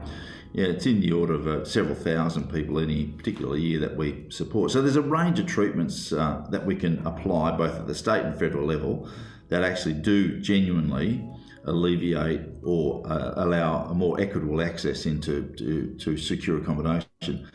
yeah, 0.55 0.67
it's 0.67 0.85
in 0.85 1.01
the 1.01 1.11
order 1.11 1.33
of 1.33 1.47
uh, 1.47 1.65
several 1.65 1.95
thousand 1.95 2.49
people 2.49 2.79
any 2.79 3.07
particular 3.07 3.57
year 3.57 3.77
that 3.79 3.97
we 3.97 4.25
support. 4.29 4.71
So 4.71 4.81
there's 4.81 4.95
a 4.95 5.01
range 5.01 5.37
of 5.37 5.47
treatments 5.47 6.13
uh, 6.13 6.45
that 6.49 6.65
we 6.65 6.77
can 6.77 7.05
apply 7.05 7.51
both 7.57 7.75
at 7.75 7.87
the 7.87 7.93
state 7.93 8.23
and 8.23 8.39
federal 8.39 8.65
level 8.65 9.09
that 9.49 9.65
actually 9.65 9.95
do 9.95 10.39
genuinely 10.39 11.29
alleviate 11.65 12.39
or 12.63 13.05
uh, 13.05 13.33
allow 13.35 13.83
a 13.87 13.93
more 13.93 14.17
equitable 14.17 14.61
access 14.61 15.05
into 15.05 15.43
to, 15.57 15.93
to 15.99 16.15
secure 16.15 16.59
accommodation. 16.61 17.49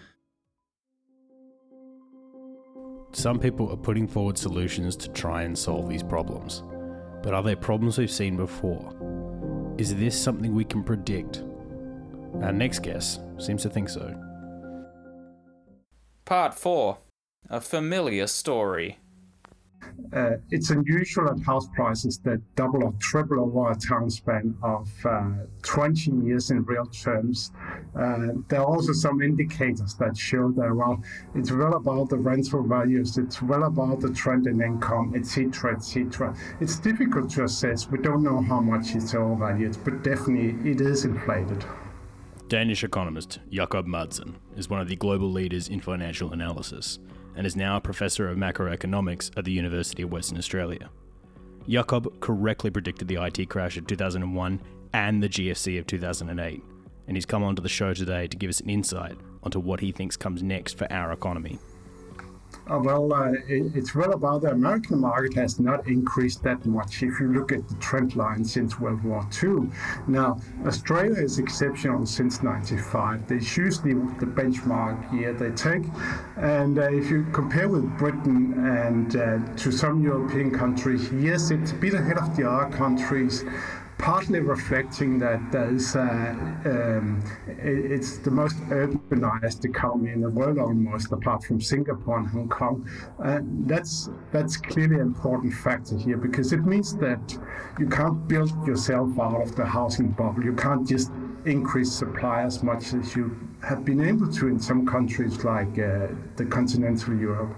Some 3.12 3.40
people 3.40 3.70
are 3.70 3.78
putting 3.78 4.06
forward 4.06 4.36
solutions 4.36 4.94
to 4.96 5.08
try 5.08 5.44
and 5.44 5.56
solve 5.56 5.88
these 5.88 6.02
problems. 6.02 6.64
But 7.22 7.32
are 7.32 7.42
they 7.42 7.54
problems 7.54 7.96
we've 7.96 8.10
seen 8.10 8.36
before? 8.36 8.94
Is 9.78 9.96
this 9.96 10.20
something 10.20 10.54
we 10.54 10.66
can 10.66 10.84
predict? 10.84 11.44
Our 12.42 12.52
next 12.52 12.80
guest 12.80 13.20
seems 13.38 13.62
to 13.62 13.68
think 13.68 13.88
so. 13.88 14.14
Part 16.24 16.54
4 16.54 16.98
A 17.48 17.60
Familiar 17.60 18.26
Story. 18.26 18.98
Uh, 20.12 20.36
it's 20.50 20.70
unusual 20.70 21.30
at 21.30 21.40
house 21.40 21.68
prices 21.74 22.18
that 22.18 22.40
double 22.56 22.84
or 22.84 22.92
triple 22.98 23.40
over 23.40 23.70
a 23.70 23.74
time 23.74 24.10
span 24.10 24.56
of 24.62 24.88
uh, 25.04 25.30
20 25.62 26.10
years 26.24 26.50
in 26.50 26.64
real 26.64 26.86
terms. 26.86 27.52
Uh, 27.98 28.28
there 28.48 28.60
are 28.60 28.66
also 28.66 28.92
some 28.92 29.22
indicators 29.22 29.94
that 29.94 30.16
show 30.16 30.50
that, 30.52 30.74
well, 30.74 31.02
it's 31.34 31.52
well 31.52 31.74
about 31.74 32.08
the 32.08 32.16
rental 32.16 32.62
values, 32.62 33.18
it's 33.18 33.40
well 33.42 33.64
about 33.64 34.00
the 34.00 34.12
trend 34.12 34.46
in 34.46 34.60
income, 34.60 35.14
etc., 35.14 35.76
etc. 35.76 36.34
It's 36.60 36.78
difficult 36.78 37.30
to 37.30 37.44
assess. 37.44 37.88
We 37.88 37.98
don't 37.98 38.22
know 38.22 38.40
how 38.40 38.60
much 38.60 38.94
it's 38.94 39.14
overvalued, 39.14 39.78
but 39.84 40.02
definitely 40.02 40.70
it 40.70 40.80
is 40.80 41.04
inflated. 41.04 41.64
Danish 42.50 42.82
economist 42.82 43.38
Jakob 43.48 43.86
Madsen 43.86 44.34
is 44.56 44.68
one 44.68 44.80
of 44.80 44.88
the 44.88 44.96
global 44.96 45.30
leaders 45.30 45.68
in 45.68 45.80
financial 45.80 46.32
analysis 46.32 46.98
and 47.36 47.46
is 47.46 47.54
now 47.54 47.76
a 47.76 47.80
professor 47.80 48.28
of 48.28 48.36
macroeconomics 48.36 49.30
at 49.38 49.44
the 49.44 49.52
University 49.52 50.02
of 50.02 50.10
Western 50.10 50.36
Australia. 50.36 50.90
Jakob 51.68 52.18
correctly 52.18 52.68
predicted 52.68 53.06
the 53.06 53.22
IT 53.24 53.48
crash 53.48 53.76
of 53.76 53.86
2001 53.86 54.60
and 54.92 55.22
the 55.22 55.28
GFC 55.28 55.78
of 55.78 55.86
2008, 55.86 56.60
and 57.06 57.16
he's 57.16 57.24
come 57.24 57.44
onto 57.44 57.62
the 57.62 57.68
show 57.68 57.94
today 57.94 58.26
to 58.26 58.36
give 58.36 58.48
us 58.48 58.58
an 58.58 58.68
insight 58.68 59.16
onto 59.44 59.60
what 59.60 59.78
he 59.78 59.92
thinks 59.92 60.16
comes 60.16 60.42
next 60.42 60.76
for 60.76 60.92
our 60.92 61.12
economy. 61.12 61.56
Uh, 62.70 62.78
well, 62.78 63.12
uh, 63.12 63.32
it, 63.48 63.74
it's 63.74 63.94
well 63.94 64.12
about 64.12 64.42
the 64.42 64.50
American 64.50 65.00
market 65.00 65.34
has 65.34 65.58
not 65.58 65.86
increased 65.86 66.42
that 66.42 66.64
much 66.66 67.02
if 67.02 67.18
you 67.18 67.32
look 67.32 67.52
at 67.52 67.68
the 67.68 67.74
trend 67.76 68.16
line 68.16 68.44
since 68.44 68.78
World 68.78 69.02
War 69.02 69.26
II. 69.42 69.68
Now, 70.06 70.40
Australia 70.66 71.14
is 71.14 71.38
exceptional 71.38 72.06
since 72.06 72.42
95. 72.42 73.26
There's 73.26 73.56
usually 73.56 73.94
the 73.94 74.26
benchmark 74.26 75.12
year 75.12 75.32
they 75.32 75.50
take. 75.50 75.82
And 76.36 76.78
uh, 76.78 76.92
if 76.92 77.10
you 77.10 77.26
compare 77.32 77.68
with 77.68 77.86
Britain 77.98 78.54
and 78.66 79.16
uh, 79.16 79.38
to 79.56 79.72
some 79.72 80.02
European 80.02 80.50
countries, 80.50 81.10
yes, 81.12 81.50
it's 81.50 81.72
a 81.72 81.76
bit 81.76 81.94
ahead 81.94 82.18
of 82.18 82.36
the 82.36 82.48
other 82.48 82.74
countries 82.76 83.44
partly 84.00 84.40
reflecting 84.40 85.18
that 85.18 85.40
there's 85.52 85.94
uh, 85.94 86.34
um, 86.64 87.22
it's 87.46 88.16
the 88.18 88.30
most 88.30 88.56
urbanized 88.68 89.64
economy 89.64 90.10
in 90.10 90.22
the 90.22 90.30
world 90.30 90.58
almost, 90.58 91.12
apart 91.12 91.44
from 91.44 91.60
Singapore 91.60 92.18
and 92.18 92.28
Hong 92.28 92.48
Kong. 92.48 92.88
Uh, 93.22 93.40
that's 93.66 94.08
that's 94.32 94.56
clearly 94.56 94.96
an 94.96 95.02
important 95.02 95.52
factor 95.52 95.96
here 95.98 96.16
because 96.16 96.52
it 96.52 96.64
means 96.64 96.96
that 96.96 97.38
you 97.78 97.88
can't 97.88 98.26
build 98.26 98.50
yourself 98.66 99.18
out 99.18 99.42
of 99.42 99.54
the 99.54 99.66
housing 99.66 100.08
bubble. 100.12 100.42
You 100.42 100.54
can't 100.54 100.88
just 100.88 101.12
increase 101.44 101.92
supply 101.92 102.42
as 102.42 102.62
much 102.62 102.94
as 102.94 103.14
you 103.14 103.36
have 103.62 103.84
been 103.84 104.02
able 104.02 104.32
to 104.32 104.48
in 104.48 104.58
some 104.58 104.86
countries 104.86 105.44
like 105.44 105.78
uh, 105.78 106.08
the 106.36 106.46
continental 106.48 107.14
Europe. 107.14 107.54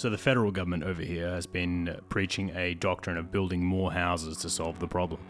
So, 0.00 0.08
the 0.08 0.16
federal 0.16 0.50
government 0.50 0.84
over 0.84 1.02
here 1.02 1.28
has 1.28 1.46
been 1.46 2.00
preaching 2.08 2.56
a 2.56 2.72
doctrine 2.72 3.18
of 3.18 3.30
building 3.30 3.62
more 3.62 3.92
houses 3.92 4.38
to 4.38 4.48
solve 4.48 4.78
the 4.78 4.88
problem. 4.88 5.20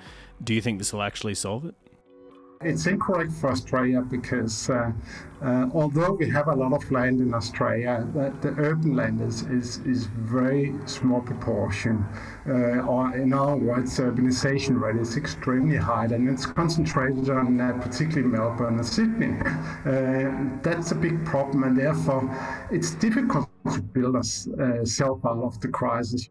Do 0.44 0.54
you 0.54 0.60
think 0.60 0.78
this 0.78 0.92
will 0.92 1.02
actually 1.02 1.34
solve 1.34 1.64
it? 1.64 1.74
It's 2.62 2.86
incorrect 2.86 3.32
for 3.32 3.50
Australia 3.50 4.02
because 4.02 4.68
uh, 4.68 4.92
uh, 5.42 5.70
although 5.72 6.12
we 6.12 6.28
have 6.28 6.48
a 6.48 6.54
lot 6.54 6.74
of 6.74 6.92
land 6.92 7.22
in 7.22 7.32
Australia, 7.32 8.06
the, 8.12 8.34
the 8.42 8.54
urban 8.60 8.94
land 8.94 9.22
is, 9.22 9.44
is, 9.44 9.78
is 9.86 10.08
very 10.08 10.74
small 10.84 11.22
proportion. 11.22 12.04
Uh, 12.46 12.84
or 12.84 13.16
in 13.16 13.32
other 13.32 13.56
words, 13.56 13.98
urbanization 13.98 14.78
rate 14.78 14.96
is 14.96 15.16
extremely 15.16 15.78
high 15.78 16.04
and 16.04 16.28
it's 16.28 16.44
concentrated 16.44 17.30
on 17.30 17.58
uh, 17.58 17.72
particularly 17.80 18.28
Melbourne 18.28 18.74
and 18.74 18.86
Sydney. 18.86 19.38
Uh, 19.86 20.60
that's 20.62 20.92
a 20.92 20.96
big 20.96 21.24
problem 21.24 21.62
and 21.62 21.78
therefore 21.78 22.28
it's 22.70 22.90
difficult 22.90 23.48
to 23.72 23.80
build 23.80 24.16
ourselves 24.16 25.24
out 25.24 25.38
of 25.42 25.58
the 25.62 25.68
crisis. 25.68 26.28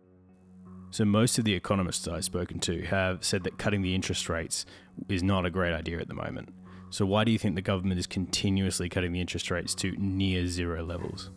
So, 0.91 1.05
most 1.05 1.37
of 1.37 1.45
the 1.45 1.53
economists 1.53 2.07
I've 2.07 2.25
spoken 2.25 2.59
to 2.61 2.81
have 2.85 3.23
said 3.23 3.43
that 3.43 3.59
cutting 3.59 3.83
the 3.83 3.93
interest 3.93 4.27
rates 4.27 4.65
is 5.07 5.23
not 5.23 5.45
a 5.45 5.49
great 5.49 5.73
idea 5.73 5.99
at 5.99 6.07
the 6.07 6.13
moment. 6.13 6.49
So, 6.89 7.05
why 7.05 7.23
do 7.23 7.31
you 7.31 7.37
think 7.37 7.55
the 7.55 7.61
government 7.61 7.99
is 7.99 8.07
continuously 8.07 8.89
cutting 8.89 9.13
the 9.13 9.21
interest 9.21 9.51
rates 9.51 9.75
to 9.75 9.91
near 9.97 10.47
zero 10.47 10.83
levels? 10.83 11.29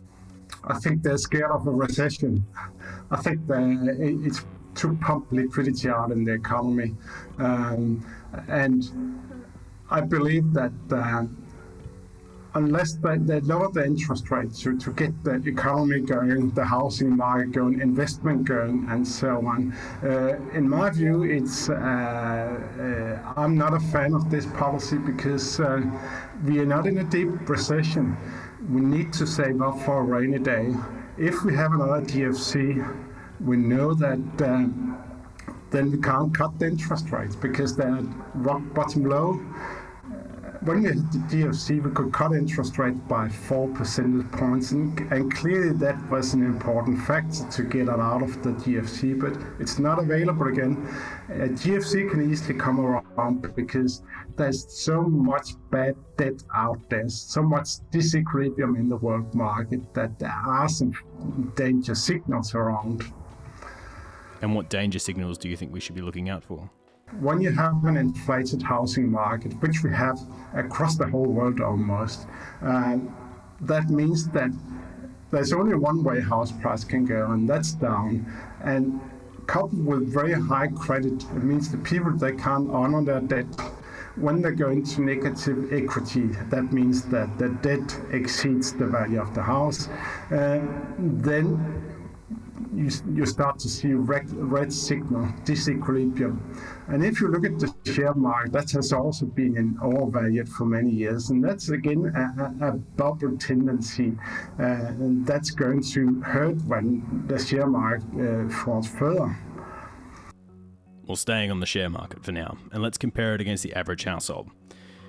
I 0.65 0.79
think 0.79 1.03
they're 1.03 1.17
scared 1.17 1.51
of 1.51 1.67
a 1.67 1.71
recession. 1.71 2.45
I 3.11 3.17
think 3.17 3.41
it's 3.49 4.45
to 4.75 4.95
pump 4.95 5.27
liquidity 5.31 5.89
out 5.89 6.11
in 6.11 6.23
the 6.23 6.33
economy. 6.33 6.95
Um, 7.37 8.05
and 8.47 8.83
I 9.91 10.01
believe 10.01 10.53
that 10.53 10.71
uh, 10.91 11.25
unless 12.55 12.93
they, 12.93 13.17
they 13.17 13.39
lower 13.41 13.71
the 13.71 13.83
interest 13.85 14.29
rates 14.31 14.61
to, 14.61 14.77
to 14.77 14.91
get 14.93 15.11
the 15.23 15.35
economy 15.45 15.99
going, 16.01 16.51
the 16.51 16.63
housing 16.63 17.15
market 17.15 17.51
going, 17.51 17.81
investment 17.81 18.45
going, 18.45 18.85
and 18.89 19.07
so 19.07 19.45
on. 19.45 19.73
Uh, 20.03 20.37
in 20.53 20.69
my 20.69 20.89
view, 20.89 21.23
it's 21.23 21.69
uh, 21.69 21.73
uh, 21.73 23.33
I'm 23.35 23.57
not 23.57 23.73
a 23.73 23.79
fan 23.79 24.13
of 24.13 24.29
this 24.29 24.45
policy 24.45 24.97
because 24.97 25.59
uh, 25.59 25.81
we 26.45 26.59
are 26.59 26.65
not 26.65 26.85
in 26.85 26.99
a 26.99 27.03
deep 27.03 27.49
recession. 27.49 28.15
We 28.69 28.81
need 28.81 29.11
to 29.13 29.27
save 29.27 29.61
up 29.61 29.79
for 29.81 29.99
a 29.99 30.03
rainy 30.03 30.39
day. 30.39 30.73
If 31.17 31.43
we 31.43 31.55
have 31.55 31.73
another 31.73 32.01
GFC, 32.01 33.07
we 33.41 33.57
know 33.57 33.93
that 33.93 34.19
uh, 34.41 34.67
then 35.71 35.91
we 35.91 35.97
can't 35.97 36.33
cut 36.35 36.57
the 36.59 36.67
interest 36.67 37.09
rates 37.11 37.35
because 37.35 37.75
they're 37.75 38.03
rock 38.35 38.61
bottom 38.75 39.05
low 39.05 39.41
when 40.65 40.83
we 40.83 40.89
hit 40.89 41.11
the 41.11 41.17
GFC, 41.29 41.83
we 41.83 41.91
could 41.91 42.13
cut 42.13 42.31
interest 42.31 42.77
rates 42.77 42.99
by 43.07 43.27
four 43.27 43.67
percentage 43.69 44.31
points, 44.31 44.71
and, 44.71 44.97
and, 45.11 45.33
clearly 45.33 45.73
that 45.77 46.09
was 46.09 46.33
an 46.33 46.43
important 46.43 47.01
factor 47.01 47.45
to 47.51 47.63
get 47.63 47.83
it 47.83 47.89
out 47.89 48.21
of 48.21 48.41
the 48.43 48.51
GFC. 48.51 49.19
But 49.19 49.33
it's 49.59 49.77
not 49.77 49.99
available 49.99 50.47
again. 50.47 50.77
Uh, 51.29 51.43
A 51.43 51.49
GFC 51.49 52.09
can 52.09 52.31
easily 52.31 52.57
come 52.57 52.79
around 52.79 53.53
because 53.55 54.03
there's 54.37 54.65
so 54.71 55.01
much 55.01 55.55
bad 55.69 55.95
debt 56.17 56.43
out 56.55 56.79
there, 56.89 57.09
so 57.09 57.43
much 57.43 57.67
disequilibrium 57.91 58.77
in 58.77 58.87
the 58.87 58.97
world 58.97 59.33
market 59.35 59.93
that 59.93 60.17
there 60.19 60.41
are 60.45 60.69
some 60.69 60.93
danger 61.55 61.95
signals 61.95 62.55
around. 62.55 63.03
And 64.41 64.55
what 64.55 64.69
danger 64.69 64.99
signals 64.99 65.37
do 65.37 65.49
you 65.49 65.57
think 65.57 65.73
we 65.73 65.79
should 65.79 65.95
be 65.95 66.01
looking 66.01 66.29
out 66.29 66.43
for? 66.43 66.69
When 67.19 67.41
you 67.41 67.51
have 67.51 67.83
an 67.85 67.97
inflated 67.97 68.61
housing 68.61 69.11
market, 69.11 69.53
which 69.61 69.83
we 69.83 69.91
have 69.91 70.19
across 70.53 70.97
the 70.97 71.07
whole 71.07 71.25
world 71.25 71.61
almost, 71.61 72.27
uh, 72.61 72.97
that 73.61 73.89
means 73.89 74.27
that 74.29 74.51
there's 75.31 75.53
only 75.53 75.75
one 75.75 76.03
way 76.03 76.21
house 76.21 76.51
price 76.51 76.83
can 76.83 77.05
go, 77.05 77.31
and 77.31 77.49
that's 77.49 77.71
down. 77.73 78.25
And 78.63 79.01
coupled 79.47 79.85
with 79.85 80.13
very 80.13 80.33
high 80.33 80.67
credit, 80.67 81.23
it 81.23 81.43
means 81.43 81.71
the 81.71 81.77
people 81.77 82.11
they 82.11 82.33
can't 82.33 82.69
honor 82.69 83.03
their 83.03 83.21
debt. 83.21 83.47
When 84.15 84.43
they 84.43 84.51
go 84.51 84.69
into 84.69 85.01
negative 85.01 85.73
equity, 85.73 86.27
that 86.49 86.71
means 86.71 87.03
that 87.05 87.37
the 87.39 87.49
debt 87.49 87.99
exceeds 88.11 88.71
the 88.73 88.85
value 88.85 89.19
of 89.19 89.33
the 89.33 89.41
house. 89.41 89.89
Uh, 90.31 90.61
then 90.99 91.57
you, 92.75 92.89
you 93.13 93.25
start 93.25 93.59
to 93.59 93.69
see 93.69 93.93
red, 93.93 94.31
red 94.31 94.71
signal 94.71 95.25
disequilibrium. 95.45 96.39
And 96.87 97.03
if 97.03 97.21
you 97.21 97.27
look 97.27 97.45
at 97.45 97.59
the 97.59 97.73
share 97.91 98.13
market, 98.13 98.51
that 98.53 98.71
has 98.71 98.91
also 98.91 99.25
been 99.25 99.57
in 99.57 99.77
overvalued 99.81 100.49
for 100.49 100.65
many 100.65 100.91
years. 100.91 101.29
And 101.29 101.43
that's 101.43 101.69
again 101.69 102.11
a, 102.15 102.65
a, 102.65 102.69
a 102.69 102.71
bubble 102.73 103.37
tendency. 103.37 104.17
Uh, 104.59 104.63
and 104.63 105.25
that's 105.25 105.51
going 105.51 105.81
to 105.93 106.21
hurt 106.21 106.61
when 106.65 107.25
the 107.27 107.39
share 107.39 107.67
market 107.67 108.05
uh, 108.19 108.49
falls 108.63 108.87
further. 108.87 109.37
Well, 111.05 111.15
staying 111.15 111.51
on 111.51 111.59
the 111.59 111.65
share 111.65 111.89
market 111.89 112.23
for 112.23 112.31
now, 112.31 112.57
and 112.71 112.81
let's 112.81 112.97
compare 112.97 113.35
it 113.35 113.41
against 113.41 113.63
the 113.63 113.73
average 113.73 114.05
household. 114.05 114.49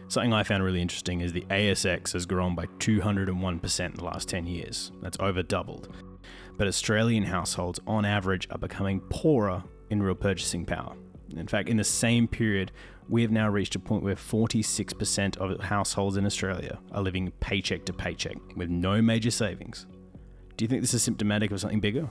Something 0.08 0.32
I 0.32 0.42
found 0.42 0.64
really 0.64 0.82
interesting 0.82 1.20
is 1.20 1.32
the 1.32 1.46
ASX 1.50 2.12
has 2.12 2.26
grown 2.26 2.54
by 2.54 2.66
201% 2.66 3.84
in 3.84 3.94
the 3.94 4.04
last 4.04 4.28
10 4.28 4.46
years. 4.46 4.90
That's 5.00 5.16
over 5.20 5.42
doubled 5.42 5.88
but 6.56 6.68
Australian 6.68 7.24
households 7.24 7.80
on 7.86 8.04
average 8.04 8.46
are 8.50 8.58
becoming 8.58 9.00
poorer 9.00 9.62
in 9.90 10.02
real 10.02 10.14
purchasing 10.14 10.64
power. 10.64 10.94
In 11.30 11.46
fact, 11.46 11.68
in 11.68 11.76
the 11.76 11.84
same 11.84 12.28
period, 12.28 12.72
we 13.08 13.22
have 13.22 13.30
now 13.30 13.48
reached 13.48 13.74
a 13.74 13.78
point 13.78 14.02
where 14.02 14.14
46% 14.14 15.36
of 15.38 15.60
households 15.60 16.16
in 16.16 16.24
Australia 16.26 16.78
are 16.92 17.02
living 17.02 17.32
paycheck 17.40 17.84
to 17.86 17.92
paycheck 17.92 18.36
with 18.56 18.70
no 18.70 19.02
major 19.02 19.30
savings. 19.30 19.86
Do 20.56 20.64
you 20.64 20.68
think 20.68 20.82
this 20.82 20.94
is 20.94 21.02
symptomatic 21.02 21.50
of 21.50 21.60
something 21.60 21.80
bigger? 21.80 22.08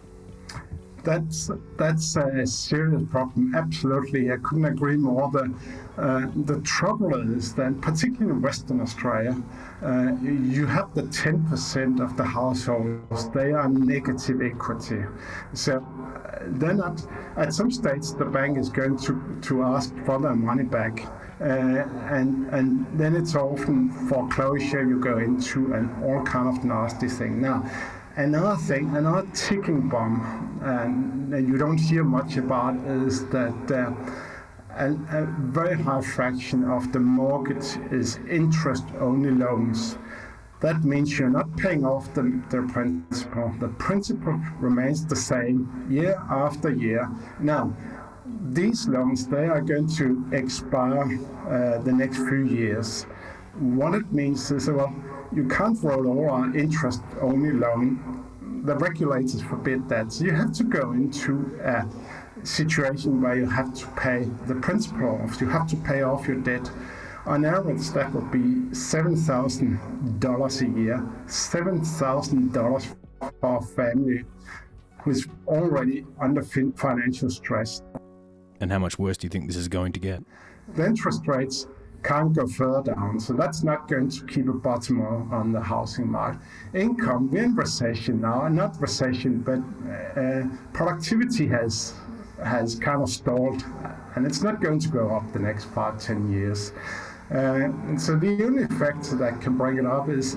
That's 1.04 1.52
that's 1.78 2.16
a 2.16 2.46
serious 2.46 3.04
problem. 3.10 3.54
Absolutely, 3.56 4.32
I 4.32 4.38
couldn't 4.38 4.66
agree 4.66 4.98
more. 4.98 5.30
The 5.32 5.54
uh, 5.98 6.28
the 6.46 6.60
trouble 6.62 7.14
is 7.36 7.54
that, 7.54 7.80
particularly 7.82 8.32
in 8.32 8.42
Western 8.42 8.82
Australia, 8.82 9.36
uh, 9.84 10.12
you 10.24 10.66
have 10.66 10.94
the 10.96 11.04
10% 11.04 12.00
of 12.02 12.18
the 12.18 12.24
households 12.24 13.30
they 13.30 13.52
are 13.52 13.70
negative 13.70 14.42
equity. 14.42 15.04
So 15.54 15.78
uh, 15.78 16.40
then 16.48 16.82
at, 16.82 17.06
at 17.38 17.54
some 17.54 17.70
states 17.70 18.14
the 18.14 18.26
bank 18.26 18.58
is 18.58 18.70
going 18.70 18.98
to, 19.00 19.38
to 19.42 19.62
ask 19.62 19.94
for 20.06 20.20
their 20.20 20.36
money 20.36 20.64
back. 20.64 21.06
Uh, 21.42 21.84
and 22.10 22.48
and 22.54 22.88
then 22.98 23.16
it's 23.16 23.36
often 23.36 23.90
foreclosure 24.08 24.88
you 24.88 25.00
go 25.00 25.18
into 25.18 25.74
and 25.74 25.92
all 26.04 26.24
kind 26.24 26.48
of 26.48 26.64
nasty 26.64 27.08
thing. 27.08 27.42
Now, 27.42 27.70
Another 28.16 28.56
thing, 28.56 28.96
another 28.96 29.28
ticking 29.34 29.90
bomb, 29.90 30.60
and 30.62 31.32
you 31.48 31.58
don't 31.58 31.80
hear 31.80 32.04
much 32.04 32.38
about, 32.38 32.76
is 32.86 33.26
that 33.30 33.72
uh, 33.72 33.92
a, 34.78 34.92
a, 34.92 35.26
very 35.40 35.76
high 35.82 36.02
fraction 36.02 36.64
of 36.64 36.92
the 36.92 37.00
mortgage 37.00 37.78
is 37.92 38.20
interest-only 38.30 39.32
loans. 39.32 39.98
That 40.62 40.84
means 40.84 41.18
you're 41.18 41.32
not 41.32 41.58
paying 41.58 41.86
off 41.86 42.14
the, 42.14 42.40
the 42.52 42.62
principal. 42.72 43.52
The 43.60 43.70
principal 43.70 44.40
remains 44.60 45.06
the 45.06 45.16
same 45.16 45.88
year 45.90 46.16
after 46.30 46.70
year. 46.70 47.10
Now, 47.40 47.76
these 48.50 48.88
loans 48.88 49.28
they 49.28 49.48
are 49.48 49.62
going 49.62 49.88
to 49.96 50.24
expire 50.32 51.20
uh, 51.48 51.80
the 51.80 51.92
next 51.92 52.18
few 52.18 52.46
years. 52.46 53.08
What 53.60 53.96
it 53.96 54.12
means 54.12 54.52
is 54.52 54.70
well 54.70 54.94
you 55.36 55.48
can't 55.48 55.82
roll 55.84 56.08
over 56.08 56.30
an 56.44 56.56
interest-only 56.56 57.54
loan. 57.54 58.24
The 58.66 58.76
regulators 58.76 59.42
forbid 59.42 59.90
that. 59.90 60.14
So 60.14 60.26
you 60.26 60.32
have 60.32 60.54
to 60.54 60.64
go 60.64 60.92
into 60.92 61.60
a 61.64 61.86
situation 62.46 63.22
where 63.22 63.36
you 63.36 63.46
have 63.46 63.74
to 63.74 63.88
pay 63.98 64.30
the 64.48 64.56
principal 64.56 65.20
off. 65.22 65.42
You 65.42 65.50
have 65.50 65.68
to 65.68 65.76
pay 65.78 66.04
off 66.04 66.28
your 66.28 66.38
debt. 66.38 66.70
On 67.26 67.46
average, 67.46 67.90
that 67.92 68.14
would 68.14 68.32
be 68.32 68.74
seven 68.74 69.16
thousand 69.16 69.80
dollars 70.20 70.62
a 70.62 70.68
year. 70.68 71.06
Seven 71.28 71.84
thousand 71.84 72.54
dollars 72.54 72.88
for 73.40 73.58
a 73.58 73.62
family 73.62 74.26
who's 75.02 75.28
already 75.48 76.06
under 76.20 76.42
financial 76.44 77.30
stress. 77.30 77.82
And 78.62 78.72
how 78.72 78.80
much 78.80 78.98
worse 79.00 79.18
do 79.18 79.26
you 79.26 79.30
think 79.30 79.48
this 79.48 79.56
is 79.58 79.68
going 79.68 79.92
to 79.94 80.00
get? 80.00 80.24
The 80.76 80.86
interest 80.86 81.28
rates 81.28 81.68
can't 82.04 82.34
go 82.34 82.46
further 82.46 82.94
down. 82.94 83.20
So 83.20 83.34
that's 83.34 83.64
not 83.64 83.88
going 83.88 84.10
to 84.10 84.26
keep 84.26 84.48
a 84.48 84.54
bottom 84.54 85.02
on 85.32 85.52
the 85.52 85.62
housing 85.62 86.10
market. 86.12 86.42
Income, 86.74 87.32
we're 87.32 87.44
in 87.44 87.56
recession 87.56 88.22
now, 88.22 88.48
not 88.48 88.80
recession, 88.82 89.40
but 89.40 89.60
uh, 90.20 90.48
productivity 90.74 91.48
has 91.48 91.94
has 92.44 92.76
kind 92.76 93.02
of 93.02 93.10
stalled, 93.10 93.64
and 94.16 94.26
it's 94.26 94.42
not 94.42 94.62
going 94.62 94.80
to 94.80 94.90
go 94.90 95.16
up 95.16 95.32
the 95.32 95.40
next 95.40 95.66
five, 95.66 96.02
ten 96.02 96.30
years. 96.32 96.74
Uh, 97.32 97.38
and 97.88 98.02
so 98.02 98.18
the 98.18 98.44
only 98.44 98.68
factor 98.68 99.16
that 99.16 99.40
can 99.40 99.58
bring 99.58 99.78
it 99.78 99.86
up 99.86 100.10
is 100.10 100.36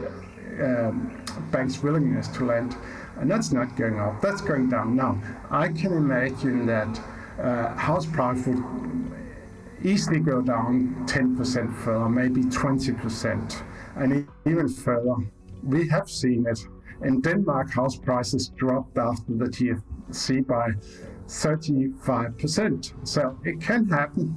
um, 0.60 1.20
banks' 1.50 1.82
willingness 1.82 2.28
to 2.28 2.44
lend, 2.44 2.76
and 3.18 3.30
that's 3.30 3.50
not 3.50 3.74
going 3.76 3.98
up. 3.98 4.20
That's 4.20 4.40
going 4.40 4.68
down. 4.68 4.94
Now, 4.94 5.20
I 5.50 5.68
can 5.68 5.92
imagine 5.92 6.64
that 6.66 7.00
uh, 7.40 7.74
house 7.74 8.06
price 8.06 8.46
would 8.46 8.62
easily 9.86 10.20
go 10.20 10.42
down 10.42 11.06
10% 11.06 11.74
further, 11.84 12.08
maybe 12.08 12.42
20%, 12.42 13.62
and 13.96 14.28
even 14.44 14.68
further. 14.68 15.14
We 15.62 15.88
have 15.88 16.10
seen 16.10 16.46
it. 16.46 16.58
In 17.04 17.20
Denmark, 17.20 17.70
house 17.70 17.96
prices 17.96 18.48
dropped 18.48 18.98
after 18.98 19.32
the 19.34 19.46
GFC 19.46 20.46
by 20.46 20.70
35%. 21.28 23.06
So 23.06 23.38
it 23.44 23.60
can 23.60 23.88
happen. 23.88 24.34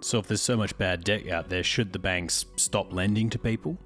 So, 0.00 0.18
if 0.18 0.26
there's 0.26 0.42
so 0.42 0.56
much 0.56 0.76
bad 0.76 1.02
debt 1.02 1.28
out 1.30 1.48
there, 1.48 1.62
should 1.62 1.92
the 1.92 1.98
banks 1.98 2.44
stop 2.56 2.92
lending 2.92 3.30
to 3.30 3.38
people? 3.38 3.78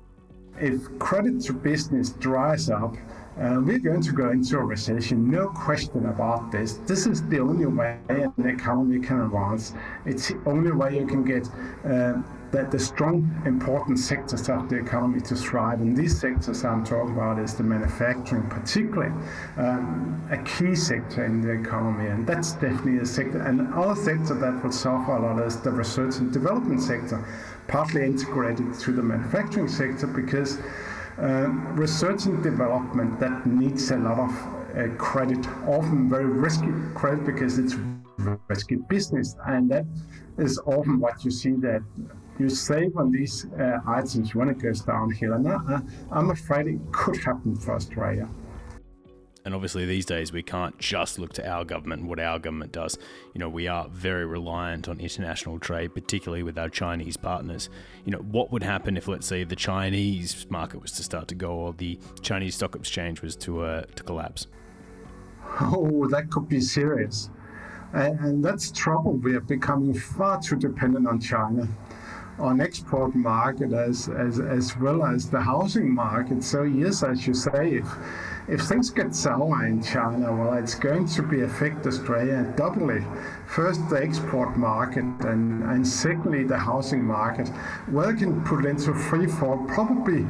If 0.61 0.99
credit 0.99 1.41
to 1.43 1.53
business 1.53 2.11
dries 2.11 2.69
up, 2.71 2.97
uh, 3.41 3.61
we're 3.61 3.79
going 3.79 4.03
to 4.03 4.13
go 4.13 4.31
into 4.31 4.59
a 4.59 4.65
recession, 4.65 5.31
no 5.31 5.49
question 5.49 6.07
about 6.07 6.51
this. 6.51 6.75
This 6.87 7.07
is 7.07 7.23
the 7.29 7.39
only 7.39 7.67
way 7.67 7.99
an 8.09 8.33
economy 8.47 8.99
can 8.99 9.21
advance. 9.21 9.75
It's 10.05 10.29
the 10.29 10.41
only 10.47 10.73
way 10.73 10.99
you 10.99 11.07
can 11.07 11.25
get 11.25 11.47
uh, 11.85 12.21
the, 12.51 12.67
the 12.71 12.79
strong, 12.79 13.31
important 13.45 13.99
sectors 13.99 14.49
of 14.49 14.69
the 14.69 14.77
economy 14.77 15.21
to 15.21 15.37
thrive. 15.37 15.81
And 15.81 15.97
these 15.97 16.19
sectors 16.19 16.65
I'm 16.65 16.85
talking 16.85 17.15
about 17.15 17.39
is 17.39 17.55
the 17.55 17.63
manufacturing, 17.63 18.49
particularly 18.49 19.13
um, 19.57 20.21
a 20.31 20.39
key 20.39 20.75
sector 20.75 21.25
in 21.25 21.41
the 21.41 21.51
economy. 21.51 22.09
And 22.09 22.27
that's 22.27 22.53
definitely 22.53 22.99
a 22.99 23.07
sector. 23.07 23.43
And 23.43 23.61
another 23.61 23.95
sector 23.95 24.35
that 24.35 24.65
will 24.65 24.73
suffer 24.73 25.13
a 25.13 25.21
lot 25.21 25.41
is 25.47 25.61
the 25.61 25.71
research 25.71 26.17
and 26.17 26.33
development 26.33 26.81
sector, 26.81 27.25
partly 27.69 28.05
integrated 28.05 28.75
to 28.81 28.93
the 28.93 29.03
manufacturing 29.03 29.69
sector 29.69 30.07
because 30.07 30.59
um, 31.19 31.77
research 31.77 32.27
and 32.27 32.43
development 32.43 33.19
that 33.21 33.47
needs 33.47 33.91
a 33.91 33.97
lot 33.97 34.19
of 34.19 34.31
uh, 34.77 34.95
credit, 34.97 35.47
often 35.67 36.09
very 36.09 36.27
risky 36.27 36.69
credit 36.95 37.25
because 37.25 37.59
it's 37.59 37.75
risky 38.49 38.77
business, 38.89 39.37
and 39.47 39.71
that 39.71 39.85
is 40.39 40.59
often 40.67 41.01
what 41.01 41.25
you 41.25 41.31
see 41.31 41.53
that 41.53 41.83
you 42.39 42.49
save 42.49 42.97
on 42.97 43.11
these 43.11 43.47
uh, 43.59 43.79
items 43.87 44.35
when 44.35 44.49
it 44.49 44.59
goes 44.59 44.81
downhill, 44.83 45.33
and 45.33 45.49
I, 45.49 45.81
I'm 46.13 46.31
afraid 46.31 46.69
it 46.69 46.81
could 46.93 47.17
happen 47.17 47.57
for 47.57 47.75
Australia. 47.75 48.29
And 49.49 49.55
obviously, 49.55 49.87
these 49.87 50.05
days, 50.05 50.31
we 50.31 50.43
can't 50.43 50.77
just 50.79 51.19
look 51.19 51.33
to 51.33 51.51
our 51.51 51.65
government 51.65 52.01
and 52.03 52.09
what 52.11 52.21
our 52.21 52.39
government 52.39 52.71
does. 52.71 52.99
You 53.33 53.39
know, 53.39 53.49
we 53.49 53.67
are 53.67 53.89
very 53.89 54.27
reliant 54.27 54.91
on 54.91 55.01
international 55.01 55.59
trade, 55.59 55.95
particularly 55.95 56.43
with 56.43 56.59
our 56.59 56.69
Chinese 56.69 57.17
partners. 57.17 57.71
You 58.05 58.13
know, 58.13 58.19
what 58.19 58.53
would 58.53 58.63
happen 58.63 58.99
if, 58.99 59.09
let's 59.09 59.27
say, 59.27 59.45
the 59.45 59.57
Chinese 59.57 60.47
market 60.51 60.83
was 60.83 60.93
to 60.93 61.03
start 61.03 61.29
to 61.29 61.35
go 61.35 61.53
or 61.53 61.73
the 61.73 61.99
Chinese 62.21 62.57
stock 62.57 62.77
exchange 62.77 63.23
was 63.23 63.37
to, 63.37 63.63
uh, 63.63 63.85
to 63.97 64.03
collapse? 64.03 64.49
Oh, 65.63 66.07
that 66.11 66.31
could 66.31 66.47
be 66.47 66.61
serious. 66.61 67.31
And, 67.95 68.45
that's 68.45 68.71
trouble. 68.71 69.15
We 69.15 69.35
are 69.35 69.41
becoming 69.41 69.95
far 69.95 70.43
too 70.43 70.57
dependent 70.57 71.09
on 71.09 71.21
China 71.21 71.67
on 72.39 72.61
export 72.61 73.15
market 73.15 73.73
as, 73.73 74.11
as, 74.11 74.41
as 74.41 74.77
well 74.77 75.07
as 75.07 75.31
the 75.31 75.41
housing 75.41 75.91
market. 75.91 76.45
So 76.45 76.65
yes, 76.65 77.03
as 77.03 77.27
you 77.27 77.33
say, 77.33 77.77
if 77.77 77.87
if 78.49 78.63
things 78.63 78.91
get 78.91 79.15
sour 79.15 79.67
in 79.67 79.83
China, 79.83 80.35
well, 80.35 80.55
it's 80.55 80.75
going 80.75 81.07
to 81.07 81.23
be 81.23 81.43
affect 81.43 81.87
Australia 81.87 82.51
doubly. 82.57 83.05
First, 83.47 83.89
the 83.91 84.03
export 84.03 84.57
market, 84.57 85.05
and, 85.05 85.63
and 85.65 85.87
secondly, 85.87 86.45
the 86.45 86.59
housing 86.59 87.05
market. 87.05 87.51
Well, 87.91 88.15
can 88.15 88.43
put 88.45 88.65
into 88.65 88.95
free 88.95 89.27
fall, 89.27 89.59
probably 89.69 90.27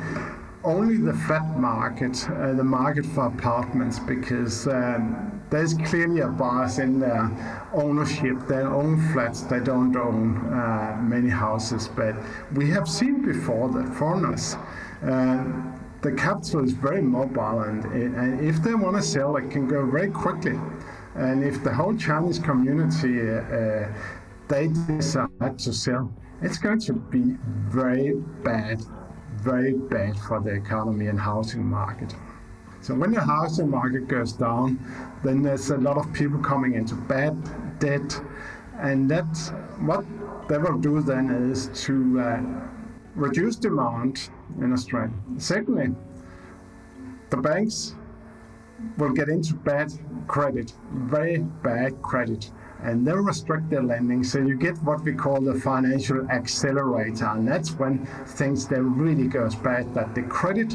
only 0.64 0.96
the 0.96 1.14
flat 1.14 1.58
market, 1.58 2.28
uh, 2.30 2.52
the 2.54 2.64
market 2.64 3.06
for 3.06 3.26
apartments, 3.26 4.00
because 4.00 4.66
um, 4.66 5.40
there's 5.50 5.74
clearly 5.74 6.20
a 6.20 6.28
bias 6.28 6.78
in 6.78 6.98
their 6.98 7.30
ownership. 7.72 8.36
They 8.48 8.56
own 8.56 9.12
flats, 9.12 9.42
they 9.42 9.60
don't 9.60 9.96
own 9.96 10.52
uh, 10.52 10.98
many 11.00 11.28
houses. 11.28 11.88
But 11.88 12.16
we 12.52 12.68
have 12.70 12.88
seen 12.88 13.24
before 13.24 13.68
that 13.70 13.94
foreigners 13.94 14.56
uh, 15.02 15.44
the 16.02 16.12
capital 16.12 16.64
is 16.64 16.72
very 16.72 17.02
mobile, 17.02 17.60
and, 17.60 17.84
and 17.84 18.40
if 18.40 18.62
they 18.62 18.74
want 18.74 18.96
to 18.96 19.02
sell, 19.02 19.36
it 19.36 19.50
can 19.50 19.66
go 19.66 19.84
very 19.84 20.10
quickly. 20.10 20.58
And 21.14 21.42
if 21.42 21.64
the 21.64 21.74
whole 21.74 21.96
Chinese 21.96 22.38
community 22.38 23.28
uh, 23.28 23.88
they 24.48 24.68
decide 24.68 25.58
to 25.58 25.72
sell, 25.72 26.12
it's 26.40 26.58
going 26.58 26.80
to 26.80 26.92
be 26.92 27.36
very 27.68 28.14
bad, 28.42 28.80
very 29.36 29.74
bad 29.74 30.16
for 30.16 30.40
the 30.40 30.50
economy 30.50 31.08
and 31.08 31.18
housing 31.18 31.64
market. 31.64 32.14
So 32.80 32.94
when 32.94 33.12
the 33.12 33.20
housing 33.20 33.68
market 33.68 34.08
goes 34.08 34.32
down, 34.32 34.78
then 35.24 35.42
there's 35.42 35.70
a 35.70 35.76
lot 35.76 35.98
of 35.98 36.12
people 36.12 36.38
coming 36.38 36.74
into 36.74 36.94
bad 36.94 37.36
debt, 37.80 38.20
and 38.78 39.10
that's 39.10 39.50
what 39.80 40.04
they 40.48 40.58
will 40.58 40.78
do 40.78 41.02
then 41.02 41.28
is 41.50 41.68
to 41.86 42.20
uh, 42.20 42.40
reduce 43.18 43.56
demand 43.56 44.30
in 44.60 44.72
Australia. 44.72 45.12
Secondly, 45.36 45.94
the 47.30 47.36
banks 47.36 47.94
will 48.96 49.12
get 49.12 49.28
into 49.28 49.54
bad 49.54 49.92
credit, 50.28 50.72
very 50.92 51.38
bad 51.38 52.00
credit, 52.00 52.50
and 52.82 53.04
they'll 53.04 53.16
restrict 53.16 53.68
their 53.70 53.82
lending. 53.82 54.22
So 54.22 54.38
you 54.38 54.56
get 54.56 54.80
what 54.82 55.02
we 55.02 55.12
call 55.12 55.40
the 55.40 55.54
financial 55.54 56.30
accelerator, 56.30 57.26
and 57.26 57.46
that's 57.46 57.72
when 57.72 58.06
things 58.26 58.68
that 58.68 58.82
really 58.82 59.26
goes 59.26 59.56
bad. 59.56 59.92
That 59.94 60.14
the 60.14 60.22
credit 60.22 60.72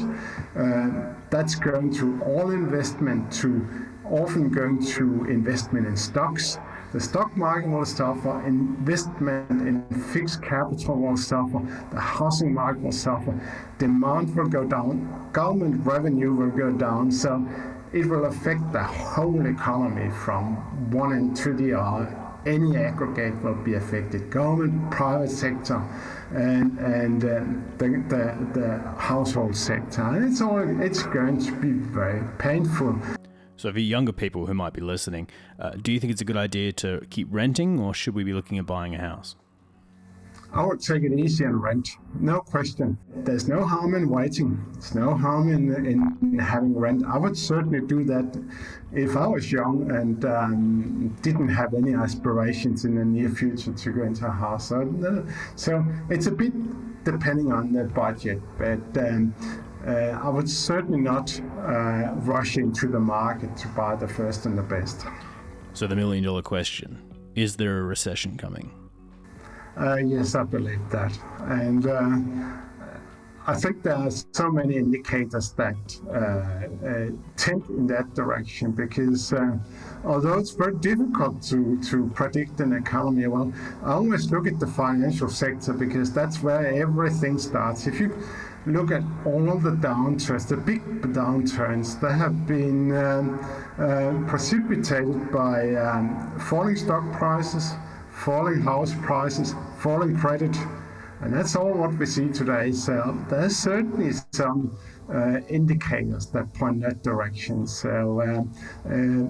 uh, 0.54 1.14
that's 1.30 1.54
going 1.54 1.94
to 1.94 2.22
all 2.24 2.50
investment 2.50 3.32
to 3.40 3.66
often 4.04 4.50
going 4.50 4.84
to 4.84 5.24
investment 5.24 5.86
in 5.86 5.96
stocks 5.96 6.58
the 6.94 7.00
stock 7.00 7.36
market 7.36 7.68
will 7.68 7.84
suffer, 7.84 8.40
investment 8.46 9.50
in 9.50 9.84
fixed 10.12 10.40
capital 10.40 10.94
will 10.94 11.16
suffer, 11.16 11.60
the 11.90 11.98
housing 11.98 12.54
market 12.54 12.82
will 12.82 12.92
suffer, 12.92 13.34
demand 13.78 14.34
will 14.36 14.46
go 14.46 14.62
down, 14.62 15.28
government 15.32 15.84
revenue 15.84 16.32
will 16.32 16.50
go 16.50 16.70
down. 16.70 17.10
So 17.10 17.44
it 17.92 18.06
will 18.06 18.26
affect 18.26 18.72
the 18.72 18.84
whole 18.84 19.44
economy 19.44 20.08
from 20.24 20.54
one 20.92 21.12
end 21.12 21.36
to 21.38 21.52
the 21.52 21.74
other. 21.74 22.06
Any 22.46 22.76
aggregate 22.76 23.42
will 23.42 23.56
be 23.56 23.74
affected 23.74 24.30
government, 24.30 24.92
private 24.92 25.30
sector, 25.30 25.82
and, 26.30 26.78
and 26.78 27.24
uh, 27.24 27.42
the, 27.78 27.88
the, 28.08 28.60
the 28.60 28.78
household 28.98 29.56
sector. 29.56 30.02
And 30.02 30.30
it's, 30.30 30.40
all, 30.40 30.80
it's 30.80 31.02
going 31.02 31.44
to 31.44 31.52
be 31.56 31.72
very 31.72 32.22
painful. 32.38 32.96
So, 33.56 33.72
for 33.72 33.78
younger 33.78 34.12
people 34.12 34.46
who 34.46 34.54
might 34.54 34.72
be 34.72 34.80
listening, 34.80 35.28
uh, 35.58 35.70
do 35.70 35.92
you 35.92 36.00
think 36.00 36.12
it's 36.12 36.20
a 36.20 36.24
good 36.24 36.36
idea 36.36 36.72
to 36.72 37.00
keep 37.10 37.28
renting 37.30 37.78
or 37.78 37.94
should 37.94 38.14
we 38.14 38.24
be 38.24 38.32
looking 38.32 38.58
at 38.58 38.66
buying 38.66 38.94
a 38.94 39.00
house? 39.00 39.36
I 40.54 40.64
would 40.64 40.80
take 40.80 41.02
it 41.02 41.12
easy 41.12 41.42
and 41.42 41.60
rent, 41.60 41.88
no 42.20 42.40
question. 42.40 42.96
There's 43.12 43.48
no 43.48 43.64
harm 43.64 43.94
in 43.96 44.08
waiting. 44.08 44.64
There's 44.74 44.94
no 44.94 45.12
harm 45.16 45.52
in, 45.52 45.74
in 45.84 46.38
having 46.38 46.78
rent. 46.78 47.04
I 47.04 47.18
would 47.18 47.36
certainly 47.36 47.80
do 47.80 48.04
that 48.04 48.40
if 48.92 49.16
I 49.16 49.26
was 49.26 49.50
young 49.50 49.90
and 49.90 50.24
um, 50.24 51.16
didn't 51.22 51.48
have 51.48 51.74
any 51.74 51.94
aspirations 51.94 52.84
in 52.84 52.94
the 52.94 53.04
near 53.04 53.30
future 53.30 53.72
to 53.72 53.90
go 53.90 54.04
into 54.04 54.26
a 54.26 54.30
house. 54.30 54.68
So, 54.68 55.26
so 55.56 55.84
it's 56.08 56.28
a 56.28 56.30
bit 56.30 56.52
depending 57.02 57.52
on 57.52 57.72
the 57.72 57.84
budget, 57.84 58.40
but 58.56 58.78
um, 58.96 59.34
uh, 59.86 60.20
I 60.22 60.28
would 60.28 60.48
certainly 60.48 61.00
not 61.00 61.38
uh, 61.58 62.14
rush 62.16 62.56
into 62.56 62.88
the 62.88 63.00
market 63.00 63.56
to 63.58 63.68
buy 63.68 63.96
the 63.96 64.08
first 64.08 64.46
and 64.46 64.56
the 64.56 64.62
best. 64.62 65.06
So, 65.72 65.86
the 65.86 65.96
million 65.96 66.24
dollar 66.24 66.42
question 66.42 67.02
is 67.34 67.56
there 67.56 67.78
a 67.78 67.82
recession 67.82 68.36
coming? 68.36 68.70
Uh, 69.76 69.96
yes, 69.96 70.34
I 70.34 70.44
believe 70.44 70.88
that. 70.90 71.18
And 71.40 71.86
uh, 71.86 72.20
I 73.46 73.54
think 73.54 73.82
there 73.82 73.96
are 73.96 74.10
so 74.10 74.50
many 74.50 74.76
indicators 74.76 75.52
that 75.52 75.76
uh, 76.08 76.86
uh 76.86 77.10
tend 77.36 77.68
in 77.68 77.86
that 77.88 78.14
direction 78.14 78.70
because 78.70 79.32
uh, 79.32 79.58
although 80.04 80.38
it's 80.38 80.52
very 80.52 80.76
difficult 80.76 81.42
to, 81.42 81.78
to 81.90 82.08
predict 82.14 82.60
an 82.60 82.72
economy, 82.72 83.26
well, 83.26 83.52
I 83.82 83.92
always 83.92 84.30
look 84.30 84.46
at 84.46 84.58
the 84.58 84.66
financial 84.66 85.28
sector 85.28 85.74
because 85.74 86.12
that's 86.12 86.42
where 86.42 86.66
everything 86.66 87.36
starts. 87.38 87.86
If 87.86 88.00
you 88.00 88.16
look 88.66 88.90
at 88.90 89.02
all 89.24 89.58
the 89.58 89.70
downturns, 89.70 90.48
the 90.48 90.56
big 90.56 90.82
downturns, 91.02 92.00
that 92.00 92.14
have 92.14 92.46
been 92.46 92.96
um, 92.96 93.38
uh, 93.78 94.28
precipitated 94.28 95.30
by 95.30 95.74
um, 95.74 96.38
falling 96.40 96.76
stock 96.76 97.04
prices, 97.12 97.72
falling 98.10 98.62
house 98.62 98.94
prices, 99.02 99.54
falling 99.78 100.16
credit, 100.16 100.56
and 101.20 101.32
that's 101.32 101.56
all 101.56 101.72
what 101.72 101.94
we 101.94 102.06
see 102.06 102.28
today. 102.28 102.72
So 102.72 103.18
there's 103.28 103.56
certainly 103.56 104.12
some 104.32 104.76
uh, 105.12 105.40
indicators 105.48 106.26
that 106.26 106.52
point 106.54 106.80
that 106.80 107.02
direction. 107.02 107.66
So 107.66 108.20
uh, 108.20 108.90
uh, 108.90 109.26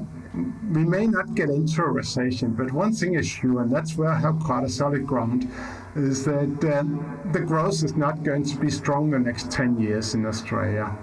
we 0.72 0.84
may 0.84 1.06
not 1.06 1.34
get 1.34 1.50
into 1.50 1.82
a 1.82 1.90
recession, 1.90 2.52
but 2.54 2.72
one 2.72 2.92
thing 2.92 3.14
is 3.14 3.26
sure, 3.26 3.62
and 3.62 3.72
that's 3.72 3.96
where 3.96 4.10
I 4.10 4.18
have 4.20 4.38
quite 4.40 4.64
a 4.64 4.68
solid 4.68 5.06
ground 5.06 5.50
is 5.96 6.24
that 6.24 6.64
uh, 6.64 7.32
the 7.32 7.40
growth 7.40 7.82
is 7.84 7.94
not 7.94 8.22
going 8.22 8.44
to 8.44 8.56
be 8.56 8.70
strong 8.70 9.10
the 9.10 9.18
next 9.18 9.50
10 9.50 9.78
years 9.80 10.14
in 10.14 10.26
Australia 10.26 10.96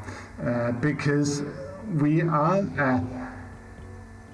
uh, 0.44 0.72
because 0.74 1.44
we 1.96 2.22
are 2.22 2.58
an 2.58 3.28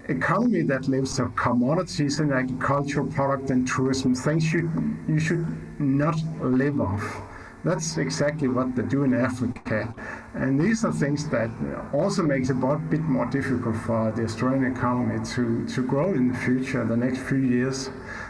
economy 0.09 0.61
that 0.63 0.87
lives 0.87 1.19
of 1.19 1.35
commodities 1.35 2.19
and 2.19 2.31
agricultural 2.31 3.07
product 3.07 3.49
and 3.49 3.67
tourism, 3.67 4.15
things 4.15 4.51
you, 4.51 4.71
you 5.07 5.19
should 5.19 5.45
not 5.79 6.17
live 6.41 6.79
off. 6.81 7.26
That's 7.63 7.97
exactly 7.97 8.47
what 8.47 8.75
they 8.75 8.83
do 8.83 9.03
in 9.03 9.13
Africa. 9.13 9.93
And 10.33 10.59
these 10.59 10.85
are 10.85 10.91
things 10.93 11.27
that 11.29 11.49
also 11.93 12.23
makes 12.23 12.49
it 12.49 12.57
a 12.61 12.77
bit 12.89 13.01
more 13.01 13.25
difficult 13.25 13.75
for 13.77 14.11
the 14.11 14.23
Australian 14.23 14.71
economy 14.71 15.23
to, 15.33 15.67
to 15.67 15.83
grow 15.85 16.13
in 16.13 16.31
the 16.31 16.37
future, 16.37 16.85
the 16.85 16.95
next 16.95 17.19
few 17.19 17.39
years. 17.39 17.89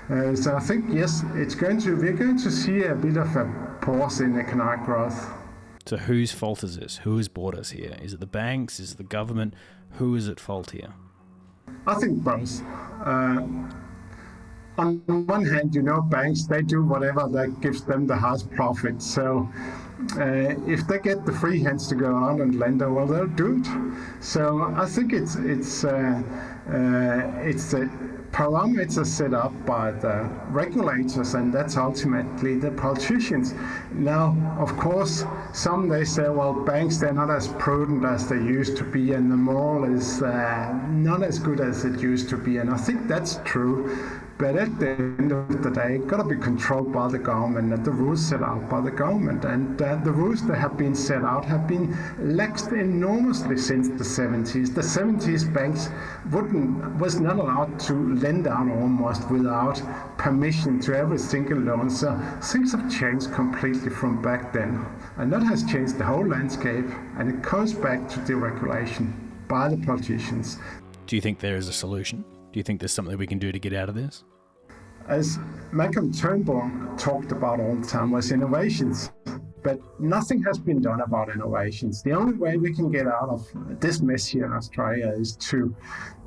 Uh, 0.10 0.36
so 0.36 0.56
I 0.56 0.60
think 0.60 0.86
yes, 0.90 1.24
it's 1.36 1.56
going 1.56 1.80
to 1.82 1.96
we're 1.96 2.14
going 2.14 2.38
to 2.38 2.52
see 2.52 2.84
a 2.84 2.96
bit 2.96 3.18
of 3.18 3.36
a 3.36 3.78
pause 3.82 4.22
in 4.22 4.40
economic 4.40 4.86
growth. 4.86 5.28
So 5.86 5.98
whose 5.98 6.32
fault 6.32 6.64
is 6.64 6.78
this? 6.78 6.98
Who 6.98 7.18
has 7.18 7.28
brought 7.28 7.56
us 7.56 7.72
here? 7.72 7.98
Is 8.02 8.14
it 8.14 8.20
the 8.20 8.26
banks? 8.26 8.80
Is 8.80 8.94
it 8.94 8.98
the 8.98 9.04
government? 9.04 9.54
Who 9.92 10.16
is 10.16 10.28
at 10.28 10.40
fault 10.40 10.72
here? 10.72 10.94
I 11.86 11.96
think 11.96 12.24
both. 12.24 12.62
Uh, 13.04 13.48
on 14.78 14.98
one 15.26 15.46
hand, 15.46 15.74
you 15.74 15.82
know, 15.82 16.02
banks 16.02 16.46
they 16.46 16.62
do 16.62 16.84
whatever 16.84 17.28
that 17.28 17.62
gives 17.62 17.84
them 17.84 18.08
the 18.08 18.16
highest 18.16 18.50
profit. 18.52 19.02
So 19.02 19.50
uh, 20.18 20.56
if 20.68 20.88
they 20.88 21.00
get 21.00 21.26
the 21.26 21.32
free 21.32 21.60
hands 21.62 21.88
to 21.88 21.96
go 21.96 22.16
out 22.16 22.40
and 22.42 22.60
lend, 22.60 22.82
well, 22.82 23.08
they'll 23.08 23.28
do 23.28 23.58
it. 23.60 23.68
So 24.24 24.74
I 24.76 24.86
think 24.86 25.14
it's 25.14 25.36
it's 25.36 25.84
uh, 25.84 26.22
uh, 26.70 27.42
it's 27.42 27.74
a 27.74 27.90
parameters 28.32 29.08
set 29.08 29.34
up 29.34 29.54
by 29.66 29.90
the 29.92 30.30
regulators, 30.50 31.34
and 31.34 31.52
that's 31.52 31.78
ultimately 31.78 32.56
the 32.56 32.70
politicians. 32.72 33.56
Now, 33.92 34.36
of 34.60 34.78
course, 34.78 35.26
some 35.54 35.90
they 35.90 36.06
say, 36.06 36.30
well, 36.30 36.54
banks 36.54 36.98
they're 36.98 37.14
not 37.14 37.32
as 37.32 37.48
prudent 37.48 38.06
as 38.06 38.30
they 38.30 38.36
used 38.36 38.78
to 38.78 38.84
be, 38.84 39.14
and 39.14 39.32
the 39.32 39.38
moral 39.38 39.92
is 39.92 40.22
uh, 40.22 40.80
not 40.90 41.24
as 41.24 41.40
good 41.40 41.60
as 41.60 41.86
it 41.86 42.00
used 42.00 42.30
to 42.30 42.38
be, 42.38 42.58
and 42.58 42.70
I 42.70 42.78
think 42.78 43.08
that's 43.08 43.40
true. 43.44 43.98
But 44.38 44.56
at 44.56 44.80
the 44.80 44.92
end 44.92 45.32
of 45.32 45.64
the 45.64 45.72
day, 45.72 45.96
it 45.96 46.08
got 46.08 46.18
to 46.18 46.24
be 46.24 46.36
controlled 46.36 46.94
by 46.94 47.08
the 47.08 47.18
government 47.18 47.74
and 47.74 47.84
the 47.84 47.92
rules 47.92 48.24
set 48.24 48.44
out 48.44 48.70
by 48.70 48.82
the 48.82 48.92
government. 48.92 49.46
And 49.46 49.82
uh, 49.82 49.96
the 49.96 50.12
rules 50.12 50.46
that 50.46 50.58
have 50.58 50.78
been 50.78 50.94
set 50.94 51.24
out 51.24 51.44
have 51.46 51.68
been 51.68 51.88
laxed 52.20 52.72
enormously 52.72 53.58
since 53.58 53.88
the 53.88 54.04
70s. 54.04 54.76
The 54.76 54.82
70s 54.82 55.52
banks 55.52 55.90
wouldn't 56.32 57.00
was 57.00 57.20
not 57.20 57.38
allowed 57.38 57.80
to 57.82 57.94
lend 57.94 58.46
out 58.48 58.70
almost 58.70 59.28
without 59.32 59.82
permission 60.20 60.80
to 60.82 60.96
every 60.96 61.18
single 61.18 61.58
loan. 61.58 61.90
So 61.90 62.16
things 62.44 62.74
have 62.74 62.92
changed 62.92 63.32
completely 63.32 63.90
from 63.90 64.22
back 64.22 64.54
then. 64.54 64.86
And 65.18 65.34
that 65.34 65.42
has 65.44 65.64
changed 65.64 65.98
the 65.98 66.06
whole 66.06 66.28
landscape. 66.28 66.86
And 67.18 67.28
it 67.30 67.42
goes 67.42 67.74
back 67.74 68.08
to 68.10 68.20
deregulation 68.20 69.14
by 69.48 69.70
the 69.70 69.78
politicians. 69.78 70.60
Do 71.08 71.16
you 71.16 71.22
think 71.24 71.40
there 71.40 71.56
is 71.56 71.68
a 71.68 71.74
solution? 71.74 72.24
Do 72.52 72.60
you 72.60 72.64
think 72.64 72.80
there's 72.80 72.94
something 72.94 73.18
we 73.18 73.28
can 73.28 73.40
do 73.40 73.52
to 73.52 73.60
get 73.60 73.74
out 73.74 73.90
of 73.90 73.96
this? 73.96 74.24
As 75.08 75.40
Malcolm 75.72 76.12
Turnbull 76.12 76.70
talked 76.98 77.32
about 77.32 77.60
all 77.60 77.76
the 77.76 77.88
time 77.88 78.12
was 78.12 78.32
innovations, 78.32 79.12
but 79.64 79.80
nothing 80.00 80.42
has 80.44 80.58
been 80.58 80.82
done 80.82 81.02
about 81.02 81.30
innovations. 81.30 82.02
The 82.04 82.12
only 82.12 82.34
way 82.34 82.58
we 82.58 82.74
can 82.74 82.92
get 82.92 83.08
out 83.08 83.30
of 83.30 83.48
this 83.80 84.02
mess 84.02 84.26
here 84.26 84.46
in 84.46 84.54
Australia 84.54 85.14
is 85.16 85.36
to 85.38 85.76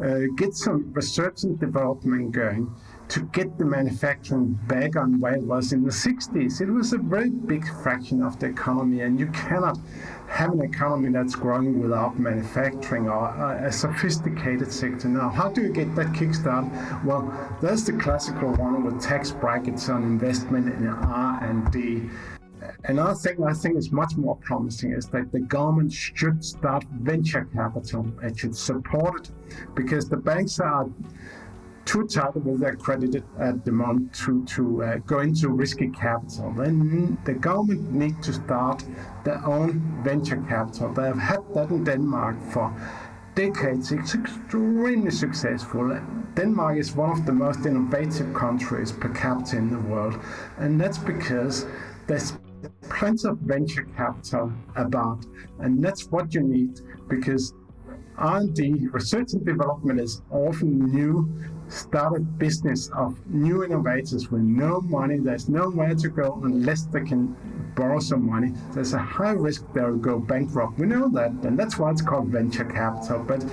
uh, 0.05 0.21
get 0.37 0.55
some 0.55 0.93
research 0.93 1.45
and 1.45 1.59
development 1.59 2.33
going 2.33 2.75
to 3.11 3.23
get 3.33 3.59
the 3.59 3.65
manufacturing 3.65 4.57
back 4.69 4.95
on 4.95 5.19
where 5.19 5.35
it 5.35 5.43
was 5.43 5.73
in 5.73 5.83
the 5.83 5.91
60s. 5.91 6.61
It 6.61 6.71
was 6.71 6.93
a 6.93 6.99
very 6.99 7.29
big 7.29 7.67
fraction 7.83 8.23
of 8.23 8.39
the 8.39 8.47
economy, 8.47 9.01
and 9.01 9.19
you 9.19 9.27
cannot 9.27 9.79
have 10.29 10.53
an 10.53 10.63
economy 10.63 11.11
that's 11.11 11.35
growing 11.35 11.81
without 11.81 12.21
manufacturing 12.21 13.09
or 13.09 13.27
a 13.65 13.73
sophisticated 13.73 14.73
sector. 14.73 15.09
Now, 15.09 15.29
how 15.29 15.49
do 15.49 15.61
you 15.61 15.73
get 15.73 15.93
that 15.97 16.13
kickstart? 16.13 17.05
Well, 17.05 17.59
there's 17.61 17.85
the 17.85 17.95
classical 17.95 18.53
one 18.53 18.85
with 18.85 19.03
tax 19.03 19.33
brackets 19.33 19.89
on 19.89 20.05
investment 20.05 20.69
in 20.69 20.87
R&D. 20.87 22.09
another 22.85 23.15
thing 23.15 23.43
I 23.43 23.55
think 23.55 23.77
is 23.77 23.91
much 23.91 24.17
more 24.17 24.37
promising 24.37 24.93
is 24.93 25.09
that 25.09 25.33
the 25.33 25.41
government 25.41 25.93
should 25.93 26.45
start 26.45 26.85
venture 27.01 27.49
capital. 27.53 28.07
It 28.23 28.39
should 28.39 28.57
support 28.57 29.31
it 29.31 29.31
because 29.75 30.09
the 30.09 30.17
banks 30.17 30.61
are 30.61 30.89
too 31.85 32.07
tight 32.07 32.37
with 32.37 32.61
their 32.61 32.77
credit 32.77 33.25
at 33.39 33.65
the 33.65 33.73
moment 33.73 34.13
to, 34.15 34.45
to 34.45 34.83
uh, 34.83 34.97
go 34.99 35.21
into 35.21 35.49
risky 35.49 35.89
capital. 35.89 36.53
Then 36.57 37.19
the 37.25 37.35
government 37.35 37.93
need 37.93 38.23
to 38.23 38.33
start 38.33 38.85
their 39.25 39.45
own 39.45 40.03
venture 40.05 40.43
capital. 40.49 40.93
They 40.93 41.07
have 41.07 41.19
had 41.19 41.55
that 41.55 41.71
in 41.71 41.85
Denmark 41.85 42.37
for 42.53 42.75
decades. 43.35 43.93
It's 43.93 44.15
extremely 44.15 45.11
successful. 45.11 45.99
Denmark 46.35 46.77
is 46.77 46.95
one 46.95 47.11
of 47.11 47.27
the 47.27 47.33
most 47.33 47.67
innovative 47.67 48.33
countries 48.35 48.93
per 48.93 49.09
capita 49.09 49.57
in 49.57 49.71
the 49.71 49.81
world, 49.89 50.19
and 50.59 50.81
that's 50.81 50.99
because 50.99 51.67
there's 52.07 52.39
plenty 52.89 53.29
of 53.29 53.39
venture 53.39 53.87
capital 53.97 54.53
about, 54.77 55.25
and 55.61 55.83
that's 55.83 56.07
what 56.11 56.35
you 56.35 56.43
need 56.43 56.81
because 57.09 57.55
R&D, 58.19 58.89
research 58.93 59.33
and 59.33 59.47
development, 59.47 59.99
is 59.99 60.21
often 60.31 60.79
new 60.93 61.29
started 61.71 62.39
business 62.39 62.91
of 62.91 63.19
new 63.27 63.65
innovators 63.65 64.31
with 64.31 64.43
no 64.43 64.81
money. 64.81 65.19
There's 65.19 65.49
nowhere 65.49 65.95
to 65.95 66.09
go 66.09 66.41
unless 66.45 66.83
they 66.85 67.03
can 67.03 67.37
borrow 67.77 68.01
some 68.01 68.29
money. 68.29 68.53
There's 68.73 68.93
a 68.93 68.99
high 68.99 69.33
risk 69.33 69.65
they'll 69.73 69.97
go 69.97 70.19
bankrupt. 70.19 70.79
We 70.79 70.87
know 70.87 71.09
that, 71.11 71.31
and 71.31 71.59
that's 71.59 71.79
why 71.79 71.91
it's 71.91 72.03
called 72.03 72.29
venture 72.29 72.65
capital. 72.65 73.23
But 73.23 73.45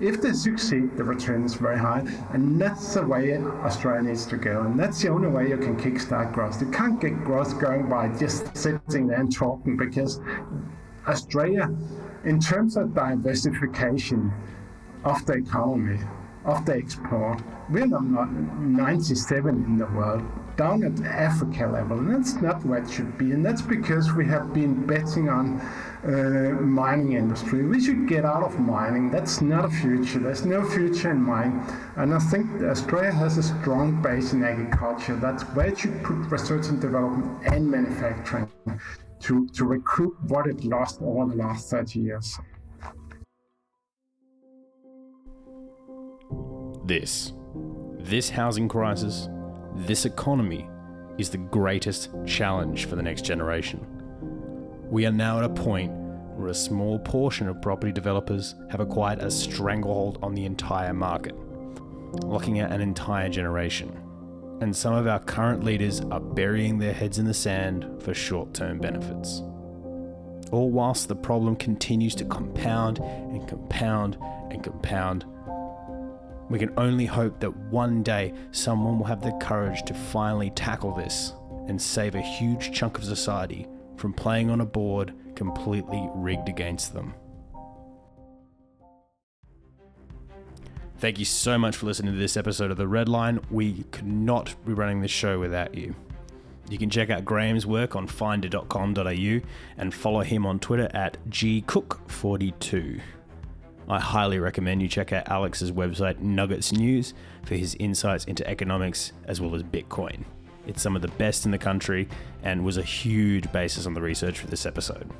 if 0.00 0.20
they 0.20 0.32
succeed, 0.32 0.96
the 0.96 1.04
return 1.04 1.44
is 1.44 1.54
very 1.54 1.78
high, 1.78 2.04
and 2.32 2.60
that's 2.60 2.94
the 2.94 3.06
way 3.06 3.36
Australia 3.36 4.02
needs 4.02 4.26
to 4.26 4.36
go. 4.36 4.62
And 4.62 4.78
that's 4.78 5.02
the 5.02 5.08
only 5.08 5.28
way 5.28 5.48
you 5.48 5.56
can 5.56 5.76
kickstart 5.76 6.32
growth. 6.32 6.60
You 6.60 6.70
can't 6.70 7.00
get 7.00 7.24
growth 7.24 7.60
going 7.60 7.88
by 7.88 8.08
just 8.16 8.56
sitting 8.56 9.08
there 9.08 9.20
and 9.20 9.34
talking 9.34 9.76
because 9.76 10.20
Australia, 11.06 11.74
in 12.24 12.40
terms 12.40 12.76
of 12.76 12.94
diversification 12.94 14.32
of 15.04 15.24
the 15.26 15.34
economy, 15.34 15.98
of 16.44 16.64
the 16.66 16.76
export, 16.76 17.40
we're 17.70 17.86
number 17.86 18.26
97 18.26 19.64
in 19.64 19.78
the 19.78 19.86
world, 19.86 20.22
down 20.56 20.84
at 20.84 21.00
Africa 21.04 21.66
level, 21.66 21.98
and 21.98 22.14
that's 22.14 22.34
not 22.34 22.64
where 22.64 22.82
it 22.82 22.90
should 22.90 23.16
be. 23.16 23.32
And 23.32 23.44
that's 23.44 23.62
because 23.62 24.12
we 24.12 24.26
have 24.26 24.52
been 24.52 24.86
betting 24.86 25.28
on 25.28 25.60
uh, 26.04 26.60
mining 26.60 27.12
industry. 27.12 27.64
We 27.64 27.82
should 27.82 28.06
get 28.06 28.24
out 28.24 28.42
of 28.42 28.58
mining. 28.60 29.10
That's 29.10 29.40
not 29.40 29.64
a 29.64 29.70
future. 29.70 30.18
There's 30.18 30.44
no 30.44 30.68
future 30.68 31.10
in 31.10 31.22
mining. 31.22 31.64
And 31.96 32.14
I 32.14 32.18
think 32.18 32.62
Australia 32.62 33.12
has 33.12 33.38
a 33.38 33.42
strong 33.42 34.02
base 34.02 34.32
in 34.32 34.44
agriculture. 34.44 35.16
That's 35.16 35.42
where 35.54 35.68
it 35.68 35.78
should 35.78 36.02
put 36.02 36.16
research 36.30 36.66
and 36.66 36.80
development 36.80 37.46
and 37.46 37.70
manufacturing 37.70 38.50
to, 39.20 39.48
to 39.48 39.64
recoup 39.64 40.20
what 40.24 40.46
it 40.46 40.62
lost 40.64 41.00
over 41.00 41.30
the 41.30 41.36
last 41.36 41.70
30 41.70 42.00
years. 42.00 42.38
This, 46.84 47.32
this 47.98 48.28
housing 48.28 48.68
crisis, 48.68 49.30
this 49.74 50.04
economy 50.04 50.68
is 51.16 51.30
the 51.30 51.38
greatest 51.38 52.10
challenge 52.26 52.84
for 52.84 52.96
the 52.96 53.02
next 53.02 53.24
generation. 53.24 53.86
We 54.90 55.06
are 55.06 55.12
now 55.12 55.38
at 55.38 55.44
a 55.44 55.48
point 55.48 55.92
where 56.36 56.48
a 56.48 56.54
small 56.54 56.98
portion 56.98 57.48
of 57.48 57.62
property 57.62 57.90
developers 57.90 58.54
have 58.70 58.80
acquired 58.80 59.20
a 59.20 59.30
stranglehold 59.30 60.18
on 60.22 60.34
the 60.34 60.44
entire 60.44 60.92
market, 60.92 61.34
locking 62.22 62.60
out 62.60 62.70
an 62.70 62.82
entire 62.82 63.30
generation. 63.30 63.98
And 64.60 64.76
some 64.76 64.92
of 64.92 65.06
our 65.06 65.20
current 65.20 65.64
leaders 65.64 66.02
are 66.02 66.20
burying 66.20 66.78
their 66.78 66.92
heads 66.92 67.18
in 67.18 67.24
the 67.24 67.32
sand 67.32 68.02
for 68.02 68.12
short 68.12 68.52
term 68.52 68.78
benefits. 68.78 69.40
All 70.52 70.70
whilst 70.70 71.08
the 71.08 71.16
problem 71.16 71.56
continues 71.56 72.14
to 72.16 72.26
compound 72.26 72.98
and 72.98 73.48
compound 73.48 74.18
and 74.50 74.62
compound 74.62 75.24
we 76.48 76.58
can 76.58 76.72
only 76.76 77.06
hope 77.06 77.40
that 77.40 77.56
one 77.56 78.02
day 78.02 78.32
someone 78.52 78.98
will 78.98 79.06
have 79.06 79.22
the 79.22 79.32
courage 79.40 79.82
to 79.84 79.94
finally 79.94 80.50
tackle 80.50 80.94
this 80.94 81.32
and 81.68 81.80
save 81.80 82.14
a 82.14 82.20
huge 82.20 82.72
chunk 82.72 82.98
of 82.98 83.04
society 83.04 83.66
from 83.96 84.12
playing 84.12 84.50
on 84.50 84.60
a 84.60 84.66
board 84.66 85.14
completely 85.34 86.08
rigged 86.14 86.48
against 86.48 86.92
them. 86.92 87.14
Thank 90.98 91.18
you 91.18 91.24
so 91.24 91.58
much 91.58 91.76
for 91.76 91.86
listening 91.86 92.12
to 92.12 92.18
this 92.18 92.36
episode 92.36 92.70
of 92.70 92.76
The 92.76 92.88
Red 92.88 93.08
Line. 93.08 93.40
We 93.50 93.84
could 93.90 94.06
not 94.06 94.54
be 94.64 94.72
running 94.72 95.00
this 95.00 95.10
show 95.10 95.38
without 95.38 95.74
you. 95.74 95.94
You 96.70 96.78
can 96.78 96.88
check 96.88 97.10
out 97.10 97.24
Graham's 97.24 97.66
work 97.66 97.94
on 97.94 98.06
finder.com.au 98.06 99.40
and 99.76 99.94
follow 99.94 100.20
him 100.22 100.46
on 100.46 100.58
Twitter 100.60 100.88
at 100.94 101.18
gcook42. 101.28 103.02
I 103.88 104.00
highly 104.00 104.38
recommend 104.38 104.80
you 104.80 104.88
check 104.88 105.12
out 105.12 105.28
Alex's 105.28 105.70
website, 105.70 106.18
Nuggets 106.20 106.72
News, 106.72 107.12
for 107.44 107.54
his 107.54 107.74
insights 107.78 108.24
into 108.24 108.46
economics 108.48 109.12
as 109.26 109.40
well 109.40 109.54
as 109.54 109.62
Bitcoin. 109.62 110.24
It's 110.66 110.80
some 110.80 110.96
of 110.96 111.02
the 111.02 111.08
best 111.08 111.44
in 111.44 111.50
the 111.50 111.58
country 111.58 112.08
and 112.42 112.64
was 112.64 112.78
a 112.78 112.82
huge 112.82 113.50
basis 113.52 113.86
on 113.86 113.94
the 113.94 114.00
research 114.00 114.38
for 114.38 114.46
this 114.46 114.64
episode. 114.64 115.10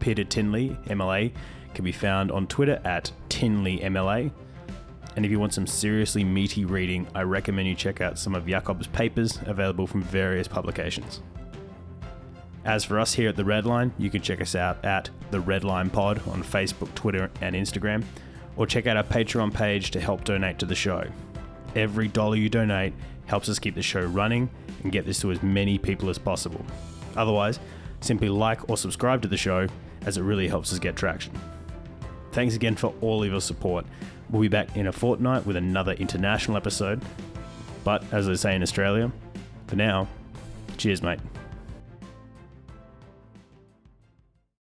Peter 0.00 0.24
Tinley, 0.24 0.70
MLA, 0.86 1.32
can 1.74 1.84
be 1.84 1.92
found 1.92 2.32
on 2.32 2.46
Twitter 2.46 2.80
at 2.84 3.12
TinleyMLA. 3.28 4.30
And 5.16 5.24
if 5.24 5.30
you 5.30 5.38
want 5.38 5.52
some 5.52 5.66
seriously 5.66 6.24
meaty 6.24 6.64
reading, 6.64 7.06
I 7.14 7.22
recommend 7.22 7.68
you 7.68 7.74
check 7.74 8.00
out 8.00 8.18
some 8.18 8.34
of 8.34 8.46
Jakob's 8.46 8.86
papers 8.86 9.38
available 9.46 9.86
from 9.86 10.02
various 10.02 10.48
publications. 10.48 11.20
As 12.66 12.84
for 12.84 12.98
us 12.98 13.14
here 13.14 13.28
at 13.28 13.36
The 13.36 13.44
Redline, 13.44 13.92
you 13.96 14.10
can 14.10 14.22
check 14.22 14.40
us 14.40 14.56
out 14.56 14.84
at 14.84 15.08
The 15.30 15.40
Redline 15.40 15.92
Pod 15.92 16.20
on 16.26 16.42
Facebook, 16.42 16.92
Twitter, 16.96 17.30
and 17.40 17.54
Instagram, 17.54 18.02
or 18.56 18.66
check 18.66 18.88
out 18.88 18.96
our 18.96 19.04
Patreon 19.04 19.54
page 19.54 19.92
to 19.92 20.00
help 20.00 20.24
donate 20.24 20.58
to 20.58 20.66
the 20.66 20.74
show. 20.74 21.04
Every 21.76 22.08
dollar 22.08 22.34
you 22.34 22.48
donate 22.48 22.92
helps 23.26 23.48
us 23.48 23.60
keep 23.60 23.76
the 23.76 23.82
show 23.82 24.04
running 24.04 24.50
and 24.82 24.90
get 24.90 25.06
this 25.06 25.20
to 25.20 25.30
as 25.30 25.44
many 25.44 25.78
people 25.78 26.10
as 26.10 26.18
possible. 26.18 26.66
Otherwise, 27.16 27.60
simply 28.00 28.28
like 28.28 28.68
or 28.68 28.76
subscribe 28.76 29.22
to 29.22 29.28
the 29.28 29.36
show 29.36 29.68
as 30.04 30.16
it 30.16 30.22
really 30.22 30.48
helps 30.48 30.72
us 30.72 30.80
get 30.80 30.96
traction. 30.96 31.32
Thanks 32.32 32.56
again 32.56 32.74
for 32.74 32.92
all 33.00 33.22
of 33.22 33.30
your 33.30 33.40
support. 33.40 33.86
We'll 34.28 34.42
be 34.42 34.48
back 34.48 34.76
in 34.76 34.88
a 34.88 34.92
fortnight 34.92 35.46
with 35.46 35.54
another 35.54 35.92
international 35.92 36.56
episode. 36.56 37.00
But 37.84 38.02
as 38.12 38.26
they 38.26 38.34
say 38.34 38.56
in 38.56 38.62
Australia, 38.62 39.12
for 39.68 39.76
now, 39.76 40.08
cheers, 40.76 41.00
mate. 41.00 41.20